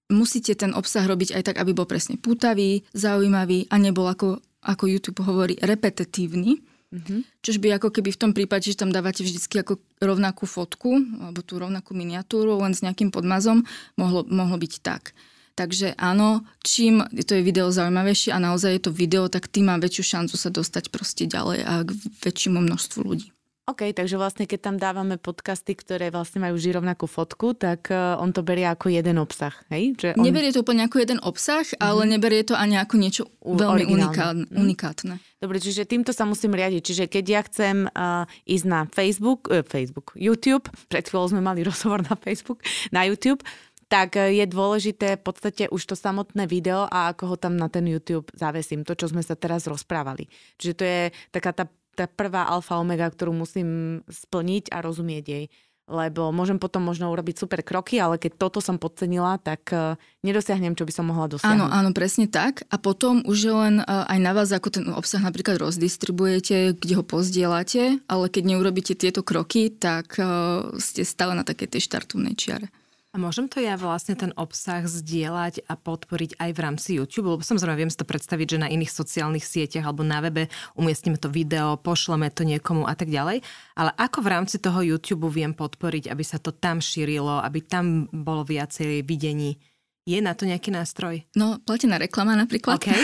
musíte 0.10 0.54
ten 0.54 0.72
obsah 0.74 1.06
robiť 1.06 1.34
aj 1.34 1.44
tak, 1.52 1.58
aby 1.58 1.74
bol 1.74 1.90
presne 1.90 2.18
pútavý, 2.20 2.86
zaujímavý 2.94 3.70
a 3.74 3.76
nebol 3.82 4.06
ako, 4.06 4.42
ako 4.62 4.84
YouTube 4.86 5.26
hovorí, 5.26 5.58
repetitívny. 5.62 6.62
Mm-hmm. 6.96 7.20
Čiže 7.42 7.60
by 7.60 7.68
ako 7.76 7.90
keby 7.92 8.10
v 8.14 8.22
tom 8.22 8.32
prípade, 8.32 8.72
že 8.72 8.80
tam 8.80 8.94
dávate 8.94 9.26
vždycky 9.26 9.60
ako 9.60 9.82
rovnakú 10.00 10.48
fotku 10.48 10.96
alebo 11.20 11.42
tú 11.42 11.60
rovnakú 11.60 11.92
miniatúru 11.98 12.62
len 12.62 12.72
s 12.72 12.86
nejakým 12.86 13.10
podmazom, 13.12 13.66
mohlo, 14.00 14.24
mohlo 14.30 14.56
byť 14.56 14.74
tak. 14.80 15.12
Takže 15.56 15.96
áno, 15.96 16.44
čím 16.68 17.00
to 17.16 17.40
je 17.40 17.44
video 17.44 17.72
zaujímavejšie 17.72 18.36
a 18.36 18.44
naozaj 18.44 18.76
je 18.76 18.84
to 18.84 18.92
video, 18.92 19.32
tak 19.32 19.48
tým 19.48 19.72
má 19.72 19.80
väčšiu 19.80 20.04
šancu 20.04 20.36
sa 20.36 20.52
dostať 20.52 20.92
proste 20.92 21.24
ďalej 21.32 21.60
a 21.64 21.74
k 21.88 21.96
väčšiemu 22.28 22.60
množstvu 22.60 23.00
ľudí. 23.00 23.35
OK, 23.66 23.98
takže 23.98 24.22
vlastne 24.22 24.46
keď 24.46 24.60
tam 24.62 24.76
dávame 24.78 25.18
podcasty, 25.18 25.74
ktoré 25.74 26.14
vlastne 26.14 26.38
majú 26.38 26.54
vždy 26.54 26.78
rovnakú 26.78 27.10
fotku, 27.10 27.58
tak 27.58 27.90
uh, 27.90 28.14
on 28.22 28.30
to 28.30 28.46
berie 28.46 28.62
ako 28.62 28.94
jeden 28.94 29.18
obsah, 29.18 29.58
hej? 29.74 29.98
Že 29.98 30.08
on... 30.14 30.22
Neberie 30.22 30.54
to 30.54 30.62
úplne 30.62 30.86
ako 30.86 31.02
jeden 31.02 31.18
obsah, 31.18 31.66
mm-hmm. 31.66 31.82
ale 31.82 32.02
neberie 32.06 32.46
to 32.46 32.54
ani 32.54 32.78
ako 32.78 32.96
niečo 33.02 33.26
veľmi 33.42 33.90
unikátne, 33.90 34.54
mm. 34.54 34.62
unikátne. 34.62 35.18
Dobre, 35.42 35.58
čiže 35.58 35.90
týmto 35.90 36.14
sa 36.14 36.30
musím 36.30 36.54
riadiť. 36.54 36.82
Čiže 36.86 37.06
keď 37.10 37.26
ja 37.26 37.42
chcem 37.42 37.90
uh, 37.90 38.30
ísť 38.46 38.66
na 38.70 38.86
Facebook, 38.86 39.50
uh, 39.50 39.66
Facebook, 39.66 40.14
YouTube, 40.14 40.70
pred 40.86 41.02
chvíľou 41.10 41.34
sme 41.34 41.42
mali 41.42 41.66
rozhovor 41.70 42.06
na 42.06 42.14
Facebook, 42.14 42.62
na 42.94 43.02
YouTube, 43.10 43.42
tak 43.90 44.18
je 44.18 44.46
dôležité 44.50 45.18
v 45.18 45.26
podstate 45.26 45.64
už 45.70 45.82
to 45.90 45.94
samotné 45.98 46.46
video 46.50 46.86
a 46.90 47.14
ako 47.14 47.34
ho 47.34 47.36
tam 47.38 47.54
na 47.58 47.70
ten 47.70 47.86
YouTube 47.86 48.30
zavesím, 48.34 48.82
to, 48.82 48.94
čo 48.94 49.10
sme 49.10 49.22
sa 49.26 49.38
teraz 49.38 49.66
rozprávali. 49.70 50.30
Čiže 50.58 50.74
to 50.74 50.84
je 50.86 51.02
taká 51.34 51.54
tá 51.54 51.66
tá 51.96 52.06
prvá 52.12 52.46
alfa 52.52 52.76
omega, 52.76 53.08
ktorú 53.08 53.32
musím 53.32 54.02
splniť 54.12 54.76
a 54.76 54.84
rozumieť 54.84 55.26
jej. 55.26 55.46
Lebo 55.86 56.34
môžem 56.34 56.58
potom 56.58 56.82
možno 56.82 57.14
urobiť 57.14 57.46
super 57.46 57.62
kroky, 57.62 58.02
ale 58.02 58.18
keď 58.18 58.42
toto 58.42 58.58
som 58.58 58.82
podcenila, 58.82 59.38
tak 59.38 59.70
uh, 59.70 59.94
nedosiahnem, 60.26 60.74
čo 60.74 60.82
by 60.82 60.90
som 60.90 61.06
mohla 61.06 61.30
dosiahnuť. 61.30 61.62
Áno, 61.62 61.70
áno, 61.70 61.94
presne 61.94 62.26
tak. 62.26 62.66
A 62.74 62.82
potom 62.82 63.22
už 63.22 63.38
je 63.38 63.54
len 63.54 63.76
uh, 63.86 64.10
aj 64.10 64.18
na 64.18 64.34
vás, 64.34 64.50
ako 64.50 64.82
ten 64.82 64.86
obsah 64.90 65.22
napríklad 65.22 65.62
rozdistribujete, 65.62 66.74
kde 66.74 66.94
ho 66.98 67.06
pozdielate, 67.06 68.02
ale 68.10 68.26
keď 68.34 68.44
neurobíte 68.50 68.98
tieto 68.98 69.22
kroky, 69.22 69.70
tak 69.70 70.18
uh, 70.18 70.74
ste 70.82 71.06
stále 71.06 71.38
na 71.38 71.46
takej 71.46 71.78
tej 71.78 71.86
štartovnej 71.86 72.34
čiare. 72.34 72.74
A 73.16 73.22
môžem 73.24 73.48
to 73.48 73.64
ja 73.64 73.80
vlastne 73.80 74.12
ten 74.20 74.36
obsah 74.36 74.84
zdieľať 74.84 75.64
a 75.72 75.80
podporiť 75.80 76.36
aj 76.36 76.52
v 76.52 76.60
rámci 76.60 76.90
YouTube? 77.00 77.32
Lebo 77.32 77.48
samozrejme 77.48 77.80
viem 77.80 77.88
si 77.88 77.96
to 77.96 78.04
predstaviť, 78.04 78.60
že 78.60 78.60
na 78.60 78.68
iných 78.68 78.92
sociálnych 78.92 79.48
sieťach 79.48 79.88
alebo 79.88 80.04
na 80.04 80.20
webe 80.20 80.52
umiestnime 80.76 81.16
to 81.16 81.32
video, 81.32 81.80
pošleme 81.80 82.28
to 82.36 82.44
niekomu 82.44 82.84
a 82.84 82.92
tak 82.92 83.08
ďalej. 83.08 83.40
Ale 83.80 83.92
ako 83.96 84.20
v 84.20 84.32
rámci 84.36 84.60
toho 84.60 84.84
YouTube 84.84 85.32
viem 85.32 85.56
podporiť, 85.56 86.12
aby 86.12 86.24
sa 86.28 86.44
to 86.44 86.52
tam 86.52 86.84
šírilo, 86.84 87.40
aby 87.40 87.64
tam 87.64 88.12
bolo 88.12 88.44
viacej 88.44 89.08
videní? 89.08 89.64
Je 90.04 90.20
na 90.20 90.36
to 90.36 90.44
nejaký 90.44 90.76
nástroj? 90.76 91.24
No, 91.40 91.64
platená 91.64 91.96
reklama 91.96 92.36
napríklad. 92.36 92.84
Okay. 92.84 93.00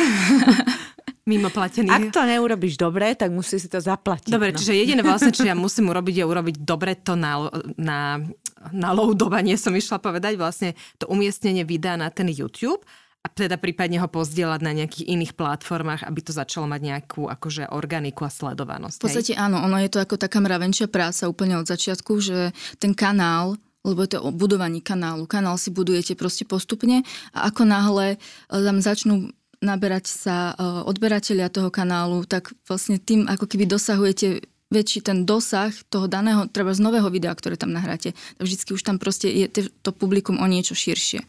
mimo 1.26 1.54
platený. 1.54 1.90
Ak 1.90 2.10
to 2.10 2.26
neurobiš 2.26 2.82
dobre, 2.82 3.14
tak 3.14 3.30
musí 3.30 3.62
si 3.62 3.70
to 3.70 3.78
zaplatiť. 3.78 4.34
Dobre, 4.34 4.54
no. 4.54 4.58
čiže 4.58 4.74
jediné 4.74 5.02
vlastne, 5.06 5.30
čo 5.30 5.46
ja 5.46 5.54
musím 5.54 5.94
urobiť, 5.94 6.22
je 6.22 6.26
urobiť 6.26 6.56
dobre 6.66 6.98
to 6.98 7.14
na, 7.14 7.46
na, 7.78 8.18
na 8.74 8.90
loadovanie, 8.90 9.54
som 9.54 9.74
išla 9.74 10.02
povedať, 10.02 10.34
vlastne 10.38 10.74
to 10.98 11.06
umiestnenie 11.10 11.62
videa 11.62 11.94
na 11.94 12.10
ten 12.10 12.26
YouTube 12.30 12.82
a 13.22 13.28
teda 13.30 13.62
prípadne 13.62 14.02
ho 14.02 14.10
pozdieľať 14.10 14.62
na 14.66 14.74
nejakých 14.74 15.06
iných 15.14 15.34
platformách, 15.38 16.10
aby 16.10 16.20
to 16.26 16.34
začalo 16.34 16.66
mať 16.66 16.82
nejakú 16.82 17.30
akože 17.30 17.70
organiku 17.70 18.26
a 18.26 18.34
sledovanosť. 18.34 18.98
V 18.98 19.04
podstate 19.06 19.34
hej? 19.38 19.42
áno, 19.42 19.62
ono 19.62 19.78
je 19.78 19.94
to 19.94 20.02
ako 20.02 20.18
taká 20.18 20.42
mravenčia 20.42 20.90
práca 20.90 21.30
úplne 21.30 21.62
od 21.62 21.70
začiatku, 21.70 22.18
že 22.18 22.50
ten 22.82 22.98
kanál 22.98 23.62
lebo 23.82 24.06
je 24.06 24.14
to 24.14 24.22
o 24.22 24.30
budovaní 24.30 24.78
kanálu. 24.78 25.26
Kanál 25.26 25.58
si 25.58 25.74
budujete 25.74 26.14
proste 26.14 26.46
postupne 26.46 27.02
a 27.34 27.50
ako 27.50 27.66
náhle 27.66 28.22
tam 28.46 28.78
začnú 28.78 29.34
naberať 29.62 30.10
sa 30.10 30.52
e, 30.52 30.64
odberatelia 30.90 31.54
toho 31.54 31.70
kanálu, 31.70 32.26
tak 32.26 32.52
vlastne 32.66 32.98
tým 32.98 33.30
ako 33.30 33.46
keby 33.46 33.70
dosahujete 33.70 34.42
väčší 34.72 35.06
ten 35.06 35.28
dosah 35.28 35.70
toho 35.92 36.08
daného, 36.08 36.48
treba 36.50 36.74
z 36.74 36.82
nového 36.82 37.08
videa, 37.12 37.36
ktoré 37.36 37.60
tam 37.60 37.76
nahráte. 37.76 38.18
Vždycky 38.40 38.74
už 38.74 38.82
tam 38.82 38.98
proste 38.98 39.30
je 39.30 39.48
to 39.70 39.92
publikum 39.92 40.40
o 40.40 40.48
niečo 40.48 40.74
širšie. 40.74 41.22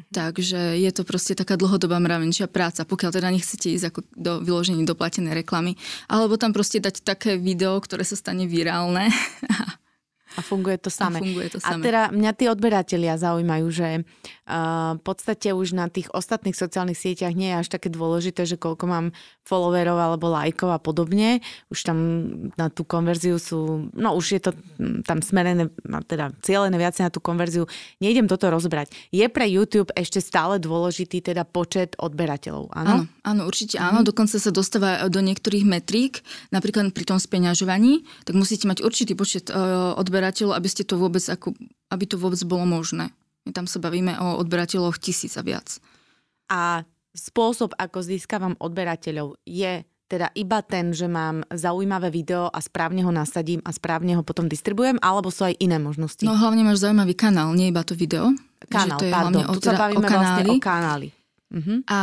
Takže 0.00 0.80
je 0.80 0.90
to 0.96 1.04
proste 1.04 1.36
taká 1.36 1.60
dlhodobá 1.60 2.00
mravenčia 2.00 2.48
práca, 2.48 2.88
pokiaľ 2.88 3.10
teda 3.12 3.28
nechcete 3.28 3.68
ísť 3.76 3.86
ako 3.92 4.00
do 4.16 4.32
vyložení 4.40 4.88
do 4.88 4.96
platenej 4.96 5.44
reklamy. 5.44 5.76
Alebo 6.08 6.40
tam 6.40 6.56
proste 6.56 6.80
dať 6.80 7.04
také 7.04 7.36
video, 7.36 7.76
ktoré 7.76 8.06
sa 8.06 8.16
stane 8.16 8.48
virálne 8.48 9.12
A 10.40 10.42
funguje 10.42 10.80
to 10.80 10.88
samé. 10.88 11.20
A 11.20 11.24
funguje 11.24 11.48
to 11.52 11.60
samé. 11.60 11.80
A 11.80 11.84
teda 11.84 12.02
mňa 12.08 12.32
tí 12.32 12.44
odberatelia 12.48 13.20
zaujímajú, 13.20 13.66
že 13.68 13.88
uh, 14.00 14.96
v 14.96 15.02
podstate 15.04 15.52
už 15.52 15.76
na 15.76 15.92
tých 15.92 16.08
ostatných 16.16 16.56
sociálnych 16.56 16.96
sieťach 16.96 17.36
nie 17.36 17.52
je 17.52 17.60
až 17.60 17.68
také 17.68 17.92
dôležité, 17.92 18.48
že 18.48 18.56
koľko 18.56 18.84
mám 18.88 19.06
followerov 19.44 19.98
alebo 20.00 20.32
lajkov 20.32 20.70
a 20.72 20.80
podobne. 20.80 21.44
Už 21.68 21.84
tam 21.84 21.98
na 22.56 22.72
tú 22.72 22.88
konverziu 22.88 23.36
sú, 23.36 23.90
no 23.92 24.16
už 24.16 24.26
je 24.38 24.40
to 24.40 24.50
hm, 24.54 25.04
tam 25.04 25.20
smerené, 25.20 25.68
teda 26.08 26.32
cieľené 26.40 26.80
viac 26.80 26.96
na 27.02 27.12
tú 27.12 27.18
konverziu. 27.20 27.66
Nejdem 28.00 28.30
toto 28.30 28.48
rozbrať. 28.48 28.94
Je 29.10 29.26
pre 29.26 29.50
YouTube 29.50 29.90
ešte 29.92 30.22
stále 30.22 30.62
dôležitý 30.62 31.20
teda 31.20 31.42
počet 31.44 31.98
odberateľov, 31.98 32.72
áno? 32.72 32.88
Áno, 32.88 33.02
áno 33.26 33.42
určite 33.50 33.76
áno. 33.76 34.00
Mm. 34.00 34.06
Dokonca 34.06 34.36
sa 34.38 34.50
dostáva 34.54 35.04
do 35.10 35.18
niektorých 35.18 35.66
metrík, 35.66 36.22
napríklad 36.54 36.94
pri 36.94 37.04
tom 37.04 37.18
speňažovaní, 37.18 38.06
tak 38.22 38.38
musíte 38.38 38.70
mať 38.70 38.86
určitý 38.86 39.18
počet 39.18 39.50
uh, 39.50 39.98
odberateľov 39.98 40.29
odberateľov, 40.30 40.54
aby 40.54 40.68
ste 40.70 40.84
to 40.86 40.94
vôbec, 40.94 41.24
ako, 41.26 41.52
aby 41.90 42.04
to 42.06 42.16
vôbec 42.16 42.40
bolo 42.46 42.64
možné. 42.64 43.10
My 43.42 43.50
tam 43.50 43.66
sa 43.66 43.82
bavíme 43.82 44.14
o 44.22 44.38
odberateľoch 44.38 45.02
tisíc 45.02 45.34
a 45.34 45.42
viac. 45.42 45.82
A 46.46 46.86
spôsob, 47.10 47.74
ako 47.74 47.98
získavam 48.06 48.54
odberateľov, 48.62 49.34
je 49.42 49.82
teda 50.10 50.34
iba 50.34 50.58
ten, 50.66 50.90
že 50.90 51.06
mám 51.06 51.46
zaujímavé 51.54 52.10
video 52.10 52.50
a 52.50 52.58
správne 52.58 53.06
ho 53.06 53.14
nasadím 53.14 53.62
a 53.62 53.70
správne 53.70 54.18
ho 54.18 54.26
potom 54.26 54.50
distribujem, 54.50 54.98
alebo 54.98 55.30
sú 55.30 55.46
aj 55.46 55.54
iné 55.62 55.78
možnosti? 55.78 56.26
No 56.26 56.34
hlavne 56.34 56.66
máš 56.66 56.82
zaujímavý 56.82 57.14
kanál, 57.14 57.54
nie 57.54 57.70
iba 57.70 57.86
to 57.86 57.94
video. 57.94 58.34
Kanál, 58.66 58.98
to 58.98 59.06
je 59.06 59.14
pardon, 59.14 59.46
o, 59.46 59.54
tu 59.54 59.62
teda, 59.62 59.78
sa 59.78 59.82
bavíme 59.86 59.98
o 59.98 60.02
kanály. 60.02 60.18
vlastne 60.18 60.44
o 60.50 60.58
kanály. 60.58 61.08
Uh-huh. 61.50 61.78
A 61.86 62.00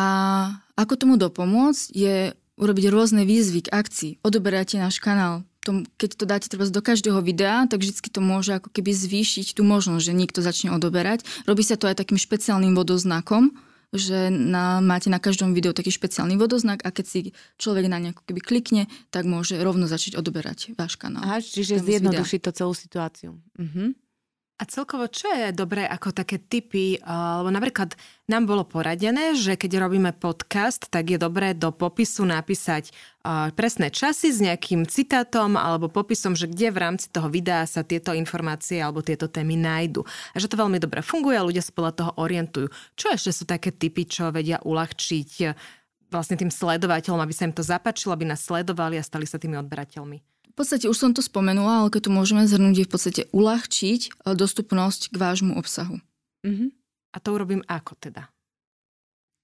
ako 0.79 0.93
tomu 0.95 1.15
dopomôcť 1.19 1.83
je 1.91 2.31
urobiť 2.57 2.85
rôzne 2.89 3.23
výzvy 3.27 3.67
k 3.67 3.69
akcii. 3.75 4.11
Odoberáte 4.23 4.79
náš 4.79 5.03
kanál, 5.03 5.43
to, 5.67 5.83
keď 5.99 6.09
to 6.15 6.23
dáte 6.23 6.47
treba 6.47 6.63
do 6.63 6.79
každého 6.79 7.19
videa, 7.19 7.67
tak 7.67 7.83
vždy 7.83 8.07
to 8.07 8.23
môže 8.23 8.55
ako 8.55 8.71
keby 8.71 8.95
zvýšiť 8.95 9.59
tú 9.59 9.67
možnosť, 9.67 10.03
že 10.07 10.15
niekto 10.15 10.39
začne 10.39 10.71
odoberať. 10.71 11.27
Robí 11.43 11.67
sa 11.67 11.75
to 11.75 11.91
aj 11.91 11.99
takým 11.99 12.15
špeciálnym 12.15 12.71
vodoznakom, 12.71 13.51
že 13.91 14.31
na, 14.31 14.79
máte 14.83 15.11
na 15.11 15.19
každom 15.19 15.51
videu 15.51 15.71
taký 15.71 15.91
špeciálny 15.91 16.35
vodoznak 16.35 16.83
a 16.83 16.91
keď 16.91 17.05
si 17.07 17.19
človek 17.59 17.87
na 17.87 17.99
nejako 17.99 18.23
keby 18.27 18.39
klikne, 18.43 18.83
tak 19.11 19.27
môže 19.27 19.55
rovno 19.59 19.87
začať 19.87 20.19
odoberať 20.19 20.75
váš 20.75 20.95
kanál. 20.99 21.23
Aha, 21.23 21.39
čiže 21.39 21.79
zjednoduší 21.79 22.43
to 22.43 22.51
celú 22.51 22.75
situáciu. 22.75 23.39
Uh-huh. 23.55 23.95
A 24.57 24.65
celkovo, 24.65 25.05
čo 25.05 25.29
je 25.29 25.53
dobré 25.53 25.85
ako 25.85 26.17
také 26.17 26.41
typy, 26.41 26.97
lebo 27.05 27.53
napríklad 27.53 27.93
nám 28.25 28.49
bolo 28.49 28.65
poradené, 28.65 29.37
že 29.37 29.53
keď 29.53 29.85
robíme 29.85 30.17
podcast, 30.17 30.89
tak 30.89 31.13
je 31.13 31.21
dobré 31.21 31.53
do 31.53 31.69
popisu 31.69 32.25
napísať 32.25 32.89
presné 33.53 33.93
časy 33.93 34.33
s 34.33 34.41
nejakým 34.41 34.89
citátom 34.89 35.53
alebo 35.61 35.93
popisom, 35.93 36.33
že 36.33 36.49
kde 36.49 36.73
v 36.73 36.81
rámci 36.81 37.05
toho 37.13 37.29
videa 37.29 37.69
sa 37.69 37.85
tieto 37.85 38.17
informácie 38.17 38.81
alebo 38.81 39.05
tieto 39.05 39.29
témy 39.29 39.61
nájdu. 39.61 40.01
A 40.33 40.41
že 40.41 40.49
to 40.49 40.57
veľmi 40.57 40.81
dobre 40.81 41.05
funguje 41.05 41.37
a 41.37 41.45
ľudia 41.45 41.61
sa 41.61 41.77
podľa 41.77 41.93
toho 41.93 42.11
orientujú. 42.17 42.73
Čo 42.97 43.13
ešte 43.13 43.29
sú 43.37 43.45
také 43.45 43.69
typy, 43.69 44.09
čo 44.09 44.33
vedia 44.33 44.57
uľahčiť 44.65 45.53
vlastne 46.09 46.33
tým 46.33 46.49
sledovateľom, 46.49 47.21
aby 47.21 47.33
sa 47.35 47.45
im 47.45 47.53
to 47.53 47.61
zapáčilo, 47.61 48.09
aby 48.09 48.25
nás 48.25 48.41
sledovali 48.41 48.97
a 48.97 49.05
stali 49.05 49.29
sa 49.29 49.37
tými 49.37 49.53
odberateľmi? 49.61 50.36
V 50.57 50.65
podstate 50.65 50.89
už 50.89 50.97
som 50.97 51.13
to 51.13 51.21
spomenula, 51.21 51.85
ale 51.85 51.93
keď 51.93 52.09
to 52.09 52.17
môžeme 52.17 52.41
zhrnúť, 52.49 52.81
je 52.81 52.87
v 52.89 52.93
podstate 52.97 53.21
uľahčiť 53.29 54.01
eh, 54.09 54.33
dostupnosť 54.33 55.13
k 55.13 55.15
vášmu 55.21 55.53
obsahu. 55.53 56.01
Uh-huh. 56.01 56.73
A 57.13 57.17
to 57.21 57.29
urobím 57.37 57.61
ako 57.69 57.93
teda? 58.01 58.33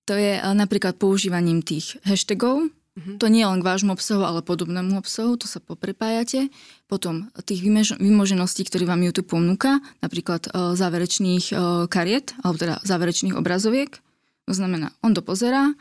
To 0.10 0.18
je 0.18 0.42
eh, 0.42 0.54
napríklad 0.58 0.98
používaním 0.98 1.62
tých 1.62 2.02
hashtagov, 2.02 2.74
Uh-huh. 2.94 3.18
To 3.18 3.26
nie 3.26 3.42
len 3.42 3.58
k 3.58 3.66
vášmu 3.66 3.98
obsahu, 3.98 4.22
ale 4.22 4.46
podobnému 4.46 5.02
obsahu, 5.02 5.34
to 5.34 5.50
sa 5.50 5.58
poprepájate. 5.58 6.54
Potom 6.86 7.34
tých 7.42 7.66
vymožeností, 7.98 8.70
ktoré 8.70 8.86
vám 8.86 9.02
YouTube 9.02 9.34
ponúka, 9.34 9.82
napríklad 10.06 10.54
uh, 10.54 10.78
záverečných 10.78 11.58
uh, 11.58 11.90
kariet, 11.90 12.38
alebo 12.46 12.62
teda 12.62 12.86
záverečných 12.86 13.34
obrazoviek. 13.34 13.98
To 14.46 14.54
znamená, 14.54 14.94
on 15.02 15.18
to 15.18 15.26
pozerá, 15.26 15.74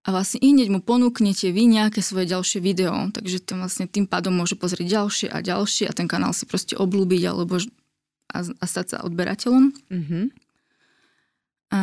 a 0.00 0.08
vlastne 0.16 0.40
i 0.40 0.56
hneď 0.56 0.72
mu 0.72 0.80
ponúknete 0.80 1.52
vy 1.52 1.68
nejaké 1.68 2.00
svoje 2.00 2.32
ďalšie 2.32 2.64
video, 2.64 3.12
takže 3.12 3.44
to 3.44 3.52
vlastne 3.60 3.84
tým 3.84 4.08
pádom 4.08 4.32
môže 4.32 4.56
pozrieť 4.56 4.88
ďalšie 4.88 5.28
a 5.28 5.44
ďalšie 5.44 5.84
a 5.84 5.92
ten 5.92 6.08
kanál 6.08 6.32
si 6.32 6.48
proste 6.48 6.72
oblúbiť 6.72 7.28
alebo 7.28 7.60
a, 8.32 8.38
a 8.40 8.64
stať 8.64 8.96
sa 8.96 9.04
odberateľom. 9.04 9.64
Mm-hmm. 9.92 10.24
A, 11.70 11.82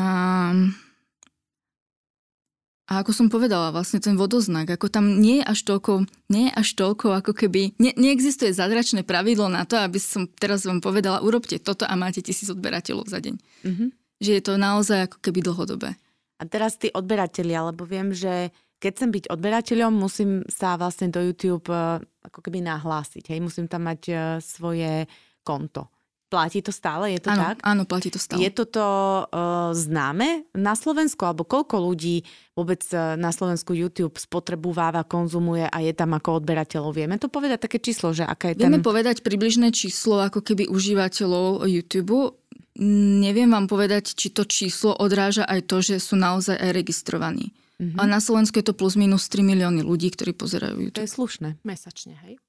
a 2.90 2.92
ako 3.06 3.12
som 3.14 3.28
povedala, 3.30 3.70
vlastne 3.70 4.02
ten 4.02 4.18
vodoznak, 4.18 4.66
ako 4.66 4.90
tam 4.90 5.22
nie 5.22 5.40
je 5.40 5.46
až 5.46 5.60
toľko, 5.70 6.10
nie 6.34 6.50
je 6.50 6.54
až 6.58 6.70
toľko, 6.74 7.22
ako 7.22 7.32
keby, 7.38 7.78
ne, 7.78 7.94
neexistuje 7.94 8.50
zázračné 8.50 9.06
pravidlo 9.06 9.46
na 9.46 9.62
to, 9.70 9.78
aby 9.78 10.02
som 10.02 10.26
teraz 10.26 10.66
vám 10.66 10.82
povedala, 10.82 11.22
urobte 11.22 11.62
toto 11.62 11.86
a 11.86 11.94
máte 11.94 12.26
tisíc 12.26 12.50
odberateľov 12.50 13.06
za 13.06 13.22
deň. 13.22 13.36
Mm-hmm. 13.38 13.90
Že 14.18 14.32
je 14.34 14.42
to 14.42 14.54
naozaj 14.58 15.00
ako 15.06 15.22
keby 15.22 15.46
dlhodobé. 15.46 15.94
A 16.38 16.44
teraz 16.46 16.78
tí 16.78 16.94
odberatelia, 16.94 17.66
lebo 17.66 17.84
viem, 17.84 18.14
že 18.14 18.54
keď 18.78 18.92
chcem 18.94 19.10
byť 19.10 19.26
odberateľom, 19.34 19.94
musím 19.94 20.46
sa 20.46 20.78
vlastne 20.78 21.10
do 21.10 21.22
YouTube 21.22 21.70
eh, 21.74 21.98
ako 22.26 22.40
keby 22.46 22.62
nahlásiť. 22.62 23.34
Hej, 23.34 23.40
musím 23.42 23.66
tam 23.66 23.90
mať 23.90 24.02
eh, 24.10 24.18
svoje 24.38 25.10
konto. 25.42 25.90
Platí 26.28 26.60
to 26.60 26.76
stále? 26.76 27.08
Je 27.16 27.24
to 27.24 27.32
áno, 27.32 27.40
tak? 27.40 27.56
Áno, 27.64 27.88
platí 27.88 28.12
to 28.12 28.20
stále. 28.20 28.44
Je 28.44 28.52
toto 28.52 28.84
uh, 28.84 29.72
známe 29.72 30.44
na 30.60 30.76
Slovensku? 30.76 31.24
Alebo 31.24 31.48
koľko 31.48 31.80
ľudí 31.80 32.28
vôbec 32.52 32.84
na 33.16 33.32
Slovensku 33.32 33.72
YouTube 33.72 34.20
spotrebúváva, 34.20 35.08
konzumuje 35.08 35.64
a 35.72 35.78
je 35.80 35.96
tam 35.96 36.12
ako 36.20 36.44
odberateľov? 36.44 37.00
Vieme 37.00 37.16
to 37.16 37.32
povedať 37.32 37.64
také 37.72 37.80
číslo, 37.80 38.12
že 38.12 38.28
aká 38.28 38.52
je 38.52 38.60
Vieme 38.60 38.84
ten... 38.84 38.88
povedať 38.92 39.24
približné 39.24 39.72
číslo 39.72 40.20
ako 40.20 40.44
keby 40.44 40.68
užívateľov 40.68 41.64
YouTube. 41.64 42.36
Neviem 42.78 43.50
vám 43.50 43.66
povedať, 43.66 44.14
či 44.14 44.30
to 44.30 44.46
číslo 44.46 44.94
odráža 44.94 45.50
aj 45.50 45.66
to, 45.66 45.82
že 45.82 45.98
sú 45.98 46.14
naozaj 46.14 46.58
aj 46.62 46.72
registrovaní. 46.78 47.50
Mm-hmm. 47.78 47.98
A 47.98 48.04
na 48.10 48.22
Slovensku 48.22 48.58
je 48.58 48.70
to 48.70 48.78
plus 48.78 48.98
minus 48.98 49.30
3 49.30 49.42
milióny 49.42 49.82
ľudí, 49.86 50.10
ktorí 50.14 50.34
pozerajú 50.34 50.90
YouTube. 50.90 50.98
To 50.98 51.06
je 51.06 51.14
slušné. 51.14 51.50
Mesačne, 51.62 52.18
hej? 52.26 52.42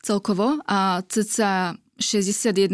Celkovo 0.00 0.60
a 0.64 1.04
cca 1.08 1.76
61% 1.96 2.68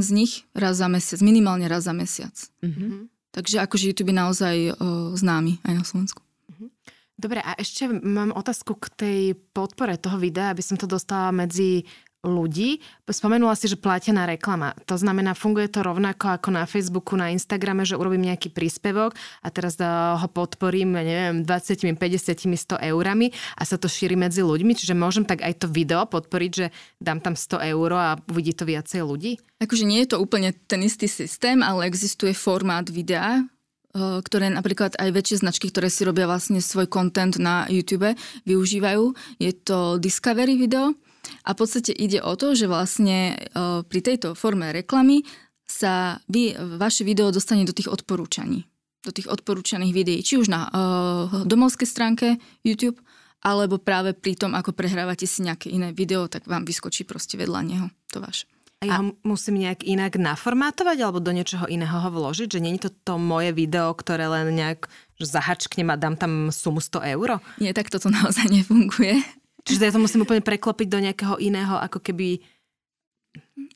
z 0.00 0.10
nich 0.12 0.48
raz 0.56 0.80
za 0.80 0.88
mesiac, 0.88 1.20
minimálne 1.20 1.68
raz 1.68 1.84
za 1.84 1.92
mesiac. 1.92 2.32
Mm-hmm. 2.64 3.12
Takže 3.32 3.64
akože 3.64 3.88
YouTube 3.88 4.12
je 4.12 4.16
naozaj 4.16 4.56
o, 4.56 4.72
známy 5.16 5.56
aj 5.64 5.72
na 5.72 5.84
Slovensku. 5.84 6.20
Mhm. 6.52 6.68
Dobre, 7.16 7.40
a 7.40 7.56
ešte 7.56 7.88
mám 7.88 8.32
otázku 8.36 8.76
k 8.76 8.86
tej 8.92 9.18
podpore 9.56 9.96
toho 9.96 10.20
videa, 10.20 10.52
aby 10.52 10.60
som 10.60 10.76
to 10.76 10.84
dostala 10.84 11.32
medzi 11.32 11.84
ľudí. 12.22 12.78
Spomenula 13.10 13.58
si, 13.58 13.66
že 13.66 13.76
platená 13.76 14.24
reklama. 14.24 14.72
To 14.86 14.94
znamená, 14.94 15.34
funguje 15.34 15.66
to 15.68 15.82
rovnako 15.82 16.38
ako 16.38 16.48
na 16.54 16.64
Facebooku, 16.64 17.18
na 17.18 17.34
Instagrame, 17.34 17.82
že 17.82 17.98
urobím 17.98 18.30
nejaký 18.30 18.54
príspevok 18.54 19.18
a 19.42 19.48
teraz 19.50 19.76
eh, 19.82 19.86
ho 19.90 20.28
podporím, 20.30 20.94
neviem, 20.94 21.42
20, 21.42 21.98
50, 21.98 22.78
100 22.78 22.78
eurami 22.94 23.34
a 23.58 23.62
sa 23.66 23.76
to 23.76 23.90
šíri 23.90 24.14
medzi 24.14 24.40
ľuďmi. 24.40 24.72
Čiže 24.72 24.94
môžem 24.94 25.26
tak 25.26 25.42
aj 25.42 25.66
to 25.66 25.66
video 25.68 26.06
podporiť, 26.06 26.50
že 26.54 26.66
dám 27.02 27.18
tam 27.18 27.34
100 27.34 27.74
eur 27.74 27.90
a 27.98 28.16
uvidí 28.30 28.54
to 28.54 28.64
viacej 28.64 29.02
ľudí? 29.02 29.42
Akože 29.58 29.84
nie 29.84 30.06
je 30.06 30.14
to 30.14 30.22
úplne 30.22 30.54
ten 30.70 30.82
istý 30.86 31.10
systém, 31.10 31.60
ale 31.60 31.90
existuje 31.90 32.32
formát 32.38 32.86
videa, 32.86 33.42
eh, 33.42 34.22
ktoré 34.22 34.46
napríklad 34.46 34.94
aj 34.94 35.10
väčšie 35.10 35.42
značky, 35.42 35.74
ktoré 35.74 35.90
si 35.90 36.06
robia 36.06 36.30
vlastne 36.30 36.62
svoj 36.62 36.86
content 36.86 37.34
na 37.42 37.66
YouTube, 37.66 38.14
využívajú. 38.46 39.10
Je 39.42 39.52
to 39.58 39.98
Discovery 39.98 40.54
video, 40.54 40.94
a 41.42 41.48
v 41.54 41.58
podstate 41.58 41.90
ide 41.90 42.22
o 42.22 42.32
to, 42.38 42.54
že 42.54 42.70
vlastne 42.70 43.34
e, 43.34 43.82
pri 43.82 44.00
tejto 44.00 44.38
forme 44.38 44.70
reklamy 44.70 45.26
sa 45.66 46.20
vy, 46.28 46.54
vaše 46.78 47.02
video 47.02 47.32
dostane 47.32 47.64
do 47.64 47.72
tých 47.72 47.88
odporúčaní. 47.88 48.68
Do 49.02 49.10
tých 49.10 49.26
odporúčaných 49.26 49.92
videí. 49.96 50.20
Či 50.22 50.38
už 50.38 50.46
na 50.52 50.68
uh, 50.68 51.42
domovskej 51.42 51.88
stránke 51.88 52.38
YouTube, 52.62 53.00
alebo 53.42 53.82
práve 53.82 54.14
pri 54.14 54.38
tom, 54.38 54.54
ako 54.54 54.70
prehrávate 54.76 55.26
si 55.26 55.42
nejaké 55.42 55.72
iné 55.72 55.90
video, 55.90 56.30
tak 56.30 56.46
vám 56.46 56.62
vyskočí 56.62 57.02
proste 57.02 57.34
vedľa 57.34 57.60
neho 57.66 57.86
to 58.12 58.22
vaše. 58.22 58.46
A 58.82 58.86
ja 58.86 58.98
ho 58.98 59.14
musím 59.22 59.62
nejak 59.62 59.86
inak 59.86 60.18
naformátovať 60.18 60.98
alebo 61.06 61.22
do 61.22 61.30
niečoho 61.30 61.70
iného 61.70 61.94
ho 61.94 62.10
vložiť? 62.10 62.58
Že 62.58 62.62
nie 62.62 62.74
je 62.78 62.90
to 62.90 62.90
to 62.90 63.14
moje 63.14 63.54
video, 63.54 63.94
ktoré 63.94 64.26
len 64.26 64.50
nejak 64.58 64.90
zahačknem 65.22 65.86
a 65.90 65.98
dám 65.98 66.18
tam 66.18 66.50
sumu 66.50 66.82
100 66.82 67.14
eur? 67.14 67.38
Nie, 67.62 67.70
tak 67.74 67.94
toto 67.94 68.10
naozaj 68.10 68.50
nefunguje. 68.50 69.22
Čiže 69.62 69.88
ja 69.88 69.94
to 69.94 70.02
musím 70.02 70.26
úplne 70.26 70.42
preklopiť 70.42 70.88
do 70.90 70.98
nejakého 70.98 71.36
iného, 71.38 71.78
ako 71.78 72.02
keby... 72.02 72.42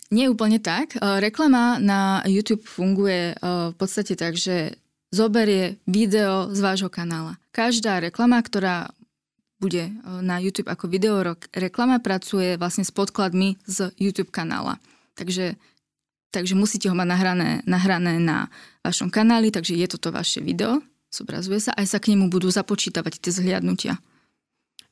Nie 0.07 0.31
úplne 0.31 0.63
tak. 0.63 0.95
E, 0.95 0.99
reklama 1.19 1.83
na 1.83 2.23
YouTube 2.27 2.63
funguje 2.63 3.35
e, 3.35 3.71
v 3.71 3.75
podstate 3.75 4.15
tak, 4.15 4.39
že 4.39 4.79
zoberie 5.11 5.83
video 5.87 6.51
z 6.51 6.59
vášho 6.63 6.91
kanála. 6.91 7.39
Každá 7.51 7.99
reklama, 7.99 8.39
ktorá 8.39 8.95
bude 9.59 9.91
e, 9.91 9.93
na 10.23 10.39
YouTube 10.39 10.71
ako 10.71 10.87
video 10.87 11.23
reklama, 11.55 11.99
pracuje 11.99 12.55
vlastne 12.55 12.87
s 12.87 12.95
podkladmi 12.95 13.59
z 13.67 13.91
YouTube 13.99 14.31
kanála. 14.31 14.79
Takže, 15.19 15.59
takže 16.31 16.55
musíte 16.55 16.87
ho 16.87 16.95
mať 16.95 17.09
nahrané, 17.11 17.51
nahrané 17.67 18.23
na 18.23 18.47
vašom 18.87 19.11
kanáli, 19.11 19.51
takže 19.51 19.75
je 19.75 19.87
toto 19.91 20.15
vaše 20.15 20.39
video, 20.39 20.83
zobrazuje 21.11 21.59
sa, 21.59 21.75
aj 21.75 21.87
sa 21.89 21.99
k 21.99 22.15
nemu 22.15 22.31
budú 22.31 22.47
započítavať 22.47 23.19
tie 23.19 23.33
zhliadnutia. 23.35 23.99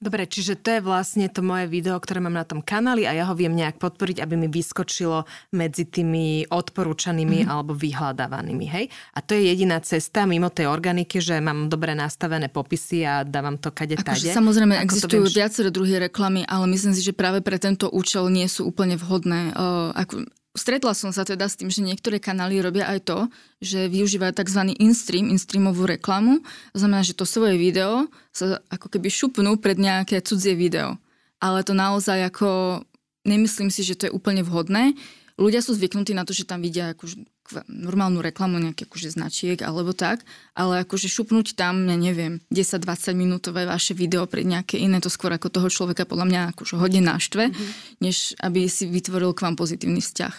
Dobre, 0.05 0.29
čiže 0.29 0.61
to 0.61 0.69
je 0.69 0.81
vlastne 0.85 1.33
to 1.33 1.40
moje 1.40 1.64
video, 1.64 1.97
ktoré 1.97 2.21
mám 2.21 2.37
na 2.37 2.45
tom 2.45 2.61
kanáli 2.61 3.09
a 3.09 3.17
ja 3.17 3.25
ho 3.25 3.33
viem 3.33 3.57
nejak 3.57 3.81
podporiť, 3.81 4.21
aby 4.21 4.37
mi 4.37 4.53
vyskočilo 4.53 5.25
medzi 5.57 5.88
tými 5.88 6.45
odporúčanými 6.45 7.43
mm. 7.43 7.49
alebo 7.49 7.73
vyhľadávanými, 7.73 8.67
hej? 8.69 8.93
A 9.17 9.25
to 9.25 9.33
je 9.33 9.49
jediná 9.49 9.81
cesta 9.81 10.29
mimo 10.29 10.53
tej 10.53 10.69
organiky, 10.69 11.25
že 11.25 11.40
mám 11.40 11.73
dobre 11.73 11.97
nastavené 11.97 12.53
popisy 12.53 13.09
a 13.09 13.25
dávam 13.25 13.57
to 13.57 13.73
kade 13.73 13.97
akože 13.97 14.05
tade. 14.05 14.37
Samozrejme, 14.37 14.77
Ako 14.77 14.85
existujú 14.85 15.25
viem... 15.25 15.37
viaceré 15.40 15.73
druhy 15.73 15.97
reklamy, 15.97 16.45
ale 16.45 16.69
myslím 16.69 16.93
si, 16.93 17.01
že 17.01 17.17
práve 17.17 17.40
pre 17.40 17.57
tento 17.57 17.88
účel 17.88 18.29
nie 18.29 18.45
sú 18.45 18.69
úplne 18.69 19.01
vhodné. 19.01 19.57
Uh, 19.57 19.88
ako, 19.97 20.29
Stretla 20.55 20.95
som 20.95 21.11
sa 21.11 21.27
teda 21.27 21.51
s 21.51 21.59
tým, 21.59 21.67
že 21.67 21.83
niektoré 21.83 22.23
kanály 22.23 22.62
robia 22.62 22.87
aj 22.87 23.11
to, 23.11 23.19
že 23.59 23.90
využívajú 23.90 24.38
tzv. 24.38 24.71
in-stream, 24.79 25.27
in-streamovú 25.35 25.83
reklamu. 25.83 26.47
To 26.71 26.79
znamená, 26.79 27.03
že 27.03 27.19
to 27.19 27.27
svoje 27.27 27.59
video 27.59 28.07
sa 28.31 28.62
ako 28.71 28.87
keby 28.87 29.11
šupnú 29.11 29.59
pred 29.59 29.75
nejaké 29.75 30.23
cudzie 30.23 30.55
video. 30.55 30.95
Ale 31.43 31.67
to 31.67 31.75
naozaj 31.75 32.23
ako... 32.31 32.81
Nemyslím 33.25 33.73
si, 33.73 33.81
že 33.81 33.97
to 33.97 34.05
je 34.05 34.12
úplne 34.12 34.45
vhodné. 34.45 34.93
Ľudia 35.40 35.64
sú 35.64 35.73
zvyknutí 35.73 36.12
na 36.12 36.29
to, 36.29 36.37
že 36.37 36.45
tam 36.45 36.61
vidia 36.61 36.93
akože 36.93 37.25
normálnu 37.68 38.24
reklamu 38.24 38.57
nejakých 38.57 38.88
akože 38.88 39.09
značiek 39.12 39.59
alebo 39.61 39.92
tak, 39.92 40.24
ale 40.57 40.83
akože 40.83 41.12
šupnúť 41.12 41.52
tam, 41.54 41.85
ja 41.87 41.96
neviem, 41.98 42.40
10-20 42.48 43.12
minútové 43.12 43.68
vaše 43.68 43.92
video 43.92 44.24
pre 44.24 44.46
nejaké 44.46 44.80
iné, 44.80 44.98
to 44.98 45.12
skôr 45.12 45.33
ako 45.35 45.52
toho 45.52 45.68
človeka 45.68 46.09
podľa 46.09 46.26
mňa 46.30 46.40
akože 46.57 46.74
hodne 46.80 47.04
náštve, 47.04 47.52
mm-hmm. 47.52 48.00
než 48.00 48.33
aby 48.40 48.64
si 48.66 48.88
vytvoril 48.88 49.37
k 49.37 49.44
vám 49.44 49.57
pozitívny 49.61 50.00
vzťah. 50.00 50.35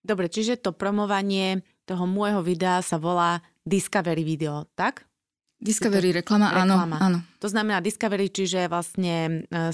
Dobre, 0.00 0.32
čiže 0.32 0.60
to 0.60 0.72
promovanie 0.72 1.64
toho 1.84 2.04
môjho 2.04 2.40
videa 2.44 2.80
sa 2.80 2.96
volá 2.96 3.44
Discovery 3.64 4.24
video, 4.24 4.64
tak? 4.76 5.04
Discovery 5.60 6.16
reklama, 6.16 6.48
reklama, 6.56 6.96
áno, 6.96 6.96
áno. 6.96 7.18
To 7.44 7.48
znamená 7.52 7.84
Discovery, 7.84 8.32
čiže 8.32 8.64
vlastne 8.72 9.44
uh, 9.52 9.68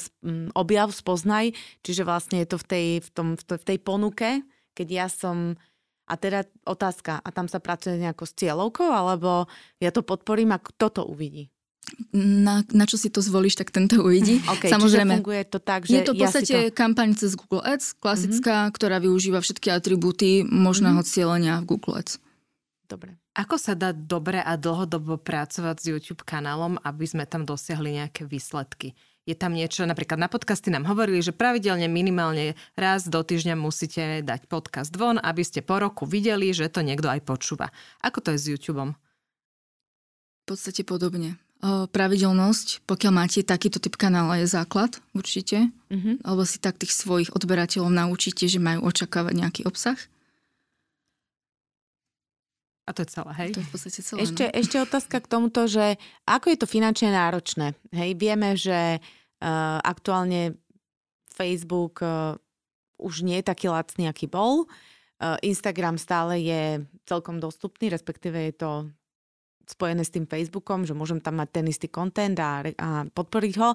objav, 0.59 0.91
spoznaj, 0.91 1.55
čiže 1.87 2.03
vlastne 2.03 2.43
je 2.43 2.49
to 2.51 2.59
v 2.59 2.67
tej, 2.67 2.87
v 3.07 3.09
tom, 3.15 3.29
v 3.39 3.65
tej 3.67 3.79
ponuke, 3.79 4.43
keď 4.75 4.89
ja 4.91 5.07
som 5.07 5.55
a 6.07 6.15
teda 6.15 6.47
otázka, 6.63 7.19
a 7.19 7.29
tam 7.35 7.51
sa 7.51 7.59
pracuje 7.59 7.99
nejako 7.99 8.25
s 8.25 8.33
cieľovkou, 8.39 8.89
alebo 8.89 9.51
ja 9.83 9.91
to 9.91 10.07
podporím 10.07 10.55
a 10.55 10.63
kto 10.63 10.87
to 10.91 11.03
uvidí? 11.03 11.51
Na, 12.11 12.67
na 12.75 12.83
čo 12.83 12.99
si 12.99 13.15
to 13.15 13.23
zvolíš, 13.23 13.55
tak 13.55 13.71
tento 13.71 14.03
uvidí. 14.03 14.43
Okay, 14.59 14.71
Samozrejme. 14.71 15.23
funguje 15.23 15.43
to 15.47 15.59
tak, 15.63 15.87
že 15.87 15.99
Je 15.99 16.07
to 16.07 16.15
v 16.15 16.27
podstate 16.27 16.55
ja 16.55 16.71
to... 16.71 16.75
kampaň 16.75 17.15
cez 17.15 17.35
Google 17.39 17.63
Ads, 17.63 17.99
klasická, 17.99 18.67
mm-hmm. 18.67 18.75
ktorá 18.75 18.97
využíva 18.99 19.39
všetky 19.43 19.71
atribúty 19.71 20.43
možného 20.47 21.03
mm-hmm. 21.03 21.13
cieľenia 21.15 21.55
v 21.63 21.77
Google 21.77 22.03
Ads. 22.03 22.19
Dobre. 22.87 23.19
Ako 23.37 23.59
sa 23.59 23.75
dá 23.75 23.91
dobre 23.91 24.41
a 24.41 24.57
dlhodobo 24.57 25.19
pracovať 25.21 25.77
s 25.77 25.85
YouTube 25.91 26.23
kanálom, 26.25 26.79
aby 26.81 27.05
sme 27.05 27.27
tam 27.27 27.45
dosiahli 27.45 28.01
nejaké 28.01 28.25
výsledky? 28.25 28.95
Je 29.27 29.35
tam 29.35 29.53
niečo, 29.53 29.83
napríklad 29.83 30.23
na 30.23 30.31
podcasty 30.31 30.71
nám 30.71 30.87
hovorili, 30.87 31.19
že 31.19 31.35
pravidelne 31.35 31.91
minimálne 31.91 32.55
raz 32.79 33.11
do 33.11 33.19
týždňa 33.19 33.59
musíte 33.59 34.23
dať 34.23 34.47
podcast 34.47 34.95
von, 34.95 35.19
aby 35.19 35.43
ste 35.43 35.67
po 35.67 35.83
roku 35.83 36.07
videli, 36.07 36.55
že 36.55 36.71
to 36.71 36.87
niekto 36.87 37.11
aj 37.11 37.27
počúva. 37.27 37.75
Ako 38.07 38.23
to 38.23 38.31
je 38.31 38.39
s 38.39 38.47
YouTubeom? 38.47 38.95
V 38.95 40.45
podstate 40.47 40.87
podobne. 40.87 41.43
O, 41.59 41.91
pravidelnosť, 41.91 42.87
pokiaľ 42.87 43.13
máte 43.13 43.43
takýto 43.43 43.83
typ 43.83 43.99
kanála, 43.99 44.47
je 44.47 44.47
základ 44.47 45.03
určite. 45.11 45.75
Mm-hmm. 45.91 46.23
Alebo 46.23 46.47
si 46.47 46.63
tak 46.63 46.79
tých 46.79 46.95
svojich 46.95 47.35
odberateľov 47.35 47.91
naučíte, 47.91 48.47
že 48.47 48.63
majú 48.63 48.87
očakávať 48.87 49.35
nejaký 49.35 49.63
obsah. 49.67 49.99
A 52.87 52.95
to 52.95 53.03
je 53.03 53.11
celé, 53.11 53.33
hej? 53.43 53.51
To 53.51 53.59
je 53.59 53.67
v 53.67 53.73
podstate 53.75 54.01
celé. 54.07 54.19
Ešte, 54.23 54.45
no? 54.47 54.55
ešte 54.55 54.77
otázka 54.79 55.17
k 55.19 55.27
tomuto, 55.27 55.67
že 55.67 55.99
ako 56.23 56.55
je 56.55 56.59
to 56.63 56.71
finančne 56.71 57.11
náročné? 57.11 57.75
Hej, 57.91 58.15
vieme, 58.15 58.55
že 58.55 59.03
uh, 59.43 59.79
aktuálne 59.83 60.57
Facebook 61.33 62.01
uh, 62.01 62.37
už 62.97 63.25
nie 63.25 63.41
je 63.41 63.49
taký 63.49 63.69
lacný, 63.69 64.09
aký 64.09 64.29
bol. 64.29 64.65
Uh, 65.17 65.37
Instagram 65.45 65.97
stále 65.97 66.41
je 66.41 66.85
celkom 67.09 67.41
dostupný, 67.41 67.89
respektíve 67.89 68.37
je 68.53 68.55
to 68.57 68.71
spojené 69.67 70.07
s 70.07 70.15
tým 70.15 70.25
Facebookom, 70.31 70.87
že 70.87 70.95
môžem 70.95 71.19
tam 71.19 71.43
mať 71.43 71.61
ten 71.61 71.67
istý 71.67 71.91
content 71.91 72.39
a, 72.39 72.63
a 72.63 72.89
podporiť 73.11 73.55
ho. 73.59 73.75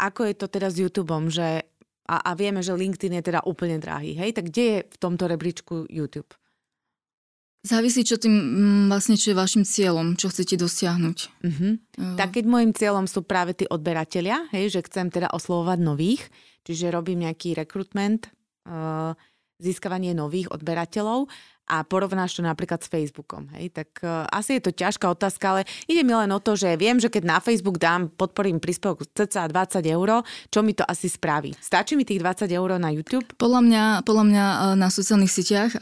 Ako 0.00 0.24
je 0.24 0.34
to 0.34 0.46
teda 0.48 0.72
s 0.72 0.80
YouTubeom, 0.80 1.28
že 1.28 1.66
a, 2.06 2.16
a 2.22 2.30
vieme, 2.38 2.62
že 2.62 2.72
LinkedIn 2.72 3.18
je 3.20 3.24
teda 3.34 3.44
úplne 3.44 3.82
drahý, 3.82 4.14
hej? 4.14 4.30
Tak 4.32 4.48
kde 4.48 4.64
je 4.64 4.78
v 4.86 4.96
tomto 4.96 5.26
rebríčku 5.26 5.90
YouTube? 5.90 6.30
Závisí, 7.66 8.06
čo 8.06 8.14
tým 8.14 8.30
mm, 8.30 8.84
vlastne, 8.86 9.18
čo 9.18 9.34
je 9.34 9.36
vašim 9.42 9.66
cieľom, 9.66 10.14
čo 10.14 10.30
chcete 10.30 10.54
dosiahnuť. 10.54 11.18
Uh-huh. 11.42 11.74
Uh. 11.98 12.14
Tak 12.14 12.38
keď 12.38 12.44
môjim 12.46 12.70
cieľom 12.70 13.10
sú 13.10 13.26
práve 13.26 13.58
tí 13.58 13.66
odberatelia, 13.66 14.46
hej, 14.54 14.70
že 14.70 14.86
chcem 14.86 15.10
teda 15.10 15.34
oslovovať 15.34 15.78
nových, 15.82 16.22
čiže 16.62 16.94
robím 16.94 17.26
nejaký 17.26 17.58
rekrutment, 17.58 18.30
uh, 18.70 19.18
získavanie 19.58 20.14
nových 20.14 20.46
odberateľov 20.54 21.26
a 21.66 21.82
porovnáš 21.82 22.38
to 22.38 22.46
napríklad 22.46 22.78
s 22.78 22.86
Facebookom. 22.86 23.50
Hej? 23.58 23.74
Tak 23.74 23.90
uh, 24.06 24.30
asi 24.30 24.62
je 24.62 24.70
to 24.70 24.70
ťažká 24.70 25.10
otázka, 25.10 25.44
ale 25.50 25.62
ide 25.90 26.06
mi 26.06 26.14
len 26.14 26.30
o 26.30 26.38
to, 26.38 26.54
že 26.54 26.70
viem, 26.78 27.02
že 27.02 27.10
keď 27.10 27.22
na 27.26 27.38
Facebook 27.42 27.82
dám, 27.82 28.14
podporím 28.14 28.62
príspevok 28.62 29.10
cca 29.10 29.50
20 29.50 29.82
eur, 29.82 30.22
čo 30.54 30.62
mi 30.62 30.70
to 30.70 30.86
asi 30.86 31.10
spraví? 31.10 31.50
Stačí 31.58 31.98
mi 31.98 32.06
tých 32.06 32.22
20 32.22 32.46
eur 32.46 32.78
na 32.78 32.94
YouTube? 32.94 33.26
Podľa 33.34 33.60
mňa, 33.66 33.82
podľa 34.06 34.24
mňa 34.30 34.44
na 34.78 34.86
sociálnych 34.86 35.34
sieťach 35.34 35.74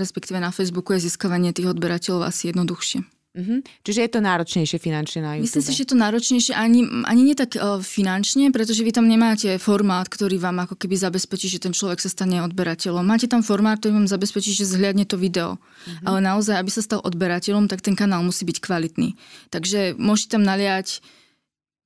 respektíve 0.00 0.40
na 0.40 0.48
Facebooku 0.48 0.96
je 0.96 1.06
získavanie 1.06 1.52
tých 1.52 1.68
odberateľov 1.68 2.24
asi 2.24 2.48
jednoduchšie. 2.48 3.04
Mm-hmm. 3.30 3.86
Čiže 3.86 4.00
je 4.02 4.10
to 4.10 4.20
náročnejšie 4.26 4.78
finančne 4.82 5.22
na 5.22 5.38
YouTube? 5.38 5.46
Myslím 5.46 5.62
si, 5.62 5.70
že 5.78 5.82
je 5.86 5.90
to 5.94 5.98
náročnejšie 6.02 6.50
ani, 6.50 6.82
ani 7.06 7.22
nie 7.22 7.38
tak 7.38 7.54
uh, 7.54 7.78
finančne, 7.78 8.50
pretože 8.50 8.82
vy 8.82 8.90
tam 8.90 9.06
nemáte 9.06 9.54
formát, 9.62 10.10
ktorý 10.10 10.42
vám 10.42 10.66
ako 10.66 10.74
keby 10.74 10.98
zabezpečí, 10.98 11.46
že 11.46 11.62
ten 11.62 11.70
človek 11.70 12.02
sa 12.02 12.10
stane 12.10 12.42
odberateľom. 12.42 13.06
Máte 13.06 13.30
tam 13.30 13.46
formát, 13.46 13.78
ktorý 13.78 14.02
vám 14.02 14.10
zabezpečí, 14.10 14.50
že 14.50 14.66
zhliadne 14.66 15.06
to 15.06 15.14
video. 15.14 15.62
Mm-hmm. 15.62 16.06
Ale 16.10 16.18
naozaj, 16.26 16.58
aby 16.58 16.70
sa 16.74 16.82
stal 16.82 16.98
odberateľom, 17.06 17.70
tak 17.70 17.86
ten 17.86 17.94
kanál 17.94 18.26
musí 18.26 18.42
byť 18.42 18.58
kvalitný. 18.58 19.14
Takže 19.54 19.94
môžete 19.94 20.34
tam 20.34 20.42
naliať 20.42 20.98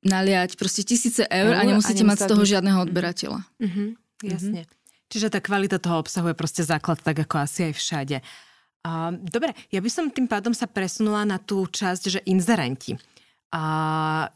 naliať 0.05 0.61
proste 0.61 0.85
tisíce 0.85 1.25
eur, 1.25 1.57
eur 1.57 1.61
a 1.61 1.63
nemusíte 1.65 2.05
a 2.05 2.09
mať 2.13 2.19
z 2.25 2.27
toho 2.29 2.45
žiadneho 2.45 2.79
odberateľa. 2.85 3.41
Mm-hmm. 3.57 3.89
Jasne. 4.21 4.63
Mm-hmm. 4.69 4.84
Čiže 5.15 5.31
tá 5.31 5.39
kvalita 5.39 5.79
toho 5.79 6.03
obsahu 6.03 6.35
je 6.35 6.37
proste 6.37 6.67
základ, 6.67 6.99
tak 6.99 7.23
ako 7.23 7.47
asi 7.47 7.71
aj 7.71 7.75
všade. 7.79 8.17
Uh, 8.83 9.15
dobre, 9.23 9.55
ja 9.71 9.79
by 9.79 9.87
som 9.87 10.11
tým 10.11 10.27
pádom 10.27 10.51
sa 10.51 10.67
presunula 10.67 11.23
na 11.23 11.39
tú 11.39 11.71
časť, 11.71 12.03
že 12.11 12.21
inzerenti. 12.27 12.99
Uh, 13.55 14.27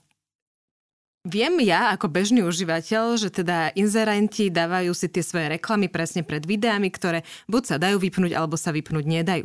Viem 1.28 1.60
ja 1.60 1.92
ako 1.92 2.08
bežný 2.08 2.40
užívateľ, 2.46 3.20
že 3.20 3.28
teda 3.28 3.74
inzerenti 3.76 4.48
dávajú 4.48 4.94
si 4.96 5.12
tie 5.12 5.20
svoje 5.20 5.60
reklamy 5.60 5.90
presne 5.90 6.24
pred 6.24 6.40
videami, 6.40 6.88
ktoré 6.88 7.20
buď 7.50 7.62
sa 7.66 7.76
dajú 7.76 8.00
vypnúť, 8.00 8.32
alebo 8.32 8.56
sa 8.56 8.72
vypnúť 8.72 9.04
nedajú. 9.04 9.44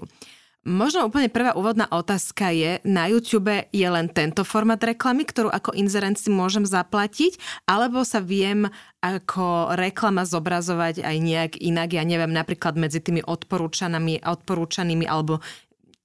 Možno 0.64 1.12
úplne 1.12 1.28
prvá 1.28 1.52
úvodná 1.60 1.92
otázka 1.92 2.56
je, 2.56 2.80
na 2.88 3.12
YouTube 3.12 3.68
je 3.68 3.84
len 3.84 4.08
tento 4.08 4.48
format 4.48 4.80
reklamy, 4.80 5.28
ktorú 5.28 5.52
ako 5.52 5.76
inzerent 5.76 6.16
si 6.16 6.32
môžem 6.32 6.64
zaplatiť, 6.64 7.36
alebo 7.68 8.08
sa 8.08 8.24
viem 8.24 8.72
ako 9.04 9.76
reklama 9.76 10.24
zobrazovať 10.24 11.04
aj 11.04 11.18
nejak 11.20 11.54
inak, 11.60 11.92
ja 11.92 12.08
neviem, 12.08 12.32
napríklad 12.32 12.80
medzi 12.80 13.04
tými 13.04 13.20
odporúčanými, 13.28 14.24
odporúčanými, 14.24 15.04
alebo 15.04 15.44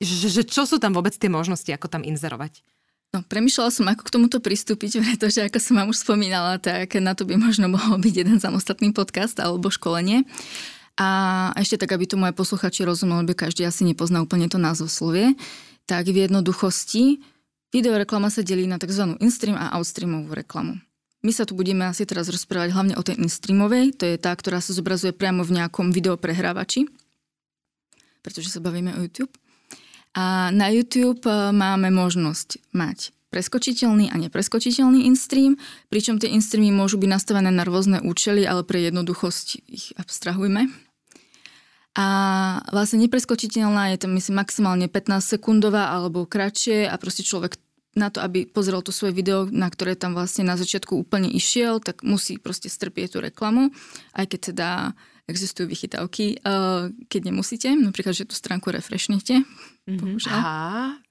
že, 0.02 0.26
že 0.26 0.42
čo 0.42 0.66
sú 0.66 0.82
tam 0.82 0.90
vôbec 0.90 1.14
tie 1.14 1.30
možnosti, 1.30 1.70
ako 1.70 1.86
tam 1.86 2.02
inzerovať? 2.02 2.58
No, 3.14 3.24
premyšľala 3.24 3.70
som, 3.72 3.86
ako 3.86 4.02
k 4.04 4.14
tomuto 4.14 4.38
pristúpiť, 4.42 4.98
pretože 5.06 5.38
ako 5.38 5.58
som 5.62 5.78
vám 5.78 5.94
už 5.94 6.02
spomínala, 6.02 6.58
tak 6.58 6.98
na 6.98 7.14
to 7.14 7.22
by 7.22 7.38
možno 7.38 7.70
mohol 7.70 7.94
byť 8.02 8.14
jeden 8.26 8.42
samostatný 8.42 8.90
podcast 8.90 9.38
alebo 9.38 9.70
školenie. 9.70 10.26
A 10.98 11.08
ešte 11.54 11.78
tak, 11.78 11.94
aby 11.94 12.10
to 12.10 12.18
moje 12.18 12.34
posluchači 12.34 12.82
rozumeli, 12.82 13.22
lebo 13.22 13.38
každý 13.38 13.62
asi 13.62 13.86
nepozná 13.86 14.18
úplne 14.18 14.50
to 14.50 14.58
názvoslovie, 14.58 15.38
tak 15.86 16.10
v 16.10 16.26
jednoduchosti 16.26 17.22
videoreklama 17.70 18.28
sa 18.34 18.42
delí 18.42 18.66
na 18.66 18.82
tzv. 18.82 19.14
instream 19.22 19.54
a 19.54 19.78
outstreamovú 19.78 20.34
reklamu. 20.34 20.82
My 21.22 21.34
sa 21.34 21.46
tu 21.46 21.54
budeme 21.58 21.86
asi 21.86 22.06
teraz 22.06 22.30
rozprávať 22.30 22.74
hlavne 22.74 22.94
o 22.94 23.02
tej 23.02 23.18
instreamovej, 23.18 23.94
to 23.98 24.06
je 24.06 24.16
tá, 24.18 24.30
ktorá 24.34 24.62
sa 24.62 24.70
zobrazuje 24.70 25.10
priamo 25.10 25.42
v 25.42 25.62
nejakom 25.62 25.90
videoprehrávači, 25.90 26.86
pretože 28.22 28.54
sa 28.54 28.62
bavíme 28.62 28.94
o 28.94 29.02
YouTube. 29.02 29.34
A 30.14 30.50
na 30.54 30.70
YouTube 30.70 31.22
e, 31.26 31.50
máme 31.54 31.90
možnosť 31.90 32.62
mať 32.74 33.14
preskočiteľný 33.28 34.08
a 34.08 34.16
nepreskočiteľný 34.16 35.04
instream, 35.04 35.60
pričom 35.92 36.16
tie 36.16 36.32
instreamy 36.32 36.72
môžu 36.72 36.96
byť 36.96 37.10
nastavené 37.12 37.50
na 37.52 37.66
rôzne 37.66 38.00
účely, 38.00 38.48
ale 38.48 38.64
pre 38.64 38.80
jednoduchosť 38.88 39.46
ich 39.68 39.92
abstrahujme. 40.00 40.87
A 41.98 42.06
vlastne 42.70 43.02
nepreskočiteľná 43.02 43.90
je 43.90 44.06
to 44.06 44.06
myslím 44.06 44.38
maximálne 44.38 44.86
15 44.86 45.18
sekundová 45.18 45.90
alebo 45.90 46.30
kratšie 46.30 46.86
a 46.86 46.94
proste 46.94 47.26
človek 47.26 47.58
na 47.98 48.14
to, 48.14 48.22
aby 48.22 48.46
pozrel 48.46 48.78
to 48.86 48.94
svoje 48.94 49.10
video, 49.10 49.50
na 49.50 49.66
ktoré 49.66 49.98
tam 49.98 50.14
vlastne 50.14 50.46
na 50.46 50.54
začiatku 50.54 50.94
úplne 50.94 51.26
išiel, 51.26 51.82
tak 51.82 52.06
musí 52.06 52.38
proste 52.38 52.70
strpieť 52.70 53.18
tú 53.18 53.18
reklamu, 53.18 53.74
aj 54.14 54.30
keď 54.30 54.40
teda 54.54 54.68
existujú 55.26 55.66
vychytávky, 55.66 56.40
uh, 56.46 56.94
keď 57.10 57.20
nemusíte, 57.34 57.68
napríklad, 57.74 58.14
že 58.14 58.30
tú 58.30 58.38
stránku 58.38 58.70
refreshnete. 58.70 59.42
Mm-hmm. 59.90 60.30
Aha. 60.30 61.02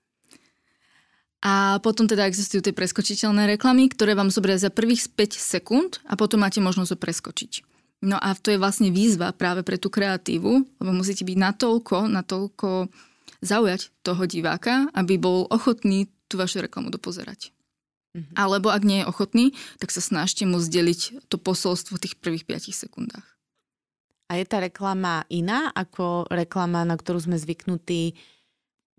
A 1.44 1.78
potom 1.86 2.10
teda 2.10 2.26
existujú 2.26 2.66
tie 2.66 2.74
preskočiteľné 2.74 3.46
reklamy, 3.60 3.94
ktoré 3.94 4.18
vám 4.18 4.34
zobria 4.34 4.58
za 4.58 4.74
prvých 4.74 5.06
5 5.14 5.38
sekúnd 5.38 5.92
a 6.10 6.18
potom 6.18 6.42
máte 6.42 6.58
možnosť 6.64 6.96
ho 6.96 6.98
preskočiť. 6.98 7.67
No 8.06 8.22
a 8.22 8.38
to 8.38 8.54
je 8.54 8.62
vlastne 8.62 8.94
výzva 8.94 9.34
práve 9.34 9.66
pre 9.66 9.82
tú 9.82 9.90
kreatívu, 9.90 10.52
lebo 10.78 10.92
musíte 10.94 11.26
byť 11.26 11.38
natoľko, 11.38 12.06
natoľko 12.14 12.94
zaujať 13.42 13.90
toho 14.06 14.24
diváka, 14.30 14.90
aby 14.94 15.18
bol 15.18 15.50
ochotný 15.50 16.06
tú 16.30 16.38
vašu 16.38 16.62
reklamu 16.62 16.94
dopozerať. 16.94 17.50
Mm-hmm. 18.14 18.36
Alebo 18.38 18.70
ak 18.70 18.84
nie 18.86 19.02
je 19.02 19.10
ochotný, 19.10 19.46
tak 19.82 19.90
sa 19.90 20.02
snažte 20.02 20.46
mu 20.46 20.62
zdeliť 20.62 21.30
to 21.30 21.42
posolstvo 21.42 21.98
v 21.98 22.04
tých 22.06 22.16
prvých 22.22 22.46
5 22.46 22.70
sekundách. 22.74 23.26
A 24.28 24.38
je 24.38 24.46
tá 24.46 24.60
reklama 24.60 25.24
iná 25.32 25.72
ako 25.72 26.28
reklama, 26.30 26.84
na 26.84 27.00
ktorú 27.00 27.24
sme 27.24 27.38
zvyknutí 27.40 28.14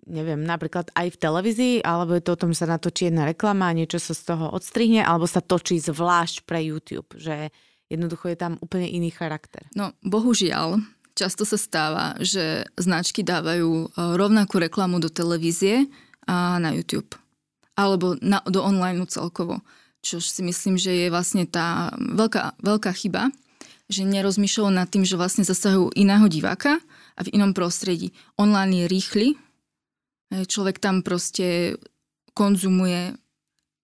neviem, 0.09 0.41
napríklad 0.41 0.89
aj 0.97 1.15
v 1.15 1.21
televízii, 1.21 1.75
alebo 1.85 2.17
je 2.17 2.25
to 2.25 2.33
o 2.33 2.41
tom, 2.41 2.51
že 2.57 2.65
sa 2.65 2.73
natočí 2.73 3.13
jedna 3.13 3.29
reklama 3.29 3.69
a 3.69 3.77
niečo 3.77 4.01
sa 4.01 4.17
z 4.17 4.33
toho 4.33 4.49
odstrihne, 4.57 5.05
alebo 5.05 5.29
sa 5.29 5.45
točí 5.45 5.77
zvlášť 5.77 6.49
pre 6.49 6.65
YouTube, 6.65 7.13
že 7.21 7.53
jednoducho 7.89 8.33
je 8.33 8.39
tam 8.39 8.57
úplne 8.61 8.89
iný 8.89 9.13
charakter. 9.13 9.65
No, 9.75 9.93
bohužiaľ, 10.05 10.81
často 11.13 11.43
sa 11.49 11.59
stáva, 11.61 12.17
že 12.21 12.69
značky 12.77 13.25
dávajú 13.25 13.71
e, 13.71 13.87
rovnakú 14.17 14.63
reklamu 14.63 15.03
do 15.03 15.11
televízie 15.11 15.89
a 16.29 16.57
na 16.63 16.73
YouTube. 16.73 17.17
Alebo 17.75 18.17
na, 18.21 18.45
do 18.47 18.63
online 18.63 19.05
celkovo. 19.09 19.65
Čo 20.05 20.23
si 20.23 20.47
myslím, 20.47 20.79
že 20.79 20.95
je 20.95 21.09
vlastne 21.11 21.49
tá 21.49 21.91
veľká, 21.97 22.63
veľká 22.63 22.93
chyba, 22.95 23.35
že 23.89 24.05
nerozmýšľajú 24.05 24.71
nad 24.71 24.87
tým, 24.87 25.03
že 25.03 25.19
vlastne 25.19 25.43
zasahujú 25.43 25.97
iného 25.97 26.29
diváka 26.29 26.79
a 27.17 27.21
v 27.25 27.33
inom 27.35 27.57
prostredí. 27.57 28.13
Online 28.37 28.85
je 28.85 28.87
rýchly, 28.87 29.29
Človek 30.29 30.77
tam 30.77 31.01
proste 31.01 31.81
konzumuje 32.37 33.17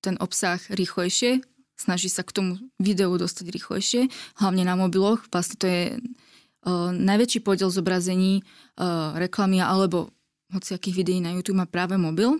ten 0.04 0.20
obsah 0.20 0.60
rýchlejšie, 0.68 1.40
snaží 1.74 2.08
sa 2.08 2.22
k 2.22 2.34
tomu 2.34 2.52
videu 2.78 3.10
dostať 3.14 3.46
rýchlejšie, 3.50 4.08
hlavne 4.38 4.62
na 4.62 4.74
mobiloch. 4.78 5.26
Vlastne 5.30 5.56
to 5.58 5.66
je 5.66 5.82
uh, 5.98 6.90
najväčší 6.94 7.42
podiel 7.42 7.68
zobrazení 7.68 8.42
uh, 8.78 9.14
reklamy 9.18 9.60
alebo 9.60 10.14
hociakých 10.54 10.94
videí 10.94 11.18
na 11.18 11.34
YouTube 11.34 11.58
má 11.58 11.66
práve 11.66 11.98
mobil 11.98 12.38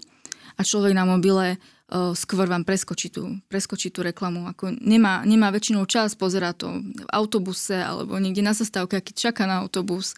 a 0.55 0.61
človek 0.63 0.95
na 0.95 1.03
mobile 1.03 1.59
uh, 1.59 2.15
skôr 2.15 2.47
vám 2.47 2.63
preskočí 2.63 3.11
tú, 3.11 3.43
preskočí 3.51 3.91
tú 3.91 4.07
reklamu. 4.07 4.47
Ako 4.55 4.71
nemá, 4.79 5.27
nemá 5.27 5.51
väčšinou 5.51 5.83
čas 5.91 6.15
pozerať 6.15 6.55
to 6.63 6.69
v 6.79 7.09
autobuse 7.11 7.75
alebo 7.75 8.15
niekde 8.23 8.45
na 8.45 8.55
zastávke, 8.55 9.03
keď 9.03 9.15
čaká 9.31 9.51
na 9.51 9.67
autobus 9.67 10.15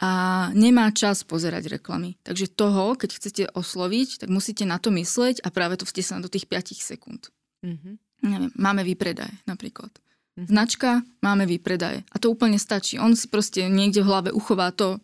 a 0.00 0.48
nemá 0.56 0.88
čas 0.96 1.20
pozerať 1.28 1.76
reklamy. 1.76 2.16
Takže 2.24 2.48
toho, 2.48 2.96
keď 2.96 3.10
chcete 3.20 3.42
osloviť, 3.52 4.24
tak 4.24 4.28
musíte 4.32 4.64
na 4.64 4.80
to 4.80 4.88
mysleť 4.88 5.44
a 5.44 5.52
práve 5.52 5.76
to 5.76 5.84
vtesnať 5.84 6.24
do 6.24 6.32
tých 6.32 6.48
5 6.48 6.72
sekúnd. 6.72 7.28
Mm-hmm. 7.60 8.09
Neviem, 8.20 8.52
máme 8.56 8.84
výpredaj 8.84 9.30
napríklad. 9.48 9.90
Mm-hmm. 9.90 10.46
Značka, 10.48 10.90
máme 11.20 11.44
výpredaj. 11.44 12.06
A 12.06 12.16
to 12.16 12.32
úplne 12.32 12.56
stačí. 12.56 12.96
On 12.96 13.12
si 13.12 13.28
proste 13.28 13.66
niekde 13.66 14.00
v 14.04 14.08
hlave 14.08 14.30
uchová 14.32 14.72
to, 14.72 15.02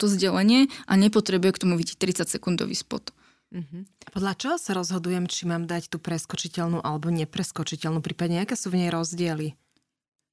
to 0.00 0.08
zdelenie 0.08 0.70
a 0.88 0.96
nepotrebuje 0.96 1.50
k 1.56 1.62
tomu 1.66 1.74
vidieť 1.76 2.24
30 2.24 2.28
sekundový 2.28 2.76
spot. 2.76 3.12
Mm-hmm. 3.52 4.12
Podľa 4.16 4.32
čoho 4.40 4.56
sa 4.56 4.72
rozhodujem, 4.72 5.28
či 5.28 5.44
mám 5.44 5.68
dať 5.68 5.92
tú 5.92 6.00
preskočiteľnú 6.00 6.80
alebo 6.80 7.12
nepreskočiteľnú, 7.12 8.00
prípadne 8.00 8.40
aké 8.40 8.56
sú 8.56 8.72
v 8.72 8.84
nej 8.84 8.88
rozdiely? 8.88 9.52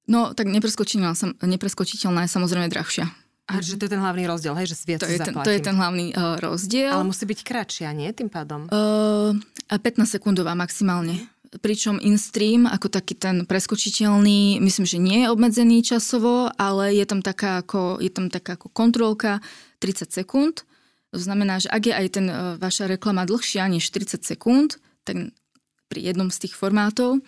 No, 0.07 0.31
tak 0.31 0.47
nepreskočiteľná, 0.47 1.13
nepreskočiteľná 1.43 2.25
je 2.25 2.31
samozrejme 2.31 2.71
drahšia. 2.71 3.11
A 3.49 3.65
že 3.65 3.81
to 3.81 3.89
je 3.89 3.91
ten 3.97 4.01
hlavný 4.01 4.29
rozdiel, 4.29 4.53
hej, 4.61 4.69
že 4.69 4.75
si 4.77 4.85
viac 4.93 5.01
to 5.01 5.09
je 5.09 5.17
ten, 5.17 5.33
To 5.33 5.49
je 5.49 5.61
ten 5.61 5.73
hlavný 5.73 6.13
uh, 6.13 6.37
rozdiel. 6.37 6.93
Ale 6.93 7.05
musí 7.05 7.25
byť 7.25 7.39
kratšia, 7.41 7.89
nie 7.97 8.13
tým 8.13 8.29
pádom? 8.29 8.69
Uh, 8.69 9.33
15 9.73 10.05
sekundová 10.05 10.53
maximálne. 10.53 11.17
Pričom 11.49 11.97
in-stream, 11.97 12.69
ako 12.69 12.93
taký 12.93 13.17
ten 13.17 13.41
preskočiteľný, 13.49 14.61
myslím, 14.61 14.85
že 14.85 15.01
nie 15.01 15.25
je 15.25 15.31
obmedzený 15.33 15.81
časovo, 15.81 16.53
ale 16.61 16.93
je 16.93 17.05
tam 17.09 17.25
taká 17.25 17.65
ako, 17.65 17.97
je 17.97 18.11
tam 18.13 18.29
taká 18.29 18.53
ako 18.53 18.69
kontrolka 18.69 19.41
30 19.81 20.13
sekúnd. 20.13 20.61
To 21.09 21.17
znamená, 21.17 21.57
že 21.57 21.73
ak 21.73 21.89
je 21.89 21.93
aj 21.97 22.07
ten, 22.13 22.27
uh, 22.29 22.53
vaša 22.61 22.85
reklama 22.85 23.25
dlhšia 23.25 23.65
než 23.65 23.89
30 23.89 24.21
sekúnd, 24.21 24.77
tak 25.01 25.33
pri 25.89 25.99
jednom 26.13 26.29
z 26.29 26.45
tých 26.45 26.53
formátov, 26.53 27.25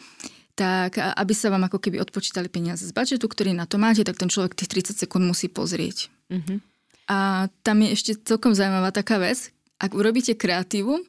tak 0.53 1.01
aby 1.01 1.33
sa 1.33 1.49
vám 1.49 1.65
ako 1.65 1.81
keby 1.81 1.97
odpočítali 1.97 2.45
peniaze 2.45 2.85
z 2.85 2.93
budžetu, 2.93 3.25
ktorý 3.25 3.57
na 3.57 3.65
to 3.65 3.81
máte, 3.81 4.05
tak 4.05 4.21
ten 4.21 4.29
človek 4.29 4.53
tých 4.53 4.85
30 4.93 5.01
sekúnd 5.01 5.25
musí 5.25 5.49
pozrieť. 5.49 6.13
Uh-huh. 6.29 6.61
A 7.09 7.49
tam 7.65 7.81
je 7.81 7.97
ešte 7.97 8.11
celkom 8.21 8.53
zaujímavá 8.53 8.93
taká 8.93 9.17
vec, 9.17 9.49
ak 9.81 9.97
urobíte 9.97 10.37
kreatívu, 10.37 11.01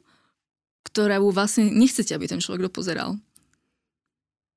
ktorá 0.83 1.19
vlastne 1.23 1.71
nechcete, 1.71 2.11
aby 2.13 2.27
ten 2.27 2.43
človek 2.43 2.67
dopozeral. 2.67 3.17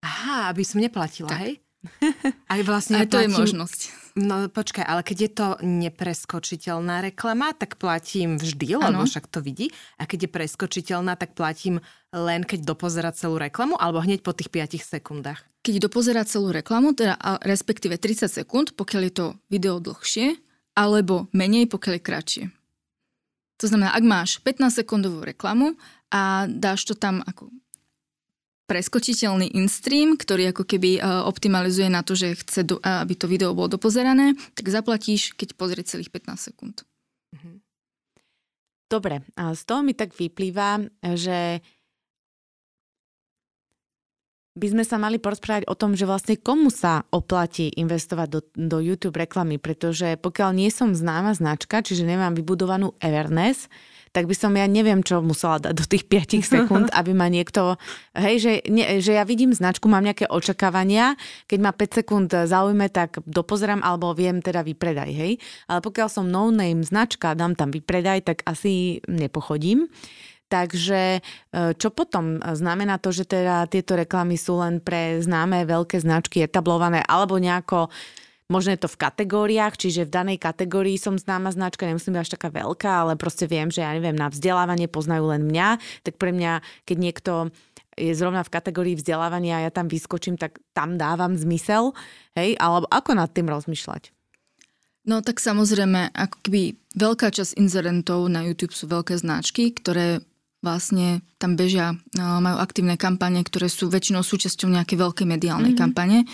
Aha, 0.03 0.51
aby 0.53 0.63
som 0.63 0.83
neplatila, 0.83 1.31
tak. 1.31 1.41
hej? 1.43 1.53
Aj 2.53 2.61
vlastne 2.67 3.03
Aj 3.03 3.07
to 3.07 3.19
platím... 3.19 3.31
je 3.31 3.39
možnosť. 3.39 3.81
No 4.17 4.49
počkaj, 4.49 4.81
ale 4.81 5.05
keď 5.05 5.19
je 5.29 5.31
to 5.31 5.49
nepreskočiteľná 5.61 7.05
reklama, 7.05 7.53
tak 7.53 7.77
platím 7.77 8.41
vždy, 8.41 8.81
lebo 8.81 9.05
ano. 9.05 9.09
však 9.09 9.29
to 9.29 9.45
vidí. 9.45 9.69
A 10.01 10.09
keď 10.09 10.25
je 10.25 10.31
preskočiteľná, 10.33 11.21
tak 11.21 11.37
platím 11.37 11.85
len 12.17 12.41
keď 12.41 12.65
dopozerá 12.65 13.13
celú 13.13 13.37
reklamu, 13.37 13.77
alebo 13.77 14.01
hneď 14.01 14.25
po 14.25 14.33
tých 14.33 14.49
5 14.49 14.81
sekundách. 14.81 15.45
Keď 15.61 15.85
dopozerá 15.85 16.25
celú 16.25 16.49
reklamu, 16.49 16.97
teda 16.97 17.21
respektíve 17.45 18.01
30 18.01 18.33
sekúnd, 18.33 18.73
pokiaľ 18.73 19.03
je 19.05 19.13
to 19.13 19.27
video 19.53 19.85
dlhšie, 19.85 20.41
alebo 20.73 21.29
menej, 21.37 21.69
pokiaľ 21.69 22.01
je 22.01 22.03
kratšie. 22.03 22.45
To 23.57 23.65
znamená, 23.67 23.97
ak 23.97 24.05
máš 24.05 24.31
15 24.45 24.85
sekundovú 24.85 25.25
reklamu 25.25 25.75
a 26.13 26.45
dáš 26.49 26.85
to 26.85 26.95
tam 26.95 27.25
ako 27.25 27.49
preskočiteľný 28.67 29.55
in-stream, 29.55 30.19
ktorý 30.19 30.51
ako 30.51 30.67
keby 30.67 30.99
e, 30.99 31.01
optimalizuje 31.03 31.87
na 31.87 32.03
to, 32.03 32.19
že 32.19 32.35
chce, 32.43 32.67
do, 32.67 32.77
aby 32.83 33.15
to 33.15 33.31
video 33.31 33.55
bolo 33.55 33.79
dopozerané, 33.79 34.35
tak 34.59 34.67
zaplatíš, 34.69 35.39
keď 35.39 35.55
pozrie 35.55 35.87
celých 35.87 36.11
15 36.11 36.51
sekúnd. 36.51 36.83
Mhm. 37.33 37.63
Dobre, 38.87 39.23
a 39.35 39.51
z 39.51 39.63
toho 39.67 39.83
mi 39.83 39.99
tak 39.99 40.15
vyplýva, 40.15 40.79
že 41.19 41.59
by 44.57 44.67
sme 44.73 44.85
sa 44.89 44.97
mali 44.97 45.21
porozprávať 45.21 45.69
o 45.69 45.77
tom, 45.77 45.93
že 45.93 46.09
vlastne 46.09 46.41
komu 46.41 46.73
sa 46.73 47.05
oplatí 47.13 47.69
investovať 47.77 48.29
do, 48.33 48.41
do 48.57 48.79
YouTube 48.81 49.21
reklamy, 49.21 49.61
pretože 49.61 50.17
pokiaľ 50.17 50.51
nie 50.57 50.73
som 50.73 50.97
známa 50.97 51.37
značka, 51.37 51.85
čiže 51.85 52.09
nemám 52.09 52.33
vybudovanú 52.33 52.97
awareness, 53.05 53.69
tak 54.17 54.25
by 54.25 54.33
som 54.33 54.57
ja 54.57 54.65
neviem, 54.65 55.05
čo 55.05 55.21
musela 55.21 55.61
dať 55.61 55.75
do 55.77 55.85
tých 55.85 56.09
5 56.09 56.41
sekúnd, 56.57 56.89
aby 56.97 57.13
ma 57.13 57.29
niekto, 57.29 57.77
hej, 58.17 58.41
že, 58.41 58.53
ne, 58.73 58.97
že 59.05 59.13
ja 59.13 59.29
vidím 59.29 59.53
značku, 59.53 59.93
mám 59.93 60.09
nejaké 60.09 60.25
očakávania, 60.33 61.21
keď 61.45 61.59
ma 61.61 61.77
5 61.77 61.99
sekúnd 62.01 62.29
zaujme, 62.33 62.89
tak 62.89 63.21
dopozerám 63.29 63.85
alebo 63.85 64.17
viem 64.17 64.41
teda 64.41 64.65
vypredaj, 64.65 65.11
hej. 65.13 65.37
Ale 65.69 65.85
pokiaľ 65.85 66.09
som 66.09 66.25
no-name 66.25 66.81
značka, 66.81 67.37
dám 67.37 67.53
tam 67.53 67.69
vypredaj, 67.69 68.25
tak 68.25 68.41
asi 68.49 69.05
nepochodím. 69.05 69.93
Takže 70.47 71.19
e, 71.19 71.21
čo 71.75 71.89
potom? 71.91 72.39
Znamená 72.39 73.03
to, 73.03 73.11
že 73.11 73.27
teda 73.27 73.67
tieto 73.67 73.99
reklamy 73.99 74.39
sú 74.39 74.63
len 74.63 74.79
pre 74.79 75.19
známe 75.19 75.67
veľké 75.67 75.99
značky 75.99 76.47
etablované 76.47 77.03
alebo 77.03 77.35
nejako 77.43 77.91
Možno 78.47 78.79
je 78.79 78.87
to 78.87 78.87
v 78.87 79.03
kategóriách, 79.03 79.75
čiže 79.75 80.07
v 80.07 80.15
danej 80.23 80.39
kategórii 80.39 80.95
som 81.03 81.19
známa 81.19 81.51
značka, 81.51 81.83
nemusím 81.83 82.15
byť 82.15 82.23
až 82.23 82.33
taká 82.39 82.49
veľká, 82.55 82.87
ale 82.87 83.19
proste 83.19 83.51
viem, 83.51 83.75
že 83.75 83.83
ja 83.83 83.91
neviem, 83.91 84.15
na 84.15 84.31
vzdelávanie 84.31 84.87
poznajú 84.87 85.35
len 85.35 85.51
mňa, 85.51 85.83
tak 86.07 86.15
pre 86.15 86.31
mňa, 86.31 86.63
keď 86.87 86.97
niekto 86.97 87.33
je 87.99 88.15
zrovna 88.15 88.47
v 88.47 88.55
kategórii 88.55 88.95
vzdelávania 88.95 89.59
a 89.59 89.65
ja 89.67 89.71
tam 89.75 89.91
vyskočím, 89.91 90.39
tak 90.39 90.63
tam 90.71 90.95
dávam 90.95 91.35
zmysel, 91.35 91.91
hej, 92.39 92.55
alebo 92.63 92.87
ako 92.87 93.19
nad 93.19 93.35
tým 93.35 93.51
rozmýšľať? 93.51 94.15
No 95.11 95.27
tak 95.27 95.43
samozrejme, 95.43 96.15
ako 96.15 96.37
keby 96.47 96.63
veľká 96.95 97.35
časť 97.35 97.59
inzerentov 97.59 98.31
na 98.31 98.47
YouTube 98.47 98.75
sú 98.79 98.87
veľké 98.87 99.19
značky, 99.19 99.75
ktoré 99.75 100.23
vlastne 100.65 101.23
tam 101.37 101.55
bežia, 101.55 101.95
no, 102.17 102.41
majú 102.41 102.59
aktívne 102.59 102.97
kampane, 102.97 103.45
ktoré 103.45 103.69
sú 103.69 103.93
väčšinou 103.93 104.25
súčasťou 104.25 104.73
nejakej 104.73 104.99
veľkej 104.99 105.27
mediálnej 105.29 105.77
mm-hmm. 105.77 105.83
kampane. 105.83 106.25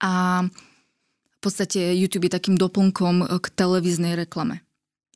A 0.00 0.44
v 0.44 1.38
podstate 1.40 1.96
YouTube 1.96 2.28
je 2.28 2.36
takým 2.36 2.56
doplnkom 2.60 3.24
k 3.40 3.46
televíznej 3.56 4.12
reklame. 4.18 4.60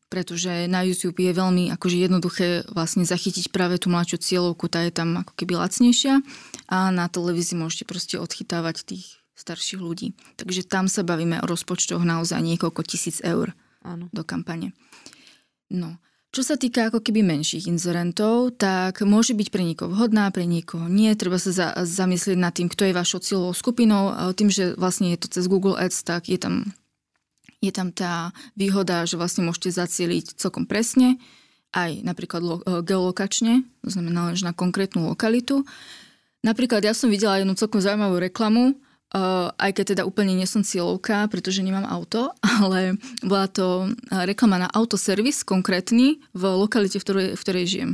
Pretože 0.08 0.70
na 0.70 0.86
YouTube 0.86 1.18
je 1.18 1.34
veľmi 1.34 1.74
akože 1.74 1.96
jednoduché 1.98 2.46
vlastne 2.70 3.02
zachytiť 3.02 3.50
práve 3.50 3.82
tú 3.82 3.90
mladšiu 3.90 4.22
cieľovku, 4.22 4.70
tá 4.70 4.86
je 4.86 4.94
tam 4.94 5.20
ako 5.20 5.32
keby 5.34 5.58
lacnejšia 5.58 6.22
a 6.70 6.94
na 6.94 7.10
televízii 7.10 7.58
môžete 7.58 7.84
proste 7.84 8.16
odchytávať 8.16 8.86
tých 8.86 9.18
starších 9.34 9.82
ľudí. 9.82 10.14
Takže 10.38 10.64
tam 10.64 10.86
sa 10.86 11.02
bavíme 11.02 11.42
o 11.42 11.50
rozpočtoch 11.50 12.00
naozaj 12.06 12.38
niekoľko 12.38 12.80
tisíc 12.86 13.18
eur 13.26 13.52
Áno. 13.82 14.06
do 14.14 14.22
kampane. 14.22 14.70
No. 15.68 15.98
Čo 16.34 16.42
sa 16.42 16.58
týka 16.58 16.90
ako 16.90 16.98
keby 16.98 17.22
menších 17.22 17.70
inzerentov, 17.70 18.58
tak 18.58 19.06
môže 19.06 19.38
byť 19.38 19.48
pre 19.54 19.62
niekoho 19.62 19.94
vhodná, 19.94 20.26
pre 20.34 20.42
niekoho 20.50 20.90
nie. 20.90 21.14
Treba 21.14 21.38
sa 21.38 21.54
za, 21.54 21.68
zamyslieť 21.78 22.34
nad 22.34 22.50
tým, 22.50 22.66
kto 22.66 22.90
je 22.90 22.98
vašou 22.98 23.22
cieľovou 23.22 23.54
skupinou. 23.54 24.34
Tým, 24.34 24.50
že 24.50 24.74
vlastne 24.74 25.14
je 25.14 25.22
to 25.22 25.30
cez 25.30 25.46
Google 25.46 25.78
Ads, 25.78 26.02
tak 26.02 26.26
je 26.26 26.42
tam, 26.42 26.74
je 27.62 27.70
tam 27.70 27.94
tá 27.94 28.34
výhoda, 28.58 29.06
že 29.06 29.14
vlastne 29.14 29.46
môžete 29.46 29.78
zacieliť 29.78 30.34
celkom 30.34 30.66
presne 30.66 31.22
aj 31.74 32.06
napríklad 32.06 32.40
lo, 32.40 32.56
e, 32.62 32.80
geolokačne, 32.86 33.66
to 33.82 33.90
znamená, 33.90 34.32
že 34.38 34.46
na 34.46 34.54
konkrétnu 34.54 35.10
lokalitu. 35.10 35.66
Napríklad 36.46 36.86
ja 36.86 36.94
som 36.94 37.10
videla 37.10 37.42
jednu 37.42 37.58
celkom 37.58 37.82
zaujímavú 37.82 38.22
reklamu, 38.22 38.78
aj 39.54 39.70
keď 39.70 39.84
teda 39.94 40.02
úplne 40.02 40.34
nie 40.34 40.48
som 40.48 40.66
cieľovka, 40.66 41.30
pretože 41.30 41.62
nemám 41.62 41.86
auto, 41.86 42.34
ale 42.60 42.98
bola 43.22 43.46
to 43.46 43.94
reklama 44.10 44.58
na 44.58 44.68
autoservis 44.68 45.46
konkrétny 45.46 46.18
v 46.34 46.42
lokalite, 46.42 46.98
v 46.98 47.04
ktorej, 47.06 47.28
v 47.38 47.42
ktorej 47.42 47.64
žijem. 47.70 47.92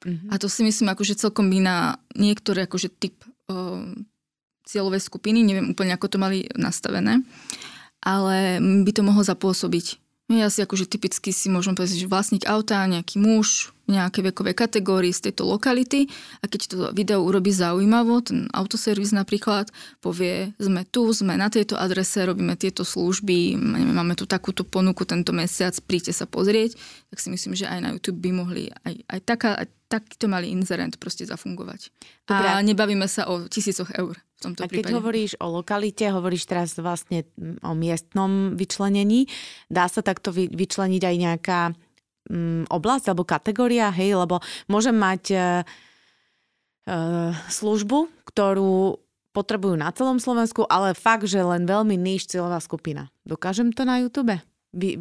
Uh-huh. 0.00 0.32
A 0.32 0.40
to 0.40 0.48
si 0.48 0.64
myslím 0.64 0.94
akože 0.94 1.18
celkom 1.18 1.50
by 1.52 1.58
na 1.60 1.76
niektoré 2.16 2.64
akože 2.64 2.88
typ 2.96 3.20
uh, 3.52 3.84
cieľové 4.64 5.02
skupiny, 5.02 5.44
neviem 5.44 5.74
úplne 5.74 5.92
ako 5.92 6.06
to 6.08 6.16
mali 6.16 6.48
nastavené, 6.56 7.20
ale 8.00 8.62
by 8.62 8.90
to 8.96 9.04
mohlo 9.04 9.20
zapôsobiť 9.20 10.00
No 10.30 10.38
ja 10.38 10.46
si 10.46 10.62
akože 10.62 10.86
typicky 10.86 11.34
si 11.34 11.50
môžem 11.50 11.74
povedať, 11.74 12.06
že 12.06 12.06
vlastník 12.06 12.46
auta, 12.46 12.86
nejaký 12.86 13.18
muž, 13.18 13.74
nejaké 13.90 14.22
vekové 14.22 14.54
kategórii 14.54 15.10
z 15.10 15.30
tejto 15.30 15.44
lokality 15.44 16.06
a 16.40 16.48
keď 16.48 16.60
to 16.70 16.76
video 16.94 17.20
urobí 17.26 17.50
zaujímavo, 17.50 18.22
ten 18.22 18.46
autoservis 18.54 19.10
napríklad 19.10 19.68
povie, 19.98 20.54
sme 20.56 20.86
tu, 20.88 21.10
sme 21.10 21.34
na 21.34 21.50
tejto 21.50 21.74
adrese, 21.74 22.22
robíme 22.22 22.54
tieto 22.54 22.86
služby, 22.86 23.58
máme 23.90 24.14
tu 24.14 24.24
takúto 24.30 24.62
ponuku 24.62 25.02
tento 25.02 25.34
mesiac, 25.34 25.74
príďte 25.84 26.14
sa 26.14 26.24
pozrieť, 26.30 26.78
tak 27.10 27.18
si 27.18 27.28
myslím, 27.34 27.58
že 27.58 27.66
aj 27.66 27.78
na 27.82 27.90
YouTube 27.92 28.22
by 28.22 28.30
mohli 28.30 28.70
aj, 28.86 28.94
aj, 29.10 29.20
taká, 29.26 29.50
aj 29.58 29.66
takýto 29.90 30.30
malý 30.30 30.54
inzerent 30.54 30.94
proste 31.02 31.26
zafungovať. 31.26 31.90
Dobre. 32.30 32.46
A 32.46 32.62
nebavíme 32.62 33.10
sa 33.10 33.26
o 33.26 33.50
tisícoch 33.50 33.90
eur 33.98 34.14
v 34.14 34.38
tomto 34.38 34.62
A 34.62 34.70
keď 34.70 34.86
prípade. 34.86 34.96
hovoríš 35.02 35.32
o 35.42 35.50
lokalite, 35.50 36.06
hovoríš 36.14 36.46
teraz 36.46 36.78
vlastne 36.78 37.26
o 37.66 37.74
miestnom 37.74 38.54
vyčlenení, 38.54 39.26
dá 39.66 39.90
sa 39.90 40.00
takto 40.00 40.30
vyčleniť 40.30 41.02
aj 41.02 41.16
nejaká 41.18 41.60
um, 42.28 42.66
oblasť 42.68 43.08
alebo 43.08 43.24
kategória, 43.24 43.88
hej, 43.88 44.18
lebo 44.18 44.42
môžem 44.68 44.92
mať 44.92 45.22
uh, 45.32 45.40
uh, 46.90 47.32
službu, 47.48 48.10
ktorú 48.28 49.00
potrebujú 49.30 49.78
na 49.78 49.94
celom 49.94 50.18
Slovensku, 50.18 50.66
ale 50.66 50.92
fakt, 50.92 51.30
že 51.30 51.38
len 51.38 51.62
veľmi 51.62 51.94
níž 51.94 52.26
cieľová 52.26 52.58
skupina. 52.58 53.14
Dokážem 53.22 53.70
to 53.70 53.86
na 53.86 54.02
YouTube? 54.02 54.34
Vy, 54.74 54.98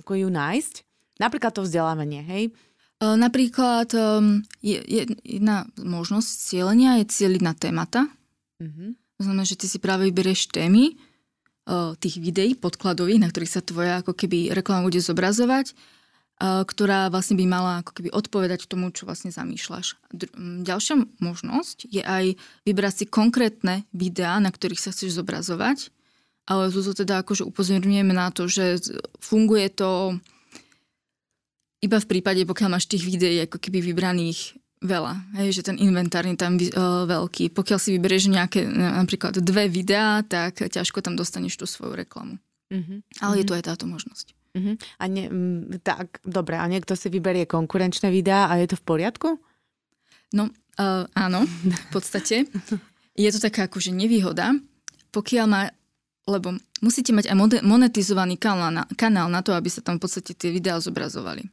ako 0.00 0.12
ju 0.16 0.28
nájsť? 0.32 0.74
Napríklad 1.20 1.52
to 1.52 1.68
vzdelávanie, 1.68 2.24
hej? 2.24 2.42
E, 2.48 3.04
napríklad 3.04 3.92
je, 4.64 5.04
jedna 5.20 5.68
možnosť 5.76 6.28
cieľenia 6.48 7.04
je 7.04 7.12
cieliť 7.12 7.42
na 7.44 7.52
témata. 7.52 8.08
Mm-hmm. 8.56 8.88
To 9.20 9.20
znamená, 9.20 9.44
že 9.44 9.60
ty 9.60 9.68
si 9.68 9.76
práve 9.76 10.08
vyberieš 10.08 10.48
témy 10.48 10.96
tých 12.02 12.18
videí 12.18 12.58
podkladových, 12.58 13.22
na 13.22 13.30
ktorých 13.30 13.54
sa 13.54 13.62
tvoja 13.62 14.02
ako 14.02 14.18
keby 14.18 14.50
reklama 14.50 14.82
bude 14.82 14.98
zobrazovať, 14.98 15.78
ktorá 16.40 17.06
vlastne 17.06 17.38
by 17.38 17.46
mala 17.46 17.72
ako 17.82 17.92
keby 17.98 18.08
odpovedať 18.10 18.66
tomu, 18.66 18.90
čo 18.90 19.06
vlastne 19.06 19.30
zamýšľaš. 19.30 19.94
Ďalšia 20.66 21.06
možnosť 21.22 21.86
je 21.86 22.02
aj 22.02 22.34
vybrať 22.66 22.94
si 22.94 23.04
konkrétne 23.06 23.86
videá, 23.94 24.42
na 24.42 24.50
ktorých 24.50 24.82
sa 24.82 24.90
chceš 24.90 25.22
zobrazovať, 25.22 25.94
ale 26.50 26.74
tu 26.74 26.82
teda 26.82 27.22
akože 27.22 27.46
upozorňujeme 27.46 28.10
na 28.10 28.34
to, 28.34 28.50
že 28.50 28.82
funguje 29.22 29.70
to 29.70 30.18
iba 31.82 31.98
v 31.98 32.10
prípade, 32.10 32.42
pokiaľ 32.42 32.68
máš 32.78 32.90
tých 32.90 33.06
videí 33.06 33.42
ako 33.42 33.58
keby 33.62 33.78
vybraných 33.82 34.58
veľa, 34.82 35.14
hej, 35.38 35.62
že 35.62 35.66
ten 35.70 35.78
inventár 35.78 36.26
je 36.26 36.34
tam 36.34 36.58
uh, 36.58 37.06
veľký. 37.06 37.54
Pokiaľ 37.54 37.78
si 37.78 37.94
vyberieš 37.94 38.34
nejaké 38.34 38.66
napríklad 38.66 39.38
dve 39.38 39.70
videá, 39.70 40.26
tak 40.26 40.58
ťažko 40.58 41.02
tam 41.06 41.14
dostaneš 41.14 41.54
tú 41.54 41.66
svoju 41.70 41.94
reklamu. 41.94 42.42
Uh-huh. 42.70 42.98
Ale 43.22 43.38
uh-huh. 43.38 43.40
je 43.42 43.46
tu 43.46 43.52
aj 43.54 43.66
táto 43.70 43.86
možnosť. 43.86 44.34
Uh-huh. 44.52 44.76
A 45.00 45.04
ne, 45.08 45.28
tak, 45.80 46.20
dobre, 46.28 46.60
a 46.60 46.68
niekto 46.68 46.92
si 46.92 47.08
vyberie 47.08 47.48
konkurenčné 47.48 48.12
videá 48.12 48.52
a 48.52 48.60
je 48.60 48.72
to 48.72 48.76
v 48.76 48.84
poriadku? 48.84 49.28
No, 50.36 50.52
uh, 50.76 51.04
áno, 51.16 51.48
v 51.64 51.88
podstate. 51.88 52.44
Je 53.12 53.28
to 53.32 53.40
taká 53.40 53.68
akože 53.68 53.92
nevýhoda, 53.92 54.56
pokiaľ 55.12 55.46
má 55.48 55.62
lebo 56.22 56.54
musíte 56.78 57.10
mať 57.10 57.34
aj 57.34 57.66
monetizovaný 57.66 58.38
kanál 58.38 58.70
na, 58.70 58.84
kanál 58.94 59.26
na 59.26 59.42
to, 59.42 59.58
aby 59.58 59.66
sa 59.66 59.82
tam 59.82 59.98
v 59.98 60.06
podstate 60.06 60.38
tie 60.38 60.54
videá 60.54 60.78
zobrazovali. 60.78 61.50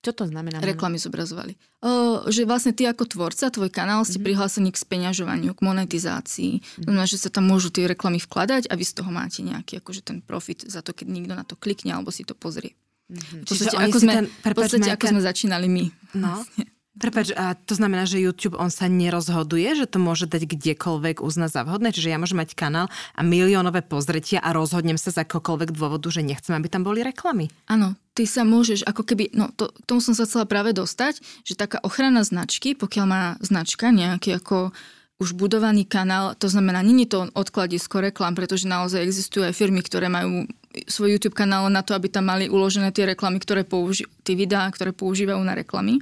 Čo 0.00 0.16
to 0.16 0.24
znamená? 0.24 0.64
Reklamy 0.64 0.96
zobrazovali. 0.96 1.60
O, 1.84 2.24
že 2.32 2.48
vlastne 2.48 2.72
ty 2.72 2.88
ako 2.88 3.04
tvorca, 3.04 3.52
tvoj 3.52 3.68
kanál 3.68 4.00
ste 4.08 4.16
mm-hmm. 4.16 4.26
prihlásení 4.32 4.68
k 4.72 4.80
speňažovaniu, 4.80 5.52
k 5.52 5.60
monetizácii. 5.60 6.52
Mm-hmm. 6.60 6.84
Znamená, 6.88 7.04
že 7.04 7.20
sa 7.20 7.28
tam 7.28 7.44
môžu 7.44 7.68
tie 7.68 7.84
reklamy 7.84 8.16
vkladať 8.16 8.72
a 8.72 8.74
vy 8.80 8.84
z 8.88 8.96
toho 8.96 9.12
máte 9.12 9.44
nejaký 9.44 9.84
akože 9.84 10.00
ten 10.00 10.24
profit 10.24 10.64
za 10.64 10.80
to, 10.80 10.96
keď 10.96 11.06
niekto 11.12 11.34
na 11.36 11.44
to 11.44 11.52
klikne 11.52 11.92
alebo 11.92 12.08
si 12.08 12.24
to 12.24 12.32
pozrie. 12.32 12.72
Mm-hmm. 13.12 13.44
V 13.44 13.48
podstate, 13.48 13.76
ako, 13.76 13.98
sme, 14.00 14.12
ten, 14.16 14.26
v 14.32 14.56
podstate 14.56 14.88
ako 14.88 15.04
sme 15.12 15.20
začínali 15.20 15.68
my. 15.68 15.84
No. 16.16 16.40
Vlastne. 16.40 16.64
Prepač, 17.00 17.32
a 17.32 17.56
to 17.56 17.78
znamená, 17.78 18.04
že 18.04 18.20
YouTube 18.20 18.60
on 18.60 18.68
sa 18.68 18.84
nerozhoduje, 18.90 19.72
že 19.78 19.86
to 19.88 19.96
môže 19.96 20.28
dať 20.28 20.44
kdekoľvek 20.44 21.24
uzna 21.24 21.48
za 21.48 21.62
vhodné? 21.64 21.96
Čiže 21.96 22.12
ja 22.12 22.20
môžem 22.20 22.42
mať 22.42 22.52
kanál 22.58 22.92
a 23.16 23.20
miliónové 23.24 23.86
pozretia 23.86 24.42
a 24.42 24.52
rozhodnem 24.52 25.00
sa 25.00 25.08
z 25.08 25.22
akokoľvek 25.24 25.70
dôvodu, 25.72 26.10
že 26.12 26.20
nechcem, 26.20 26.52
aby 26.52 26.68
tam 26.68 26.84
boli 26.84 27.00
reklamy. 27.00 27.48
Áno, 27.70 27.96
ty 28.20 28.28
sa 28.28 28.44
môžeš 28.44 28.84
ako 28.84 29.08
keby, 29.08 29.32
no 29.32 29.48
to, 29.56 29.72
k 29.72 29.88
tomu 29.88 30.04
som 30.04 30.12
sa 30.12 30.28
chcela 30.28 30.44
práve 30.44 30.76
dostať, 30.76 31.24
že 31.48 31.56
taká 31.56 31.80
ochrana 31.80 32.20
značky, 32.20 32.76
pokiaľ 32.76 33.06
má 33.08 33.22
značka 33.40 33.88
nejaký 33.88 34.36
ako 34.36 34.76
už 35.20 35.36
budovaný 35.36 35.88
kanál, 35.88 36.36
to 36.36 36.48
znamená, 36.52 36.84
je 36.84 37.08
to 37.08 37.28
odkladisko 37.32 38.04
reklám, 38.04 38.36
pretože 38.36 38.68
naozaj 38.68 39.04
existujú 39.04 39.48
aj 39.48 39.56
firmy, 39.56 39.80
ktoré 39.80 40.12
majú 40.12 40.48
svoj 40.88 41.16
YouTube 41.16 41.36
kanál 41.36 41.68
na 41.72 41.80
to, 41.80 41.96
aby 41.96 42.12
tam 42.12 42.28
mali 42.28 42.48
uložené 42.48 42.92
tie 42.92 43.08
reklamy, 43.08 43.40
ktoré 43.40 43.64
použi- 43.64 44.08
tie 44.24 44.36
videá, 44.36 44.68
ktoré 44.68 44.92
používajú 44.92 45.40
na 45.40 45.56
reklamy 45.56 46.00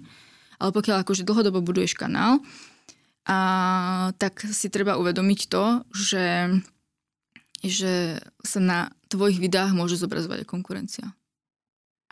ale 0.58 0.70
pokiaľ 0.74 1.06
akože 1.06 1.22
dlhodobo 1.22 1.62
buduješ 1.62 1.94
kanál, 1.94 2.42
a 3.28 3.38
tak 4.16 4.40
si 4.40 4.72
treba 4.72 4.96
uvedomiť 4.96 5.40
to, 5.52 5.84
že, 5.92 6.48
že 7.60 8.18
sa 8.40 8.60
na 8.60 8.78
tvojich 9.12 9.36
videách 9.36 9.76
môže 9.76 10.00
zobrazovať 10.00 10.44
aj 10.44 10.48
konkurencia. 10.48 11.06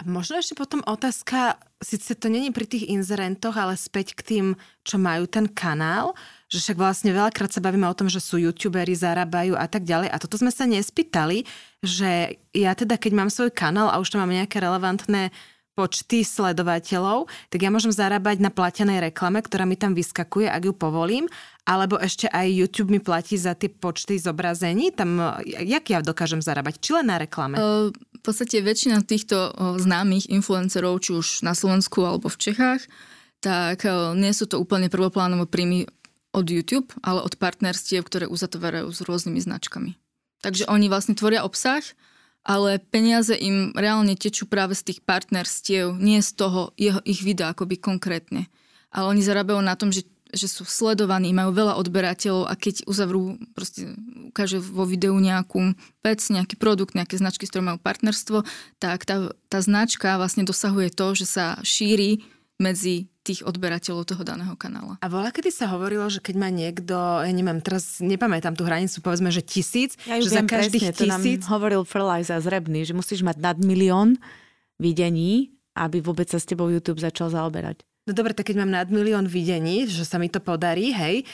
Možno 0.05 0.37
ešte 0.37 0.53
potom 0.53 0.85
otázka, 0.85 1.57
síce 1.81 2.13
to 2.21 2.29
není 2.29 2.53
pri 2.53 2.69
tých 2.69 2.85
inzerentoch, 2.93 3.57
ale 3.57 3.81
späť 3.81 4.13
k 4.13 4.21
tým, 4.21 4.47
čo 4.85 5.01
majú 5.01 5.25
ten 5.25 5.49
kanál, 5.49 6.13
že 6.53 6.61
však 6.61 6.77
vlastne 6.77 7.17
veľakrát 7.17 7.49
sa 7.49 7.65
bavíme 7.65 7.89
o 7.89 7.97
tom, 7.97 8.13
že 8.13 8.21
sú 8.21 8.37
youtuberi, 8.37 8.93
zarábajú 8.93 9.57
a 9.57 9.65
tak 9.65 9.89
ďalej. 9.89 10.13
A 10.13 10.21
toto 10.21 10.37
sme 10.37 10.53
sa 10.53 10.69
nespýtali, 10.69 11.49
že 11.81 12.37
ja 12.53 12.77
teda, 12.77 13.01
keď 13.01 13.13
mám 13.17 13.33
svoj 13.33 13.49
kanál 13.57 13.89
a 13.89 13.97
už 13.97 14.13
tam 14.13 14.29
mám 14.29 14.37
nejaké 14.37 14.61
relevantné 14.61 15.33
počty 15.77 16.25
sledovateľov, 16.25 17.29
tak 17.53 17.61
ja 17.61 17.69
môžem 17.69 17.93
zarábať 17.93 18.41
na 18.41 18.49
platenej 18.49 19.13
reklame, 19.13 19.45
ktorá 19.45 19.69
mi 19.69 19.77
tam 19.77 19.93
vyskakuje, 19.93 20.49
ak 20.49 20.63
ju 20.65 20.73
povolím, 20.73 21.29
alebo 21.69 22.01
ešte 22.01 22.33
aj 22.33 22.49
YouTube 22.49 22.97
mi 22.97 23.01
platí 23.05 23.37
za 23.37 23.53
tie 23.53 23.69
počty 23.69 24.17
zobrazení. 24.17 24.89
Tam, 24.89 25.21
jak 25.45 25.85
ja 25.93 26.01
dokážem 26.01 26.41
zarábať? 26.41 26.81
Či 26.81 26.91
len 26.97 27.13
na 27.13 27.21
reklame? 27.21 27.61
v 27.93 28.35
podstate 28.35 28.59
väčšina 28.59 29.07
týchto 29.07 29.55
známych 29.79 30.27
influencerov, 30.27 30.99
či 30.99 31.15
už 31.15 31.47
na 31.47 31.55
Slovensku 31.55 32.03
alebo 32.03 32.27
v 32.27 32.41
Čechách, 32.41 32.83
tak 33.39 33.87
nie 34.19 34.35
sú 34.35 34.51
to 34.51 34.59
úplne 34.59 34.91
prvoplánové 34.91 35.47
príjmy 35.47 35.87
od 36.35 36.47
YouTube, 36.51 36.91
ale 37.07 37.23
od 37.23 37.39
partnerstiev, 37.39 38.03
ktoré 38.03 38.27
uzatvárajú 38.27 38.91
s 38.91 39.07
rôznymi 39.07 39.41
značkami. 39.45 39.95
Takže 40.43 40.67
oni 40.67 40.91
vlastne 40.91 41.15
tvoria 41.15 41.47
obsah, 41.47 41.87
ale 42.47 42.79
peniaze 42.79 43.35
im 43.35 43.75
reálne 43.75 44.15
tečú 44.15 44.47
práve 44.47 44.79
z 44.79 44.95
tých 44.95 44.99
partnerstiev, 45.03 45.99
nie 45.99 46.23
z 46.23 46.31
toho 46.39 46.71
jeho, 46.79 47.03
ich 47.03 47.27
videa 47.27 47.51
akoby 47.51 47.75
konkrétne. 47.83 48.47
Ale 48.95 49.11
oni 49.11 49.27
zarábajú 49.27 49.59
na 49.67 49.75
tom, 49.75 49.91
že, 49.91 50.07
že 50.31 50.47
sú 50.47 50.63
sledovaní, 50.63 51.35
majú 51.35 51.51
veľa 51.51 51.75
odberateľov 51.83 52.47
a 52.47 52.55
keď 52.55 52.87
uzavrú, 52.87 53.35
proste 53.51 53.99
ukáže 54.31 54.63
vo 54.63 54.87
videu 54.87 55.19
nejakú 55.19 55.75
vec, 56.07 56.23
nejaký 56.23 56.55
produkt, 56.55 56.95
nejaké 56.95 57.19
značky, 57.19 57.45
s 57.45 57.51
ktorými 57.51 57.75
majú 57.75 57.81
partnerstvo, 57.83 58.47
tak 58.79 59.03
tá, 59.03 59.35
tá 59.51 59.59
značka 59.59 60.15
vlastne 60.15 60.47
dosahuje 60.47 60.95
to, 60.95 61.19
že 61.19 61.27
sa 61.27 61.59
šíri 61.67 62.23
medzi 62.63 63.11
tých 63.27 63.43
odberateľov 63.43 64.07
toho 64.07 64.23
daného 64.23 64.55
kanála. 64.55 65.03
A 65.03 65.11
voľa, 65.11 65.35
kedy 65.35 65.51
sa 65.51 65.67
hovorilo, 65.75 66.07
že 66.07 66.23
keď 66.23 66.35
má 66.39 66.47
niekto, 66.47 66.95
ja 66.95 67.33
neviem, 67.35 67.59
teraz 67.59 67.99
nepamätám 67.99 68.55
tú 68.55 68.63
hranicu, 68.63 69.03
povedzme, 69.03 69.35
že 69.35 69.43
tisíc, 69.43 69.99
ja 70.07 70.23
že 70.23 70.31
za 70.31 70.47
každých 70.47 70.95
presne, 70.95 71.19
tisíc... 71.19 71.43
To 71.43 71.51
nám 71.51 71.59
hovoril 71.59 71.83
Ferlajza 71.83 72.39
z 72.39 72.47
Rebny, 72.47 72.87
že 72.87 72.95
musíš 72.95 73.27
mať 73.27 73.43
nad 73.43 73.59
milión 73.59 74.15
videní, 74.79 75.51
aby 75.75 75.99
vôbec 75.99 76.31
sa 76.31 76.39
s 76.39 76.47
tebou 76.47 76.71
YouTube 76.71 77.03
začal 77.03 77.35
zaoberať. 77.35 77.83
No 78.07 78.15
dobre, 78.15 78.39
tak 78.39 78.55
keď 78.55 78.63
mám 78.63 78.71
nad 78.71 78.87
milión 78.87 79.27
videní, 79.27 79.91
že 79.91 80.07
sa 80.07 80.23
mi 80.23 80.31
to 80.31 80.39
podarí, 80.39 80.95
hej, 80.95 81.27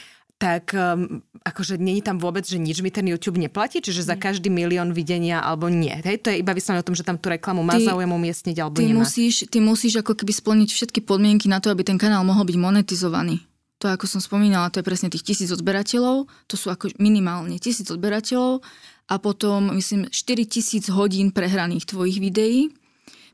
tak 0.43 0.75
um, 0.75 1.23
akože 1.47 1.79
není 1.79 2.03
tam 2.03 2.19
vôbec, 2.19 2.43
že 2.43 2.59
nič 2.59 2.83
mi 2.83 2.91
ten 2.91 3.07
YouTube 3.07 3.39
neplatí, 3.39 3.79
čiže 3.79 4.03
za 4.03 4.19
každý 4.19 4.51
milión 4.51 4.91
videnia 4.91 5.39
alebo 5.39 5.71
nie. 5.71 5.95
Hej? 6.03 6.27
To 6.27 6.35
je 6.35 6.43
iba 6.43 6.51
vyslovene 6.51 6.83
o 6.83 6.89
tom, 6.91 6.99
že 6.99 7.07
tam 7.07 7.15
tú 7.15 7.31
reklamu 7.31 7.63
má 7.63 7.79
ty, 7.79 7.87
záujem 7.87 8.11
umiestniť 8.11 8.57
alebo 8.59 8.83
ty 8.83 8.91
nemá. 8.91 9.07
Musíš, 9.07 9.47
ty 9.47 9.63
musíš 9.63 10.03
ako 10.03 10.19
keby 10.19 10.35
splniť 10.35 10.69
všetky 10.75 11.07
podmienky 11.07 11.47
na 11.47 11.63
to, 11.63 11.71
aby 11.71 11.87
ten 11.87 11.95
kanál 11.95 12.27
mohol 12.27 12.43
byť 12.43 12.59
monetizovaný. 12.59 13.39
To, 13.87 13.87
ako 13.87 14.11
som 14.11 14.19
spomínala, 14.19 14.71
to 14.75 14.83
je 14.83 14.87
presne 14.87 15.15
tých 15.15 15.23
tisíc 15.23 15.51
odberateľov, 15.55 16.27
to 16.51 16.55
sú 16.59 16.75
ako 16.75 16.91
minimálne 16.99 17.63
tisíc 17.63 17.87
odberateľov 17.87 18.67
a 19.11 19.15
potom, 19.23 19.71
myslím, 19.79 20.11
4 20.11 20.43
tisíc 20.47 20.91
hodín 20.91 21.31
prehraných 21.31 21.87
tvojich 21.87 22.19
videí. 22.19 22.71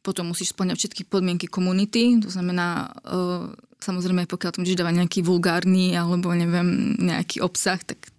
potom 0.04 0.32
musíš 0.32 0.56
splňať 0.56 0.76
všetky 0.76 1.02
podmienky 1.08 1.48
komunity, 1.48 2.16
to 2.20 2.32
znamená, 2.32 2.88
uh, 3.04 3.52
samozrejme, 3.78 4.26
pokiaľ 4.26 4.50
tam 4.54 4.62
budeš 4.66 4.78
dávať 4.78 4.94
nejaký 4.98 5.20
vulgárny 5.22 5.94
alebo 5.94 6.34
neviem, 6.34 6.98
nejaký 6.98 7.42
obsah, 7.42 7.78
tak 7.82 8.10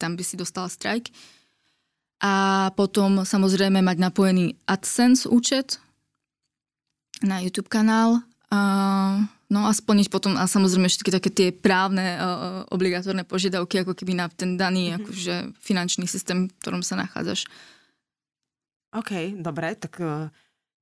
tam 0.00 0.16
by 0.18 0.22
si 0.24 0.34
dostala 0.36 0.68
strike. 0.68 1.12
A 2.24 2.68
potom 2.72 3.22
samozrejme 3.22 3.84
mať 3.84 3.96
napojený 4.00 4.56
AdSense 4.64 5.28
účet 5.28 5.76
na 7.20 7.40
YouTube 7.44 7.68
kanál. 7.68 8.24
A, 8.48 9.20
no 9.50 9.66
a 9.66 9.72
splniť 9.74 10.08
potom 10.08 10.38
a 10.38 10.46
samozrejme 10.46 10.86
všetky 10.86 11.10
také 11.10 11.28
tie 11.28 11.48
právne 11.50 12.16
uh, 12.16 12.20
obligatórne 12.70 13.26
požiadavky, 13.26 13.82
ako 13.82 13.92
keby 13.98 14.14
na 14.14 14.30
ten 14.30 14.54
daný 14.54 14.94
mm-hmm. 14.94 15.00
akože, 15.02 15.34
finančný 15.58 16.06
systém, 16.06 16.48
v 16.48 16.56
ktorom 16.62 16.80
sa 16.86 16.96
nachádzaš. 16.96 17.50
OK, 18.94 19.34
dobre, 19.42 19.74
tak 19.74 19.98
uh, 19.98 20.30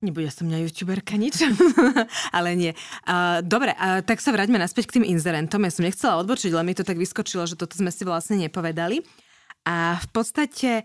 nebude 0.03 0.29
som 0.29 0.51
mňa 0.51 0.69
youtuberka 0.69 1.15
nič, 1.17 1.47
ale 2.37 2.59
nie. 2.59 2.73
Uh, 3.07 3.41
dobre, 3.41 3.73
uh, 3.73 4.03
tak 4.03 4.19
sa 4.19 4.35
vráťme 4.35 4.59
naspäť 4.59 4.91
k 4.91 5.01
tým 5.01 5.07
inzerentom. 5.07 5.63
Ja 5.63 5.73
som 5.73 5.87
nechcela 5.87 6.21
odbočiť, 6.21 6.51
len 6.53 6.67
mi 6.67 6.75
to 6.75 6.85
tak 6.85 6.99
vyskočilo, 6.99 7.47
že 7.47 7.55
toto 7.55 7.79
sme 7.79 7.95
si 7.95 8.03
vlastne 8.03 8.37
nepovedali. 8.43 9.01
A 9.63 9.95
v 10.03 10.09
podstate, 10.11 10.83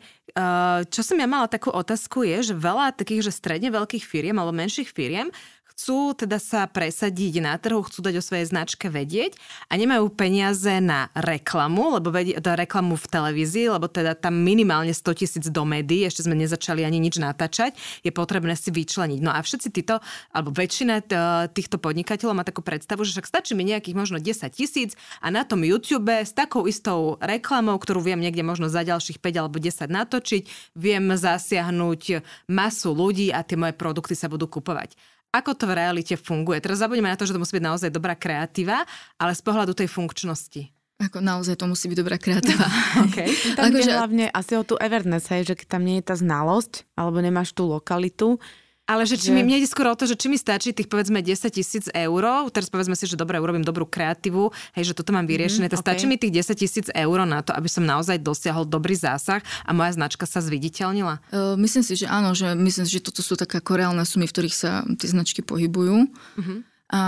čo 0.93 1.01
som 1.01 1.17
ja 1.17 1.25
mala 1.25 1.49
takú 1.49 1.73
otázku 1.73 2.21
je, 2.21 2.53
že 2.53 2.53
veľa 2.53 2.93
takých, 2.93 3.25
že 3.25 3.33
stredne 3.33 3.73
veľkých 3.73 4.05
firiem 4.05 4.37
alebo 4.37 4.53
menších 4.53 4.93
firiem 4.93 5.33
chcú 5.77 6.17
teda 6.17 6.41
sa 6.41 6.65
presadiť 6.65 7.37
na 7.37 7.53
trhu, 7.61 7.85
chcú 7.85 8.01
dať 8.01 8.17
o 8.17 8.25
svojej 8.25 8.49
značke 8.49 8.89
vedieť 8.89 9.37
a 9.69 9.77
nemajú 9.77 10.09
peniaze 10.09 10.81
na 10.81 11.13
reklamu, 11.13 12.01
lebo 12.01 12.09
vedie, 12.09 12.33
do 12.41 12.49
reklamu 12.49 12.97
v 12.97 13.05
televízii, 13.05 13.69
lebo 13.69 13.85
teda 13.85 14.17
tam 14.17 14.41
minimálne 14.41 14.89
100 14.89 15.21
tisíc 15.21 15.45
do 15.45 15.63
médií, 15.69 16.09
ešte 16.09 16.25
sme 16.25 16.33
nezačali 16.33 16.81
ani 16.81 16.97
nič 16.97 17.21
natáčať, 17.21 17.77
je 18.01 18.09
potrebné 18.09 18.57
si 18.57 18.73
vyčleniť. 18.73 19.21
No 19.21 19.29
a 19.29 19.37
všetci 19.37 19.69
títo, 19.69 20.01
alebo 20.33 20.49
väčšina 20.49 21.05
týchto 21.53 21.77
podnikateľov 21.77 22.41
má 22.41 22.43
takú 22.43 22.65
predstavu, 22.65 23.05
že 23.05 23.13
však 23.13 23.29
stačí 23.29 23.53
mi 23.53 23.61
nejakých 23.69 23.93
možno 23.93 24.17
10 24.17 24.49
tisíc 24.57 24.97
a 25.21 25.29
na 25.29 25.45
tom 25.45 25.61
YouTube 25.61 26.09
s 26.09 26.33
takou 26.33 26.65
istou 26.65 27.21
reklamou, 27.21 27.77
ktorú 27.77 28.01
viem 28.01 28.17
niekde 28.17 28.41
možno 28.41 28.65
za 28.65 28.81
ďalších 28.81 29.21
5 29.21 29.45
alebo 29.45 29.61
10 29.61 29.93
natočiť, 29.93 30.73
viem 30.73 31.13
zasiahnuť 31.13 32.25
masu 32.49 32.97
ľudí 32.97 33.29
a 33.29 33.45
tie 33.45 33.61
moje 33.61 33.77
produkty 33.77 34.17
sa 34.17 34.25
budú 34.25 34.49
kupovať 34.49 34.97
ako 35.37 35.53
to 35.53 35.65
v 35.69 35.77
realite 35.77 36.15
funguje. 36.17 36.57
Teraz 36.59 36.81
zabudeme 36.81 37.07
na 37.07 37.17
to, 37.17 37.29
že 37.29 37.33
to 37.33 37.41
musí 37.41 37.53
byť 37.57 37.65
naozaj 37.65 37.89
dobrá 37.93 38.17
kreatíva, 38.17 38.83
ale 39.21 39.31
z 39.37 39.41
pohľadu 39.45 39.77
tej 39.77 39.87
funkčnosti. 39.87 40.73
Ako 40.97 41.21
naozaj 41.21 41.61
to 41.61 41.69
musí 41.69 41.85
byť 41.93 41.97
dobrá 42.01 42.17
kreatíva. 42.17 42.65
okay. 43.05 43.29
Tam 43.53 43.69
je 43.69 43.85
hlavne 43.85 44.25
asi 44.33 44.57
o 44.57 44.65
tú 44.65 44.81
Everness, 44.81 45.29
hej, 45.29 45.45
že 45.45 45.53
keď 45.53 45.77
tam 45.77 45.85
nie 45.85 46.01
je 46.01 46.09
tá 46.09 46.17
znalosť, 46.17 46.89
alebo 46.97 47.21
nemáš 47.21 47.53
tú 47.53 47.69
lokalitu, 47.69 48.41
ale 48.87 49.03
že 49.03 49.19
či 49.19 49.35
mi, 49.35 49.43
mne 49.43 49.59
ide 49.59 49.67
skôr 49.67 49.91
o 49.91 49.99
to, 49.99 50.07
že 50.07 50.15
či 50.15 50.31
mi 50.31 50.39
stačí 50.39 50.71
tých 50.71 50.87
povedzme 50.87 51.19
10 51.19 51.51
tisíc 51.51 51.85
eur, 51.91 52.23
teraz 52.55 52.71
povedzme 52.71 52.95
si, 52.95 53.03
že 53.03 53.19
dobre, 53.19 53.35
urobím 53.35 53.67
dobrú 53.67 53.83
kreatívu, 53.83 54.49
hej, 54.79 54.83
že 54.89 54.93
toto 54.95 55.11
mám 55.11 55.27
vyriešené, 55.27 55.67
mm, 55.67 55.75
okay. 55.75 55.83
stačí 55.83 56.07
mi 56.07 56.15
tých 56.15 56.39
10 56.39 56.55
tisíc 56.55 56.87
eur 56.95 57.17
na 57.27 57.43
to, 57.43 57.51
aby 57.51 57.67
som 57.67 57.83
naozaj 57.83 58.15
dosiahol 58.23 58.63
dobrý 58.63 58.95
zásah 58.95 59.43
a 59.67 59.75
moja 59.75 59.91
značka 59.91 60.23
sa 60.23 60.39
zviditeľnila? 60.39 61.19
Uh, 61.35 61.59
myslím 61.59 61.83
si, 61.83 61.99
že 61.99 62.07
áno, 62.07 62.31
že 62.31 62.55
myslím 62.55 62.87
si, 62.87 62.95
že 62.95 63.03
toto 63.03 63.19
sú 63.19 63.35
také 63.35 63.59
ako 63.59 63.75
reálne 63.75 64.07
sumy, 64.07 64.23
v 64.23 64.33
ktorých 64.33 64.55
sa 64.55 64.87
tie 64.95 65.11
značky 65.11 65.43
pohybujú. 65.43 66.07
Uh-huh. 66.07 66.59
A 66.87 67.01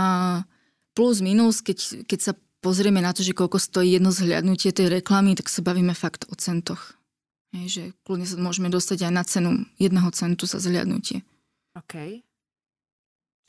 plus, 0.91 1.23
minus, 1.23 1.63
keď, 1.63 2.03
keď 2.03 2.19
sa 2.19 2.33
pozrieme 2.59 2.99
na 2.99 3.15
to, 3.15 3.23
že 3.23 3.31
koľko 3.31 3.55
stojí 3.55 3.95
jedno 3.95 4.11
zhľadnutie 4.11 4.75
tej 4.75 4.99
reklamy, 4.99 5.39
tak 5.39 5.47
sa 5.47 5.63
bavíme 5.63 5.95
fakt 5.95 6.27
o 6.27 6.35
centoch. 6.35 6.99
Hej, 7.55 7.65
že 7.71 7.83
kľudne 8.05 8.27
sa 8.27 8.37
môžeme 8.37 8.69
dostať 8.69 9.09
aj 9.09 9.13
na 9.15 9.23
cenu 9.25 9.51
jedného 9.81 10.11
centu 10.13 10.45
za 10.45 10.61
zhľadnutie. 10.61 11.25
OK. 11.77 12.23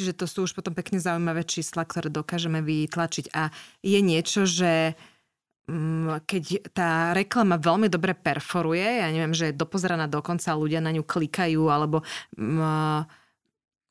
Čiže 0.00 0.16
to 0.16 0.24
sú 0.24 0.48
už 0.48 0.56
potom 0.56 0.72
pekne 0.72 0.96
zaujímavé 0.96 1.44
čísla, 1.44 1.84
ktoré 1.84 2.08
dokážeme 2.08 2.64
vytlačiť. 2.64 3.36
A 3.36 3.52
je 3.84 4.00
niečo, 4.00 4.48
že 4.48 4.96
mm, 5.68 6.24
keď 6.24 6.72
tá 6.72 7.12
reklama 7.12 7.60
veľmi 7.60 7.92
dobre 7.92 8.16
perforuje, 8.16 8.80
ja 8.80 9.12
neviem, 9.12 9.36
že 9.36 9.52
je 9.52 9.60
dopozeraná 9.60 10.08
dokonca, 10.08 10.56
ľudia 10.56 10.80
na 10.80 10.96
ňu 10.96 11.04
klikajú, 11.04 11.68
alebo 11.68 12.00
mm, 12.32 13.20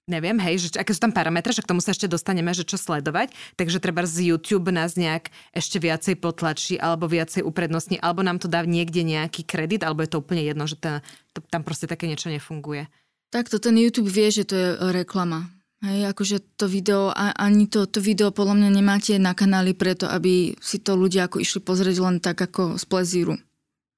neviem, 0.10 0.34
hej, 0.42 0.56
že 0.66 0.82
aké 0.82 0.90
sú 0.98 1.06
tam 1.06 1.14
parametre, 1.14 1.54
že 1.54 1.62
k 1.62 1.70
tomu 1.70 1.78
sa 1.78 1.94
ešte 1.94 2.10
dostaneme, 2.10 2.50
že 2.58 2.66
čo 2.66 2.82
sledovať, 2.82 3.30
takže 3.54 3.78
treba 3.78 4.02
z 4.10 4.34
YouTube 4.34 4.74
nás 4.74 4.98
nejak 4.98 5.30
ešte 5.54 5.78
viacej 5.78 6.18
potlačí, 6.18 6.82
alebo 6.82 7.06
viacej 7.06 7.46
uprednostní, 7.46 8.02
alebo 8.02 8.26
nám 8.26 8.42
to 8.42 8.50
dá 8.50 8.66
niekde 8.66 9.06
nejaký 9.06 9.46
kredit, 9.46 9.86
alebo 9.86 10.02
je 10.02 10.10
to 10.10 10.26
úplne 10.26 10.42
jedno, 10.42 10.66
že 10.66 10.82
tá, 10.82 11.06
to, 11.38 11.46
tam 11.54 11.62
proste 11.62 11.86
také 11.86 12.10
niečo 12.10 12.34
nefunguje. 12.34 12.90
Takto 13.30 13.62
ten 13.62 13.78
YouTube 13.78 14.10
vie, 14.10 14.34
že 14.34 14.44
to 14.50 14.56
je 14.58 14.70
reklama. 14.90 15.54
Hej, 15.80 16.12
akože 16.12 16.60
to 16.60 16.68
video, 16.68 17.08
ani 17.16 17.64
to, 17.70 17.88
to 17.88 18.04
video 18.04 18.36
podľa 18.36 18.60
mňa 18.60 18.70
nemáte 18.74 19.16
na 19.16 19.32
kanáli 19.32 19.72
preto, 19.72 20.12
aby 20.12 20.60
si 20.60 20.82
to 20.82 21.00
ľudia 21.00 21.32
ako 21.32 21.40
išli 21.40 21.64
pozrieť 21.64 21.98
len 22.04 22.20
tak 22.20 22.36
ako 22.36 22.76
z 22.76 22.84
plezíru. 22.84 23.40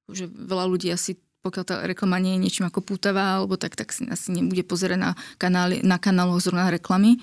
Že 0.06 0.30
veľa 0.30 0.70
ľudí 0.70 0.94
asi, 0.94 1.18
pokiaľ 1.42 1.64
tá 1.66 1.76
reklama 1.82 2.22
nie 2.22 2.38
je 2.38 2.44
niečím 2.46 2.70
ako 2.70 2.86
pútavá, 2.86 3.42
alebo 3.42 3.58
tak, 3.58 3.74
tak 3.74 3.90
si 3.98 4.06
asi 4.06 4.30
nebude 4.30 4.62
pozerať 4.62 5.00
na, 5.00 5.12
kanály, 5.42 5.82
na 5.82 5.98
kanáloch 5.98 6.46
zrovna 6.46 6.70
reklamy. 6.70 7.18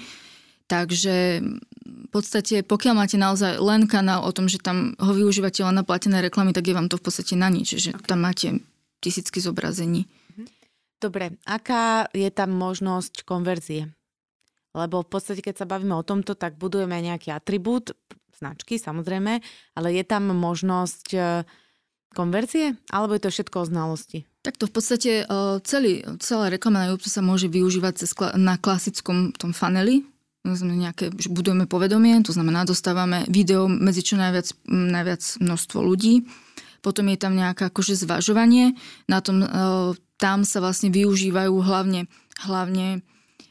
Takže 0.67 1.39
v 1.87 2.09
podstate, 2.11 2.67
pokiaľ 2.67 2.95
máte 2.99 3.15
naozaj 3.15 3.63
len 3.63 3.87
kanál 3.87 4.27
o 4.27 4.35
tom, 4.35 4.51
že 4.51 4.59
tam 4.59 4.99
ho 4.99 5.13
využívate 5.15 5.63
len 5.63 5.79
na 5.79 5.87
platené 5.87 6.19
reklamy, 6.19 6.51
tak 6.51 6.67
je 6.67 6.75
vám 6.75 6.91
to 6.91 6.99
v 6.99 7.05
podstate 7.07 7.39
na 7.39 7.47
nič, 7.47 7.79
že 7.79 7.95
okay. 7.95 8.11
tam 8.11 8.27
máte 8.27 8.59
tisícky 8.99 9.39
zobrazení. 9.39 10.11
Dobre, 10.99 11.39
aká 11.47 12.11
je 12.11 12.27
tam 12.35 12.51
možnosť 12.59 13.23
konverzie? 13.23 13.95
Lebo 14.75 15.07
v 15.07 15.11
podstate, 15.11 15.43
keď 15.43 15.63
sa 15.63 15.71
bavíme 15.71 15.95
o 15.95 16.07
tomto, 16.07 16.35
tak 16.35 16.59
budujeme 16.59 16.99
nejaký 16.99 17.31
atribút, 17.31 17.95
značky 18.39 18.79
samozrejme, 18.79 19.43
ale 19.75 19.89
je 19.95 20.05
tam 20.07 20.31
možnosť 20.31 21.07
e, 21.15 21.21
konverzie? 22.15 22.79
Alebo 22.91 23.19
je 23.19 23.23
to 23.27 23.35
všetko 23.35 23.57
o 23.63 23.69
znalosti? 23.69 24.19
Tak 24.47 24.59
to 24.59 24.71
v 24.71 24.73
podstate 24.75 25.13
e, 25.23 25.25
celý, 25.67 26.07
celá 26.23 26.51
reklama 26.51 26.87
na 26.87 26.89
YouTube 26.95 27.11
sa 27.11 27.23
môže 27.23 27.51
využívať 27.51 27.95
cez, 27.99 28.15
na 28.39 28.55
klasickom 28.55 29.35
tom 29.35 29.51
funneli, 29.51 30.07
nejaké, 30.49 31.13
že 31.19 31.29
budujeme 31.29 31.69
povedomie, 31.69 32.25
to 32.25 32.33
znamená, 32.33 32.65
dostávame 32.65 33.27
video 33.29 33.69
medzi 33.69 34.01
čo 34.01 34.17
najviac, 34.17 34.55
najviac 34.71 35.21
množstvo 35.43 35.79
ľudí. 35.83 36.25
Potom 36.79 37.11
je 37.11 37.19
tam 37.19 37.35
nejaké 37.35 37.69
akože 37.69 37.99
zvažovanie. 37.99 38.79
Na 39.11 39.19
tom 39.19 39.43
e, 39.43 39.49
tam 40.19 40.43
sa 40.43 40.59
vlastne 40.59 40.91
využívajú 40.91 41.55
hlavne, 41.63 42.11
hlavne 42.43 43.07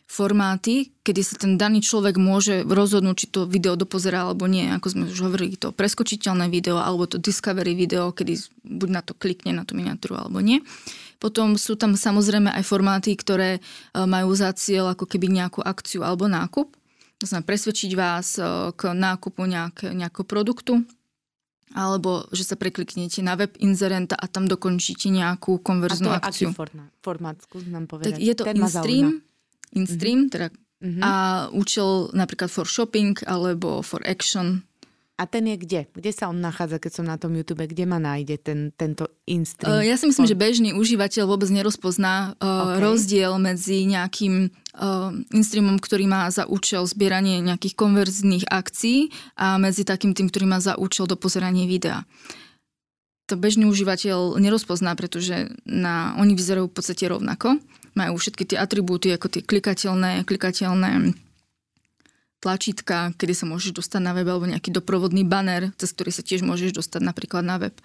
formáty, 0.07 0.95
kedy 1.03 1.21
sa 1.23 1.35
ten 1.35 1.59
daný 1.59 1.83
človek 1.83 2.15
môže 2.15 2.63
rozhodnúť, 2.63 3.15
či 3.19 3.27
to 3.27 3.43
video 3.43 3.75
dopozerá 3.75 4.23
alebo 4.23 4.47
nie. 4.47 4.63
Ako 4.71 4.95
sme 4.95 5.03
už 5.11 5.19
hovorili, 5.19 5.59
to 5.59 5.75
preskočiteľné 5.75 6.47
video 6.47 6.79
alebo 6.79 7.11
to 7.11 7.19
discovery 7.19 7.75
video, 7.75 8.15
kedy 8.15 8.39
buď 8.63 8.89
na 8.89 9.01
to 9.03 9.11
klikne, 9.11 9.51
na 9.51 9.67
tú 9.67 9.75
miniatúru 9.75 10.15
alebo 10.15 10.39
nie. 10.39 10.63
Potom 11.19 11.59
sú 11.59 11.75
tam 11.75 11.99
samozrejme 11.99 12.55
aj 12.55 12.63
formáty, 12.63 13.19
ktoré 13.19 13.59
e, 13.59 13.61
majú 14.07 14.31
za 14.31 14.53
cieľ 14.55 14.95
ako 14.95 15.09
keby 15.11 15.27
nejakú 15.27 15.59
akciu 15.59 16.07
alebo 16.07 16.31
nákup. 16.31 16.71
To 17.19 17.25
znamená 17.25 17.43
presvedčiť 17.43 17.91
vás 17.97 18.39
e, 18.39 18.71
k 18.71 18.81
nákupu 18.95 19.43
nejak, 19.43 19.91
nejakého 19.91 20.23
produktu 20.23 20.87
alebo 21.75 22.27
že 22.31 22.43
sa 22.47 22.55
prekliknete 22.55 23.19
na 23.23 23.35
web 23.35 23.51
inzerenta 23.59 24.15
a 24.15 24.25
tam 24.27 24.47
dokončíte 24.47 25.11
nejakú 25.11 25.59
konverznú 25.59 26.11
a 26.11 26.19
to 26.19 26.27
akciu. 26.27 26.49
A 26.51 26.55
formát? 26.55 26.91
formát? 27.03 27.37
Skús 27.43 27.67
nám 27.67 27.87
povedať. 27.87 28.15
Tak 28.15 28.23
je 28.23 28.33
to 28.35 28.43
in-stream, 28.51 29.07
in-stream, 29.75 30.19
mm-hmm. 30.27 30.33
teda 30.33 30.47
mm-hmm. 30.83 31.01
a 31.03 31.11
účel 31.51 32.11
napríklad 32.11 32.51
for 32.51 32.67
shopping 32.67 33.15
alebo 33.27 33.79
for 33.83 34.03
action 34.03 34.66
a 35.17 35.25
ten 35.25 35.49
je 35.49 35.57
kde? 35.57 35.81
Kde 35.97 36.11
sa 36.13 36.29
on 36.29 36.37
nachádza, 36.37 36.77
keď 36.77 36.91
som 36.93 37.05
na 37.09 37.17
tom 37.17 37.33
YouTube? 37.33 37.65
Kde 37.65 37.89
ma 37.89 37.97
nájde 37.97 38.37
ten, 38.37 38.69
tento 38.77 39.09
InStream? 39.25 39.81
Ja 39.81 39.97
si 39.97 40.05
myslím, 40.05 40.29
že 40.29 40.37
bežný 40.37 40.77
užívateľ 40.77 41.25
vôbec 41.25 41.49
nerozpozná 41.49 42.37
okay. 42.37 42.77
rozdiel 42.77 43.33
medzi 43.41 43.89
nejakým 43.89 44.53
InStreamom, 45.33 45.81
ktorý 45.81 46.05
má 46.05 46.29
za 46.29 46.45
účel 46.45 46.85
zbieranie 46.85 47.41
nejakých 47.41 47.73
konverzných 47.73 48.45
akcií 48.45 49.09
a 49.33 49.57
medzi 49.57 49.81
takým 49.81 50.13
tým, 50.13 50.29
ktorý 50.29 50.45
má 50.45 50.61
za 50.61 50.77
účel 50.77 51.09
dopozeranie 51.09 51.65
videa. 51.65 52.05
To 53.27 53.35
bežný 53.35 53.65
užívateľ 53.67 54.37
nerozpozná, 54.37 54.93
pretože 54.93 55.49
na, 55.65 56.13
oni 56.21 56.37
vyzerajú 56.37 56.69
v 56.69 56.75
podstate 56.77 57.09
rovnako. 57.09 57.57
Majú 57.97 58.13
všetky 58.21 58.53
tie 58.53 58.61
atribúty, 58.61 59.09
ako 59.09 59.33
tie 59.33 59.41
klikateľné, 59.41 60.23
klikateľné 60.29 61.17
tlačítka, 62.47 63.11
kedy 63.19 63.35
sa 63.35 63.43
môžeš 63.43 63.75
dostať 63.75 63.99
na 63.99 64.15
web, 64.15 64.23
alebo 64.31 64.47
nejaký 64.47 64.71
doprovodný 64.71 65.27
banner, 65.27 65.75
cez 65.75 65.91
ktorý 65.91 66.15
sa 66.15 66.23
tiež 66.23 66.47
môžeš 66.47 66.71
dostať 66.79 67.03
napríklad 67.03 67.43
na 67.43 67.59
web. 67.59 67.75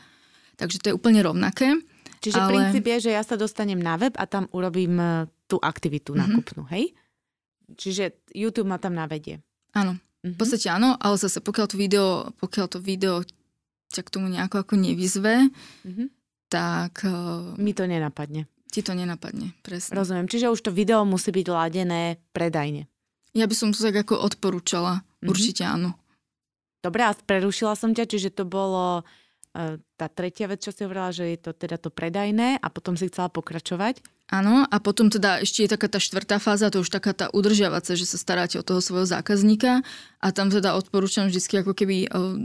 Takže 0.55 0.79
to 0.79 0.87
je 0.87 0.95
úplne 0.95 1.19
rovnaké. 1.19 1.83
Čiže 2.23 2.39
ale... 2.39 2.51
princíp 2.55 2.87
je, 2.87 3.11
že 3.11 3.19
ja 3.19 3.27
sa 3.27 3.35
dostanem 3.35 3.83
na 3.83 3.99
web 3.99 4.15
a 4.15 4.31
tam 4.31 4.47
urobím 4.55 4.95
e, 5.03 5.27
tú 5.51 5.59
aktivitu 5.59 6.15
mm-hmm. 6.15 6.23
nákupnú, 6.31 6.63
hej? 6.71 6.95
Čiže 7.75 8.31
YouTube 8.31 8.71
ma 8.71 8.79
tam 8.79 8.95
navedie. 8.95 9.43
Áno, 9.75 9.99
mm-hmm. 9.99 10.31
v 10.31 10.37
podstate 10.39 10.71
áno, 10.71 10.95
ale 11.03 11.19
zase 11.19 11.43
pokiaľ 11.43 11.67
to 11.67 11.75
video, 11.75 12.31
pokiaľ 12.39 12.67
to 12.71 12.79
video 12.79 13.27
ťa 13.91 14.07
k 14.07 14.13
tomu 14.15 14.31
nejako 14.31 14.63
ako 14.63 14.79
nevyzve, 14.79 15.51
mm-hmm. 15.83 16.07
tak... 16.47 17.03
Uh... 17.03 17.59
Mi 17.59 17.75
to 17.75 17.91
nenapadne. 17.91 18.47
ti 18.71 18.87
to 18.87 18.95
nenapadne, 18.95 19.59
presne. 19.67 19.99
Rozumiem, 19.99 20.31
čiže 20.31 20.47
už 20.55 20.63
to 20.63 20.71
video 20.71 21.03
musí 21.03 21.35
byť 21.35 21.47
ladené 21.51 22.23
predajne. 22.31 22.92
Ja 23.33 23.49
by 23.49 23.55
som 23.57 23.73
to 23.73 23.81
tak 23.81 23.97
ako 23.97 24.21
odporúčala. 24.21 25.01
Mm-hmm. 25.01 25.29
Určite 25.29 25.63
áno. 25.65 25.97
Dobre, 26.83 27.07
a 27.07 27.15
prerušila 27.15 27.79
som 27.79 27.95
ťa, 27.95 28.05
čiže 28.11 28.35
to 28.35 28.45
bolo 28.45 29.01
uh, 29.01 29.75
tá 29.95 30.07
tretia 30.11 30.51
vec, 30.51 30.61
čo 30.61 30.75
si 30.75 30.83
hovorila, 30.83 31.15
že 31.15 31.31
je 31.33 31.39
to 31.39 31.51
teda 31.55 31.79
to 31.79 31.95
predajné 31.95 32.59
a 32.59 32.67
potom 32.69 32.99
si 32.99 33.07
chcela 33.07 33.31
pokračovať. 33.31 34.03
Áno, 34.33 34.65
a 34.65 34.77
potom 34.81 35.13
teda 35.13 35.45
ešte 35.45 35.63
je 35.63 35.73
taká 35.77 35.93
tá 35.93 36.01
štvrtá 36.01 36.41
fáza, 36.41 36.73
to 36.73 36.81
už 36.81 36.89
taká 36.89 37.13
tá 37.13 37.29
udržiavacia, 37.31 38.01
že 38.01 38.09
sa 38.09 38.17
staráte 38.17 38.57
o 38.57 38.65
toho 38.65 38.81
svojho 38.81 39.05
zákazníka 39.05 39.85
a 40.19 40.27
tam 40.33 40.49
teda 40.49 40.73
odporúčam 40.73 41.29
vždy 41.29 41.63
ako 41.63 41.77
keby 41.77 42.09
uh, 42.09 42.41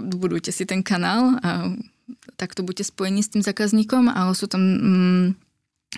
budujte 0.00 0.54
si 0.54 0.62
ten 0.64 0.86
kanál 0.86 1.36
a 1.42 1.74
takto 2.38 2.62
buďte 2.62 2.94
spojení 2.94 3.26
s 3.26 3.32
tým 3.34 3.42
zákazníkom, 3.42 4.06
ale 4.06 4.32
sú 4.38 4.46
tam 4.46 4.62
um, 4.62 5.26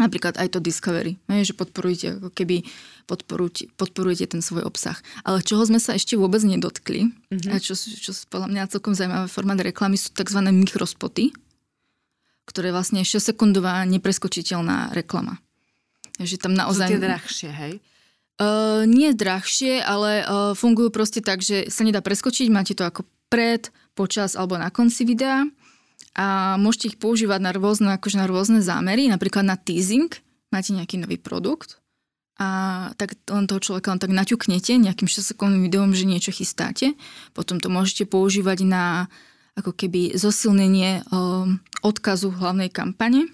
napríklad 0.00 0.38
aj 0.40 0.54
to 0.54 0.58
Discovery, 0.58 1.18
že 1.42 1.54
podporujete, 1.54 2.18
ako 2.18 2.30
keby 2.34 2.66
podporujete, 3.06 3.70
podporujete 3.78 4.34
ten 4.34 4.42
svoj 4.42 4.66
obsah. 4.66 4.98
Ale 5.22 5.44
čoho 5.44 5.62
sme 5.62 5.78
sa 5.78 5.94
ešte 5.94 6.18
vôbec 6.18 6.42
nedotkli, 6.42 7.10
mm-hmm. 7.10 7.52
a 7.52 7.62
čo, 7.62 7.78
čo 7.78 8.10
podľa 8.26 8.48
mňa 8.50 8.72
celkom 8.72 8.96
zaujímavé 8.96 9.30
formát 9.30 9.60
reklamy 9.60 9.94
sú 9.94 10.10
tzv. 10.14 10.40
mikrospoty 10.50 11.30
ktoré 12.44 12.70
vlastne 12.70 13.00
6-sekundová 13.02 13.82
nepreskočiteľná 13.88 14.92
reklama. 14.92 15.40
Takže 16.20 16.36
tam 16.38 16.52
naozaj... 16.54 16.88
Sú 16.88 16.94
tie 16.94 17.02
drahšie, 17.02 17.50
hej? 17.50 17.74
Uh, 18.34 18.82
nie 18.84 19.14
drahšie, 19.14 19.80
ale 19.80 20.26
uh, 20.26 20.52
fungujú 20.58 20.90
proste 20.90 21.22
tak, 21.22 21.40
že 21.40 21.70
sa 21.70 21.86
nedá 21.86 22.02
preskočiť, 22.02 22.50
máte 22.50 22.74
to 22.74 22.84
ako 22.84 23.06
pred, 23.30 23.70
počas 23.94 24.34
alebo 24.34 24.58
na 24.58 24.68
konci 24.74 25.06
videa 25.06 25.46
a 26.14 26.54
môžete 26.62 26.94
ich 26.94 26.98
používať 27.02 27.40
na 27.42 27.50
rôzne, 27.50 27.90
akože 27.98 28.16
na 28.22 28.30
rôzne 28.30 28.62
zámery, 28.62 29.10
napríklad 29.10 29.42
na 29.42 29.58
teasing, 29.58 30.10
máte 30.54 30.70
nejaký 30.70 31.02
nový 31.02 31.18
produkt 31.18 31.82
a 32.38 32.90
tak 32.98 33.14
len 33.30 33.46
toho 33.46 33.62
človeka 33.62 33.94
len 33.94 34.02
tak 34.02 34.10
naťuknete 34.10 34.78
nejakým 34.78 35.06
6-sekundným 35.06 35.66
videom, 35.70 35.94
že 35.94 36.06
niečo 36.06 36.34
chystáte. 36.34 36.98
Potom 37.30 37.62
to 37.62 37.70
môžete 37.70 38.10
používať 38.10 38.66
na 38.66 39.06
ako 39.54 39.70
keby 39.70 40.18
zosilnenie 40.18 41.06
um, 41.14 41.62
odkazu 41.86 42.34
hlavnej 42.34 42.74
kampane, 42.74 43.30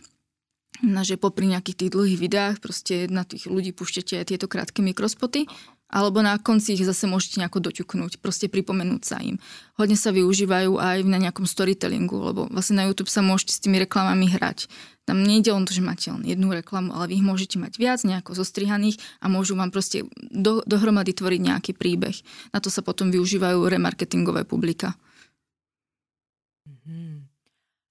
na 0.85 1.01
že 1.01 1.17
popri 1.17 1.49
nejakých 1.49 1.77
tých 1.85 1.93
dlhých 1.97 2.21
videách 2.21 2.57
proste 2.61 3.09
na 3.09 3.25
tých 3.25 3.49
ľudí 3.49 3.73
púšťate 3.73 4.21
aj 4.21 4.29
tieto 4.29 4.49
krátke 4.49 4.85
mikrospoty, 4.85 5.49
alebo 5.91 6.23
na 6.23 6.39
konci 6.39 6.79
ich 6.79 6.87
zase 6.87 7.11
môžete 7.11 7.43
nejako 7.43 7.67
doťuknúť, 7.67 8.23
proste 8.23 8.47
pripomenúť 8.47 9.03
sa 9.03 9.19
im. 9.19 9.43
Hodne 9.75 9.99
sa 9.99 10.15
využívajú 10.15 10.79
aj 10.79 11.03
na 11.03 11.19
nejakom 11.19 11.45
storytellingu, 11.45 12.15
lebo 12.15 12.47
vlastne 12.47 12.79
na 12.79 12.87
YouTube 12.87 13.11
sa 13.11 13.21
môžete 13.21 13.53
s 13.53 13.63
tými 13.63 13.83
reklamami 13.83 14.31
hrať. 14.31 14.71
Tam 15.05 15.27
nejde 15.27 15.51
len 15.51 15.67
to, 15.67 15.75
že 15.75 15.83
máte 15.83 16.07
len 16.07 16.23
jednu 16.23 16.55
reklamu, 16.55 16.95
ale 16.95 17.11
vy 17.11 17.19
ich 17.19 17.27
môžete 17.27 17.59
mať 17.59 17.83
viac, 17.83 17.99
nejako 18.07 18.39
zostrihaných 18.39 19.03
a 19.19 19.27
môžu 19.27 19.59
vám 19.59 19.75
proste 19.75 20.07
do, 20.31 20.63
dohromady 20.63 21.11
tvoriť 21.11 21.41
nejaký 21.43 21.73
príbeh. 21.75 22.15
Na 22.55 22.63
to 22.63 22.71
sa 22.71 22.87
potom 22.87 23.11
využívajú 23.11 23.59
remarketingové 23.67 24.47
publika. 24.47 24.95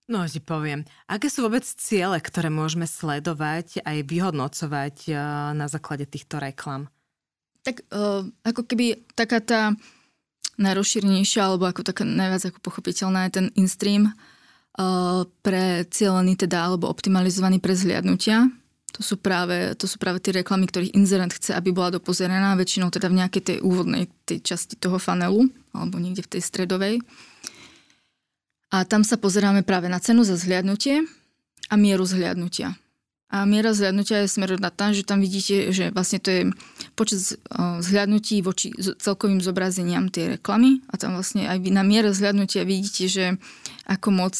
No, 0.09 0.25
ti 0.25 0.41
poviem. 0.41 0.89
Aké 1.05 1.29
sú 1.29 1.45
vôbec 1.45 1.61
ciele, 1.61 2.17
ktoré 2.17 2.49
môžeme 2.49 2.89
sledovať 2.89 3.85
aj 3.85 3.97
vyhodnocovať 4.09 4.95
uh, 5.13 5.53
na 5.53 5.69
základe 5.69 6.09
týchto 6.09 6.41
reklam? 6.41 6.89
Tak 7.63 7.83
uh, 7.91 8.23
ako 8.47 8.61
keby 8.63 9.03
taká 9.13 9.43
tá 9.43 9.75
najrozšírnejšia, 10.59 11.41
alebo 11.43 11.67
ako 11.67 11.87
taká 11.87 12.03
najviac 12.03 12.51
ako 12.51 12.59
pochopiteľná 12.59 13.27
je 13.27 13.35
ten 13.39 13.45
in-stream 13.55 14.11
uh, 14.11 15.23
pre 15.43 15.87
cieľený 15.87 16.35
teda, 16.35 16.67
alebo 16.71 16.91
optimalizovaný 16.91 17.63
pre 17.63 17.75
zliadnutia. 17.75 18.51
To 18.97 19.05
sú, 19.05 19.21
práve, 19.21 19.77
to 19.77 19.85
sú 19.85 20.01
práve 20.01 20.19
tie 20.19 20.33
reklamy, 20.33 20.65
ktorých 20.65 20.97
inzerent 20.97 21.31
chce, 21.31 21.53
aby 21.53 21.69
bola 21.71 21.95
dopozeraná, 21.95 22.57
väčšinou 22.57 22.89
teda 22.89 23.07
v 23.07 23.21
nejakej 23.21 23.43
tej 23.45 23.57
úvodnej 23.61 24.09
tej 24.25 24.41
časti 24.43 24.75
toho 24.75 24.97
fanelu, 24.97 25.45
alebo 25.71 26.01
niekde 26.01 26.25
v 26.25 26.31
tej 26.35 26.41
stredovej. 26.41 26.95
A 28.73 28.85
tam 28.85 29.05
sa 29.05 29.17
pozeráme 29.17 29.61
práve 29.61 29.87
na 29.89 30.01
cenu 30.01 30.25
za 30.25 30.37
zhliadnutie 30.37 31.05
a 31.69 31.73
mieru 31.77 32.05
zhliadnutia. 32.05 32.77
A 33.29 33.45
miera 33.45 33.77
zhliadnutia 33.77 34.25
je 34.25 34.33
smerodnatá, 34.33 34.89
že 34.89 35.05
tam 35.05 35.21
vidíte, 35.21 35.69
že 35.69 35.93
vlastne 35.93 36.17
to 36.17 36.29
je 36.33 36.41
počet 36.99 37.39
zhliadnutí 37.79 38.43
voči 38.43 38.75
celkovým 38.75 39.39
zobrazeniam 39.39 40.11
tej 40.11 40.35
reklamy 40.35 40.83
a 40.91 40.99
tam 40.99 41.15
vlastne 41.15 41.47
aj 41.47 41.63
na 41.71 41.87
miere 41.87 42.11
zhliadnutia 42.11 42.67
vidíte, 42.67 43.07
že 43.07 43.25
ako 43.87 44.07
moc 44.11 44.35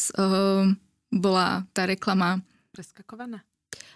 bola 1.08 1.64
tá 1.72 1.88
reklama 1.88 2.44
preskakovaná. 2.76 3.40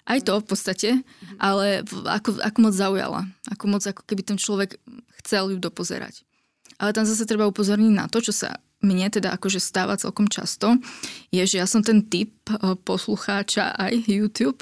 Aj 0.04 0.20
to 0.20 0.36
v 0.40 0.46
podstate, 0.48 0.88
mhm. 1.00 1.36
ale 1.40 1.84
ako, 2.08 2.40
ako 2.40 2.58
moc 2.60 2.74
zaujala. 2.76 3.20
Ako 3.52 3.64
moc, 3.68 3.84
ako 3.84 4.02
keby 4.08 4.22
ten 4.24 4.38
človek 4.40 4.80
chcel 5.20 5.52
ju 5.52 5.58
dopozerať. 5.60 6.24
Ale 6.80 6.96
tam 6.96 7.04
zase 7.04 7.28
treba 7.28 7.48
upozorniť 7.48 7.92
na 7.92 8.08
to, 8.08 8.24
čo 8.24 8.32
sa 8.32 8.60
mne 8.84 9.08
teda 9.08 9.32
akože 9.40 9.56
stáva 9.64 9.96
celkom 9.96 10.28
často, 10.28 10.76
je, 11.32 11.40
že 11.40 11.56
ja 11.56 11.64
som 11.64 11.80
ten 11.80 12.04
typ 12.04 12.36
poslucháča 12.84 13.72
aj 13.80 14.04
YouTube, 14.04 14.60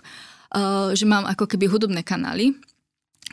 že 0.94 1.02
mám 1.02 1.26
ako 1.26 1.50
keby 1.50 1.66
hudobné 1.66 2.06
kanály, 2.06 2.54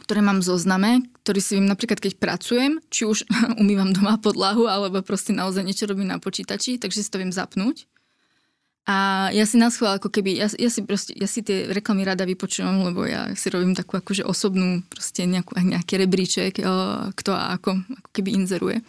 ktoré 0.04 0.24
mám 0.24 0.40
zozname, 0.42 1.06
ktorý 1.24 1.40
si 1.40 1.52
viem 1.60 1.68
napríklad, 1.68 2.00
keď 2.00 2.18
pracujem, 2.18 2.80
či 2.90 3.06
už 3.06 3.28
umývam 3.62 3.92
doma 3.92 4.18
podlahu, 4.18 4.66
alebo 4.66 5.04
proste 5.04 5.36
naozaj 5.36 5.64
niečo 5.66 5.88
robím 5.88 6.10
na 6.10 6.18
počítači, 6.18 6.80
takže 6.80 7.04
si 7.04 7.10
to 7.12 7.22
viem 7.22 7.34
zapnúť. 7.34 7.86
A 8.90 9.30
ja 9.38 9.46
si 9.46 9.62
nás 9.62 9.78
ako 9.78 10.10
keby, 10.10 10.34
ja, 10.34 10.50
ja, 10.58 10.66
si 10.74 10.82
proste, 10.82 11.14
ja 11.14 11.30
si 11.30 11.46
tie 11.46 11.70
reklamy 11.70 12.02
rada 12.02 12.26
vypočujem, 12.26 12.90
lebo 12.90 13.06
ja 13.06 13.30
si 13.38 13.54
robím 13.54 13.78
takú 13.78 14.02
akože 14.02 14.26
osobnú, 14.26 14.82
proste 14.90 15.30
nejakú, 15.30 15.54
nejaký 15.54 15.94
rebríček, 15.94 16.58
kto 17.14 17.30
a 17.30 17.54
ako, 17.54 17.86
ako 17.86 18.10
keby 18.10 18.34
inzeruje. 18.34 18.82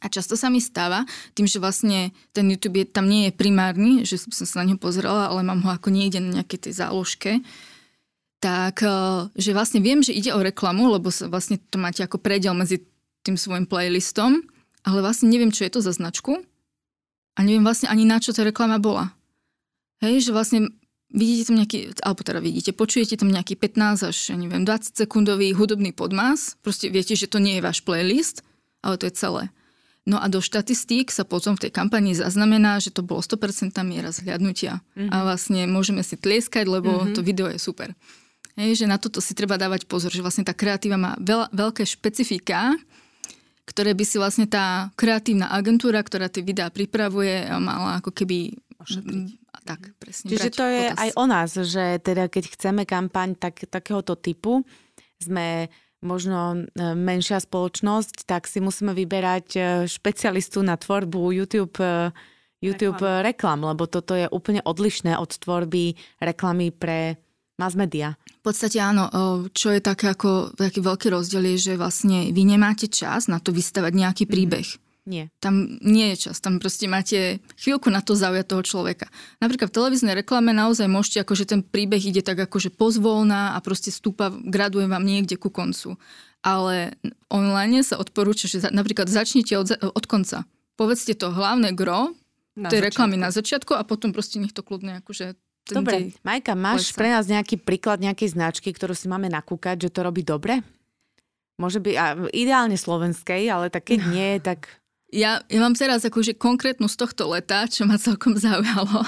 A 0.00 0.06
často 0.08 0.38
sa 0.38 0.46
mi 0.46 0.62
stáva, 0.62 1.04
tým, 1.34 1.44
že 1.44 1.58
vlastne 1.58 2.14
ten 2.32 2.48
YouTube 2.48 2.80
je, 2.80 2.86
tam 2.86 3.10
nie 3.10 3.28
je 3.28 3.36
primárny, 3.36 4.06
že 4.06 4.16
som 4.16 4.30
sa 4.32 4.62
na 4.62 4.72
neho 4.72 4.78
pozerala, 4.80 5.28
ale 5.28 5.42
mám 5.42 5.60
ho 5.66 5.70
ako 5.74 5.90
niekde 5.92 6.22
na 6.22 6.40
nejakej 6.40 6.70
tej 6.70 6.72
záložke, 6.78 7.42
tak 8.40 8.82
eh, 8.82 9.28
že 9.36 9.52
vlastne 9.52 9.84
viem, 9.84 10.00
že 10.00 10.16
ide 10.16 10.32
o 10.32 10.40
reklamu, 10.40 10.88
lebo 10.90 11.12
vlastne 11.28 11.60
to 11.70 11.76
máte 11.76 12.00
ako 12.00 12.18
predel 12.18 12.56
medzi 12.56 12.82
tým 13.22 13.36
svojim 13.36 13.68
playlistom, 13.68 14.40
ale 14.82 15.04
vlastne 15.04 15.28
neviem, 15.28 15.52
čo 15.52 15.68
je 15.68 15.72
to 15.76 15.80
za 15.84 15.92
značku 15.92 16.40
a 17.36 17.38
neviem 17.44 17.62
vlastne 17.62 17.92
ani 17.92 18.08
na 18.08 18.16
čo 18.18 18.32
tá 18.32 18.42
reklama 18.42 18.80
bola. 18.80 19.12
Hej, 20.00 20.28
že 20.28 20.30
vlastne 20.32 20.72
vidíte 21.12 21.52
tam 21.52 21.56
nejaký, 21.60 21.78
alebo 22.00 22.20
teda 22.24 22.40
vidíte, 22.40 22.72
počujete 22.72 23.20
tam 23.20 23.28
nejaký 23.28 23.60
15 23.60 24.08
až, 24.08 24.16
ja 24.32 24.36
neviem, 24.40 24.64
20 24.64 24.96
sekundový 24.96 25.52
hudobný 25.52 25.92
podmas, 25.92 26.56
proste 26.64 26.88
viete, 26.88 27.12
že 27.12 27.28
to 27.28 27.36
nie 27.36 27.60
je 27.60 27.66
váš 27.66 27.84
playlist, 27.84 28.40
ale 28.80 28.96
to 28.96 29.04
je 29.10 29.14
celé. 29.14 29.52
No 30.08 30.16
a 30.16 30.32
do 30.32 30.40
štatistík 30.40 31.12
sa 31.12 31.28
potom 31.28 31.60
v 31.60 31.68
tej 31.68 31.72
kampani 31.76 32.16
zaznamená, 32.16 32.80
že 32.80 32.88
to 32.88 33.04
bolo 33.04 33.20
100% 33.20 33.76
miera 33.84 34.08
zhľadnutia. 34.08 34.80
Mm-hmm. 34.96 35.12
A 35.12 35.16
vlastne 35.28 35.68
môžeme 35.68 36.00
si 36.00 36.16
tlieskať, 36.16 36.64
lebo 36.64 37.04
mm-hmm. 37.04 37.14
to 37.14 37.20
video 37.20 37.52
je 37.52 37.60
super. 37.60 37.92
Hej, 38.60 38.84
že 38.84 38.86
na 38.86 39.00
toto 39.00 39.24
si 39.24 39.32
treba 39.32 39.56
dávať 39.56 39.88
pozor, 39.88 40.12
že 40.12 40.20
vlastne 40.20 40.44
tá 40.44 40.52
kreatíva 40.52 41.00
má 41.00 41.16
veľ, 41.16 41.48
veľké 41.48 41.88
špecifika, 41.88 42.76
ktoré 43.64 43.96
by 43.96 44.04
si 44.04 44.20
vlastne 44.20 44.44
tá 44.44 44.92
kreatívna 45.00 45.48
agentúra, 45.48 46.04
ktorá 46.04 46.28
tie 46.28 46.44
videá 46.44 46.68
pripravuje, 46.68 47.48
mala 47.56 48.04
ako 48.04 48.12
keby 48.12 48.52
ošetriť. 48.84 49.40
Tak, 49.64 49.80
presne. 50.00 50.26
Čiže 50.28 50.50
to 50.56 50.64
je 50.64 50.82
potaz. 50.88 50.98
aj 51.00 51.10
o 51.16 51.24
nás, 51.28 51.50
že 51.52 51.84
teda 52.00 52.28
keď 52.32 52.44
chceme 52.52 52.82
kampaň 52.88 53.36
tak, 53.36 53.64
takéhoto 53.68 54.16
typu, 54.16 54.64
sme 55.20 55.68
možno 56.00 56.56
e, 56.56 56.96
menšia 56.96 57.38
spoločnosť, 57.44 58.24
tak 58.24 58.48
si 58.48 58.58
musíme 58.64 58.96
vyberať 58.96 59.46
e, 59.56 59.60
špecialistu 59.84 60.64
na 60.64 60.80
tvorbu 60.80 61.28
YouTube, 61.36 61.76
e, 61.76 62.08
YouTube 62.64 63.04
reklam. 63.04 63.24
reklam, 63.24 63.58
lebo 63.68 63.84
toto 63.84 64.16
je 64.16 64.26
úplne 64.32 64.64
odlišné 64.64 65.16
od 65.20 65.28
tvorby 65.28 65.96
reklamy 66.24 66.72
pre 66.72 67.20
mass 67.60 67.76
media. 67.76 68.16
V 68.40 68.48
podstate 68.48 68.80
áno, 68.80 69.12
čo 69.52 69.68
je 69.76 69.84
také 69.84 70.16
ako 70.16 70.56
taký 70.56 70.80
veľký 70.80 71.12
rozdiel 71.12 71.44
je, 71.54 71.70
že 71.70 71.72
vlastne 71.76 72.32
vy 72.32 72.42
nemáte 72.48 72.88
čas 72.88 73.28
na 73.28 73.36
to 73.36 73.52
vystavať 73.52 73.92
nejaký 73.92 74.24
mhm. 74.24 74.32
príbeh. 74.32 74.68
Mm. 74.72 74.88
Nie. 75.08 75.32
Tam 75.40 75.80
nie 75.80 76.12
je 76.14 76.28
čas, 76.28 76.44
tam 76.44 76.60
proste 76.60 76.84
máte 76.84 77.40
chvíľku 77.56 77.88
na 77.88 78.04
to 78.04 78.12
zaujať 78.12 78.46
toho 78.46 78.62
človeka. 78.62 79.06
Napríklad 79.40 79.72
v 79.72 79.76
televíznej 79.80 80.14
reklame 80.14 80.52
naozaj 80.52 80.86
môžete, 80.86 81.24
akože 81.24 81.44
ten 81.50 81.60
príbeh 81.64 81.98
ide 81.98 82.20
tak 82.20 82.38
akože 82.38 82.70
pozvolná 82.70 83.56
a 83.56 83.58
proste 83.64 83.88
stúpa, 83.88 84.30
graduje 84.30 84.86
vám 84.86 85.02
niekde 85.02 85.40
ku 85.40 85.48
koncu. 85.48 85.96
Ale 86.46 86.94
online 87.32 87.82
sa 87.82 87.98
odporúča, 87.98 88.46
že 88.46 88.70
napríklad 88.70 89.08
začnite 89.08 89.56
od, 89.58 89.72
od 89.82 90.04
konca. 90.04 90.44
Povedzte 90.76 91.16
to 91.16 91.32
hlavné 91.32 91.72
gro 91.74 92.14
na 92.54 92.68
tej 92.68 92.84
začiatku. 92.84 92.86
reklamy 92.86 93.16
na 93.16 93.30
začiatku 93.32 93.72
a 93.76 93.82
potom 93.82 94.12
proste 94.12 94.36
nech 94.38 94.52
to 94.52 94.60
kľudne 94.60 95.00
akože 95.00 95.36
Dobre, 95.68 96.16
Majka, 96.24 96.56
máš 96.58 96.90
pre 96.96 97.12
nás 97.12 97.28
nejaký 97.30 97.60
príklad 97.60 98.02
nejakej 98.02 98.34
značky, 98.34 98.72
ktorú 98.74 98.96
si 98.96 99.06
máme 99.06 99.30
nakúkať, 99.30 99.86
že 99.86 99.92
to 99.92 100.00
robí 100.02 100.24
dobre? 100.24 100.64
Môže 101.60 101.78
byť 101.78 101.94
a 102.00 102.06
ideálne 102.32 102.74
slovenskej, 102.74 103.46
ale 103.52 103.68
tak 103.68 103.92
keď 103.92 104.00
nie, 104.10 104.30
tak 104.48 104.80
ja, 105.10 105.42
ja 105.46 105.58
mám 105.62 105.74
teraz 105.74 106.06
akože 106.06 106.38
konkrétnu 106.38 106.86
z 106.86 106.96
tohto 106.96 107.30
leta, 107.30 107.66
čo 107.66 107.86
ma 107.86 107.98
celkom 108.00 108.34
zaujalo, 108.40 109.04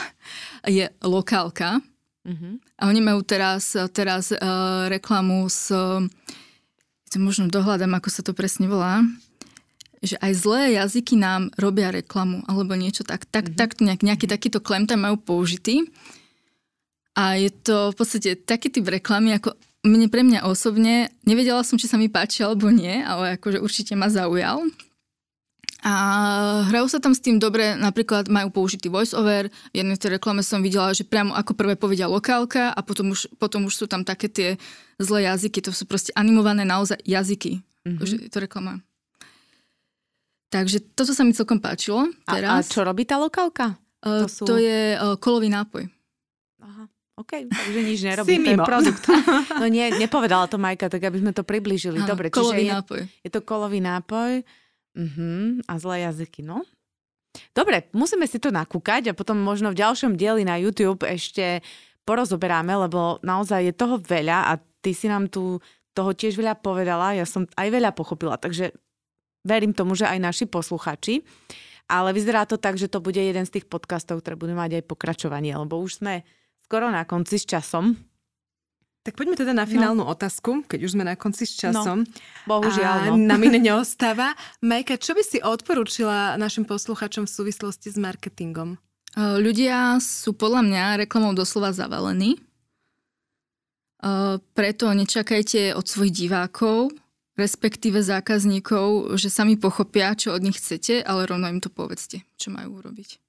je 0.68 0.86
lokálka. 1.02 1.82
Uh-huh. 2.22 2.54
A 2.78 2.86
oni 2.86 3.02
majú 3.02 3.26
teraz, 3.26 3.74
teraz 3.90 4.30
uh, 4.30 4.86
reklamu 4.86 5.50
s... 5.50 5.74
To 7.12 7.16
možno 7.20 7.50
dohľadám, 7.50 7.92
ako 7.98 8.08
sa 8.08 8.22
to 8.24 8.32
presne 8.32 8.70
volá 8.70 9.02
že 10.02 10.18
aj 10.18 10.32
zlé 10.34 10.62
jazyky 10.82 11.14
nám 11.14 11.54
robia 11.54 11.94
reklamu 11.94 12.42
alebo 12.50 12.74
niečo 12.74 13.06
tak. 13.06 13.22
tak, 13.30 13.54
mm-hmm. 13.54 13.58
tak 13.58 13.70
nejak, 13.78 14.02
nejaký 14.02 14.26
takýto 14.26 14.58
klem 14.58 14.90
tam 14.90 15.06
majú 15.06 15.14
použitý. 15.14 15.86
A 17.12 17.36
je 17.36 17.52
to 17.52 17.92
v 17.92 17.96
podstate 17.96 18.30
taký 18.48 18.72
typ 18.72 18.88
reklamy, 18.88 19.36
ako 19.36 19.52
mne 19.84 20.06
pre 20.08 20.22
mňa 20.22 20.46
osobne, 20.46 21.10
nevedela 21.26 21.60
som, 21.66 21.76
či 21.76 21.90
sa 21.90 21.98
mi 21.98 22.06
páči 22.06 22.46
alebo 22.46 22.70
nie, 22.70 23.02
ale 23.02 23.36
akože 23.36 23.58
určite 23.60 23.92
ma 23.98 24.08
zaujal. 24.08 24.64
A 25.82 25.92
hrajú 26.70 26.86
sa 26.86 27.02
tam 27.02 27.10
s 27.10 27.18
tým 27.18 27.42
dobre, 27.42 27.74
napríklad 27.74 28.30
majú 28.30 28.54
použitý 28.54 28.86
voice-over, 28.86 29.50
v 29.50 29.74
jednej 29.74 29.98
tej 29.98 30.14
reklame 30.14 30.46
som 30.46 30.62
videla, 30.62 30.94
že 30.94 31.02
priamo 31.02 31.34
ako 31.34 31.58
prvé 31.58 31.74
povedia 31.74 32.06
lokálka 32.06 32.70
a 32.70 32.80
potom 32.86 33.10
už, 33.10 33.26
potom 33.34 33.66
už 33.66 33.74
sú 33.74 33.86
tam 33.90 34.06
také 34.06 34.30
tie 34.30 34.48
zlé 35.02 35.26
jazyky, 35.26 35.58
to 35.58 35.74
sú 35.74 35.82
proste 35.90 36.14
animované 36.14 36.62
naozaj 36.62 37.02
jazyky. 37.02 37.58
Mm-hmm. 37.58 37.98
Akože 37.98 38.16
to 38.30 38.38
reklama. 38.38 38.78
Takže 40.54 40.78
toto 40.94 41.10
sa 41.18 41.26
mi 41.26 41.34
celkom 41.34 41.58
páčilo 41.58 42.06
teraz. 42.30 42.50
A, 42.54 42.62
a 42.62 42.70
čo 42.70 42.86
robí 42.86 43.02
tá 43.02 43.18
lokálka? 43.18 43.74
Uh, 44.06 44.22
to, 44.22 44.26
sú... 44.30 44.42
to 44.46 44.62
je 44.62 44.94
uh, 44.94 45.18
kolový 45.18 45.50
nápoj. 45.50 45.90
OK, 47.22 47.46
takže 47.46 47.80
nič 47.86 48.00
nerobí, 48.02 48.34
to 48.42 48.50
je 48.50 48.58
produkt. 48.58 49.04
No 49.62 49.70
nie, 49.70 49.94
nepovedala 49.94 50.50
to 50.50 50.58
Majka, 50.58 50.90
tak 50.90 51.06
aby 51.06 51.22
sme 51.22 51.30
to 51.30 51.46
priblížili. 51.46 52.02
Áno, 52.02 52.10
Dobre, 52.10 52.34
kolový 52.34 52.66
čiže 52.66 52.74
nápoj. 52.74 53.00
Je, 53.00 53.22
je 53.22 53.30
to 53.30 53.40
kolový 53.46 53.78
nápoj. 53.78 54.32
Uh-huh. 54.92 55.62
A 55.70 55.72
zlé 55.78 56.04
jazyky, 56.04 56.42
no. 56.42 56.66
Dobre, 57.56 57.88
musíme 57.96 58.28
si 58.28 58.36
to 58.36 58.52
nakúkať 58.52 59.08
a 59.08 59.16
potom 59.16 59.40
možno 59.40 59.72
v 59.72 59.80
ďalšom 59.80 60.18
dieli 60.18 60.44
na 60.44 60.60
YouTube 60.60 61.06
ešte 61.06 61.64
porozoberáme, 62.04 62.74
lebo 62.76 63.22
naozaj 63.24 63.72
je 63.72 63.74
toho 63.78 63.96
veľa 64.02 64.52
a 64.52 64.52
ty 64.84 64.92
si 64.92 65.06
nám 65.08 65.30
tu 65.30 65.62
toho 65.92 66.10
tiež 66.16 66.36
veľa 66.36 66.58
povedala, 66.60 67.16
ja 67.16 67.28
som 67.28 67.44
aj 67.56 67.68
veľa 67.68 67.92
pochopila, 67.92 68.40
takže 68.40 68.72
verím 69.44 69.76
tomu, 69.76 69.92
že 69.92 70.08
aj 70.08 70.18
naši 70.18 70.44
posluchači. 70.48 71.20
Ale 71.90 72.16
vyzerá 72.16 72.48
to 72.48 72.56
tak, 72.56 72.80
že 72.80 72.88
to 72.88 73.04
bude 73.04 73.20
jeden 73.20 73.44
z 73.44 73.60
tých 73.60 73.68
podcastov, 73.68 74.24
ktoré 74.24 74.38
budú 74.38 74.56
mať 74.56 74.80
aj 74.80 74.88
pokračovanie, 74.88 75.52
lebo 75.52 75.76
už 75.76 76.00
sme 76.00 76.24
skoro 76.72 76.88
na 76.88 77.04
konci 77.04 77.36
s 77.36 77.44
časom. 77.44 78.00
Tak 79.04 79.12
poďme 79.12 79.36
teda 79.36 79.52
na 79.52 79.68
finálnu 79.68 80.08
no. 80.08 80.08
otázku, 80.08 80.64
keď 80.64 80.88
už 80.88 80.96
sme 80.96 81.04
na 81.04 81.20
konci 81.20 81.44
s 81.44 81.52
časom. 81.60 82.08
No, 82.08 82.48
bohužiaľ. 82.48 83.12
No. 83.12 83.20
Na 83.20 83.36
mine 83.36 83.60
neostáva. 83.68 84.32
Majka, 84.64 84.96
čo 84.96 85.12
by 85.12 85.20
si 85.20 85.36
odporúčila 85.44 86.40
našim 86.40 86.64
posluchačom 86.64 87.28
v 87.28 87.34
súvislosti 87.36 87.92
s 87.92 88.00
marketingom? 88.00 88.80
Ľudia 89.20 90.00
sú 90.00 90.32
podľa 90.32 90.64
mňa 90.64 90.84
reklamou 91.04 91.36
doslova 91.36 91.76
zavalení. 91.76 92.40
Preto 94.56 94.88
nečakajte 94.96 95.76
od 95.76 95.84
svojich 95.84 96.24
divákov, 96.24 96.96
respektíve 97.36 98.00
zákazníkov, 98.00 99.12
že 99.20 99.28
sami 99.28 99.60
pochopia, 99.60 100.16
čo 100.16 100.32
od 100.32 100.40
nich 100.40 100.56
chcete, 100.56 101.04
ale 101.04 101.28
rovno 101.28 101.52
im 101.52 101.60
to 101.60 101.68
povedzte, 101.68 102.24
čo 102.40 102.48
majú 102.48 102.80
urobiť. 102.80 103.21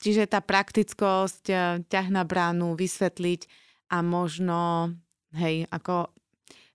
Čiže 0.00 0.32
tá 0.32 0.40
praktickosť, 0.40 1.44
ťah 1.84 2.08
na 2.08 2.24
bránu, 2.24 2.72
vysvetliť 2.72 3.44
a 3.92 4.00
možno 4.00 4.88
hej, 5.36 5.68
ako 5.68 6.08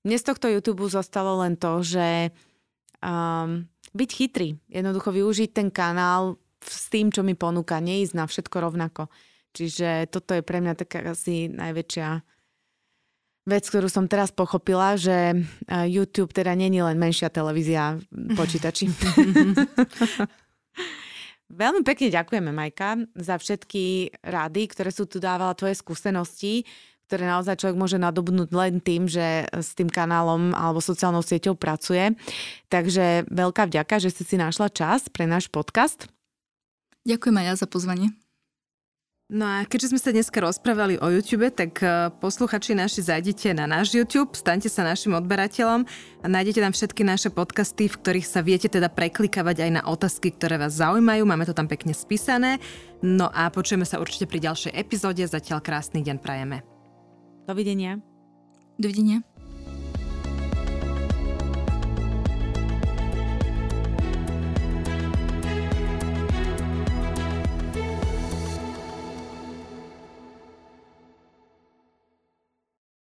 mne 0.05 0.17
z 0.21 0.27
tohto 0.29 0.45
YouTube 0.45 0.85
zostalo 0.85 1.41
len 1.41 1.57
to, 1.57 1.81
že 1.81 2.29
um, 3.01 3.65
byť 3.97 4.09
chytrý, 4.13 4.61
jednoducho 4.69 5.09
využiť 5.09 5.49
ten 5.49 5.73
kanál 5.73 6.37
s 6.61 6.85
tým, 6.93 7.09
čo 7.09 7.25
mi 7.25 7.33
ponúka, 7.33 7.81
neísť 7.81 8.13
na 8.13 8.29
všetko 8.29 8.57
rovnako. 8.61 9.09
Čiže 9.57 10.05
toto 10.13 10.37
je 10.37 10.45
pre 10.45 10.61
mňa 10.61 10.73
taká 10.77 11.01
asi 11.01 11.49
najväčšia 11.49 12.21
vec, 13.49 13.63
ktorú 13.65 13.89
som 13.89 14.05
teraz 14.05 14.29
pochopila, 14.29 14.97
že 14.99 15.33
YouTube 15.89 16.33
teda 16.33 16.53
není 16.53 16.81
len 16.81 16.97
menšia 16.97 17.33
televízia 17.33 17.97
počítači. 18.37 18.89
Veľmi 21.45 21.85
pekne 21.85 22.09
ďakujeme, 22.09 22.49
Majka, 22.49 23.05
za 23.13 23.37
všetky 23.37 24.17
rady, 24.25 24.61
ktoré 24.73 24.89
sú 24.89 25.05
tu 25.05 25.21
dávala, 25.21 25.53
tvoje 25.53 25.77
skúsenosti 25.77 26.65
ktoré 27.05 27.29
naozaj 27.29 27.61
človek 27.61 27.77
môže 27.77 27.97
nadobnúť 28.01 28.49
len 28.49 28.81
tým, 28.81 29.05
že 29.05 29.45
s 29.53 29.77
tým 29.77 29.89
kanálom 29.89 30.57
alebo 30.57 30.81
sociálnou 30.81 31.21
sieťou 31.21 31.53
pracuje. 31.53 32.17
Takže 32.73 33.29
veľká 33.29 33.69
vďaka, 33.69 34.01
že 34.01 34.09
si 34.09 34.25
si 34.25 34.35
našla 34.41 34.73
čas 34.73 35.05
pre 35.13 35.29
náš 35.29 35.47
podcast. 35.53 36.09
Ďakujem 37.05 37.37
aj 37.37 37.45
ja 37.45 37.53
za 37.61 37.67
pozvanie. 37.69 38.24
No 39.25 39.41
a 39.41 39.65
keďže 39.65 39.89
sme 39.89 39.97
sa 39.97 40.13
dneska 40.13 40.37
rozprávali 40.37 41.01
o 41.01 41.09
YouTube, 41.09 41.49
tak 41.49 41.81
e, 41.81 42.13
posluchači 42.21 42.77
naši 42.77 43.01
zajdite 43.01 43.57
na 43.57 43.65
náš 43.65 43.97
YouTube, 43.97 44.37
staňte 44.37 44.69
sa 44.69 44.85
našim 44.85 45.17
odberateľom 45.17 45.81
a 46.21 46.25
nájdete 46.29 46.61
tam 46.61 46.69
všetky 46.69 47.01
naše 47.01 47.33
podcasty, 47.33 47.89
v 47.89 47.97
ktorých 47.97 48.21
sa 48.29 48.45
viete 48.45 48.69
teda 48.69 48.85
preklikávať 48.85 49.65
aj 49.65 49.71
na 49.73 49.83
otázky, 49.89 50.29
ktoré 50.29 50.61
vás 50.61 50.77
zaujímajú. 50.77 51.25
Máme 51.25 51.49
to 51.49 51.57
tam 51.57 51.65
pekne 51.65 51.97
spísané. 51.97 52.61
No 53.01 53.33
a 53.33 53.49
počujeme 53.49 53.89
sa 53.89 53.97
určite 53.97 54.29
pri 54.29 54.45
ďalšej 54.45 54.77
epizóde. 54.77 55.25
Zatiaľ 55.25 55.57
krásny 55.65 56.05
deň 56.05 56.21
prajeme. 56.21 56.61
Dovidenia. 57.49 57.97
Dovidenia. 58.77 59.25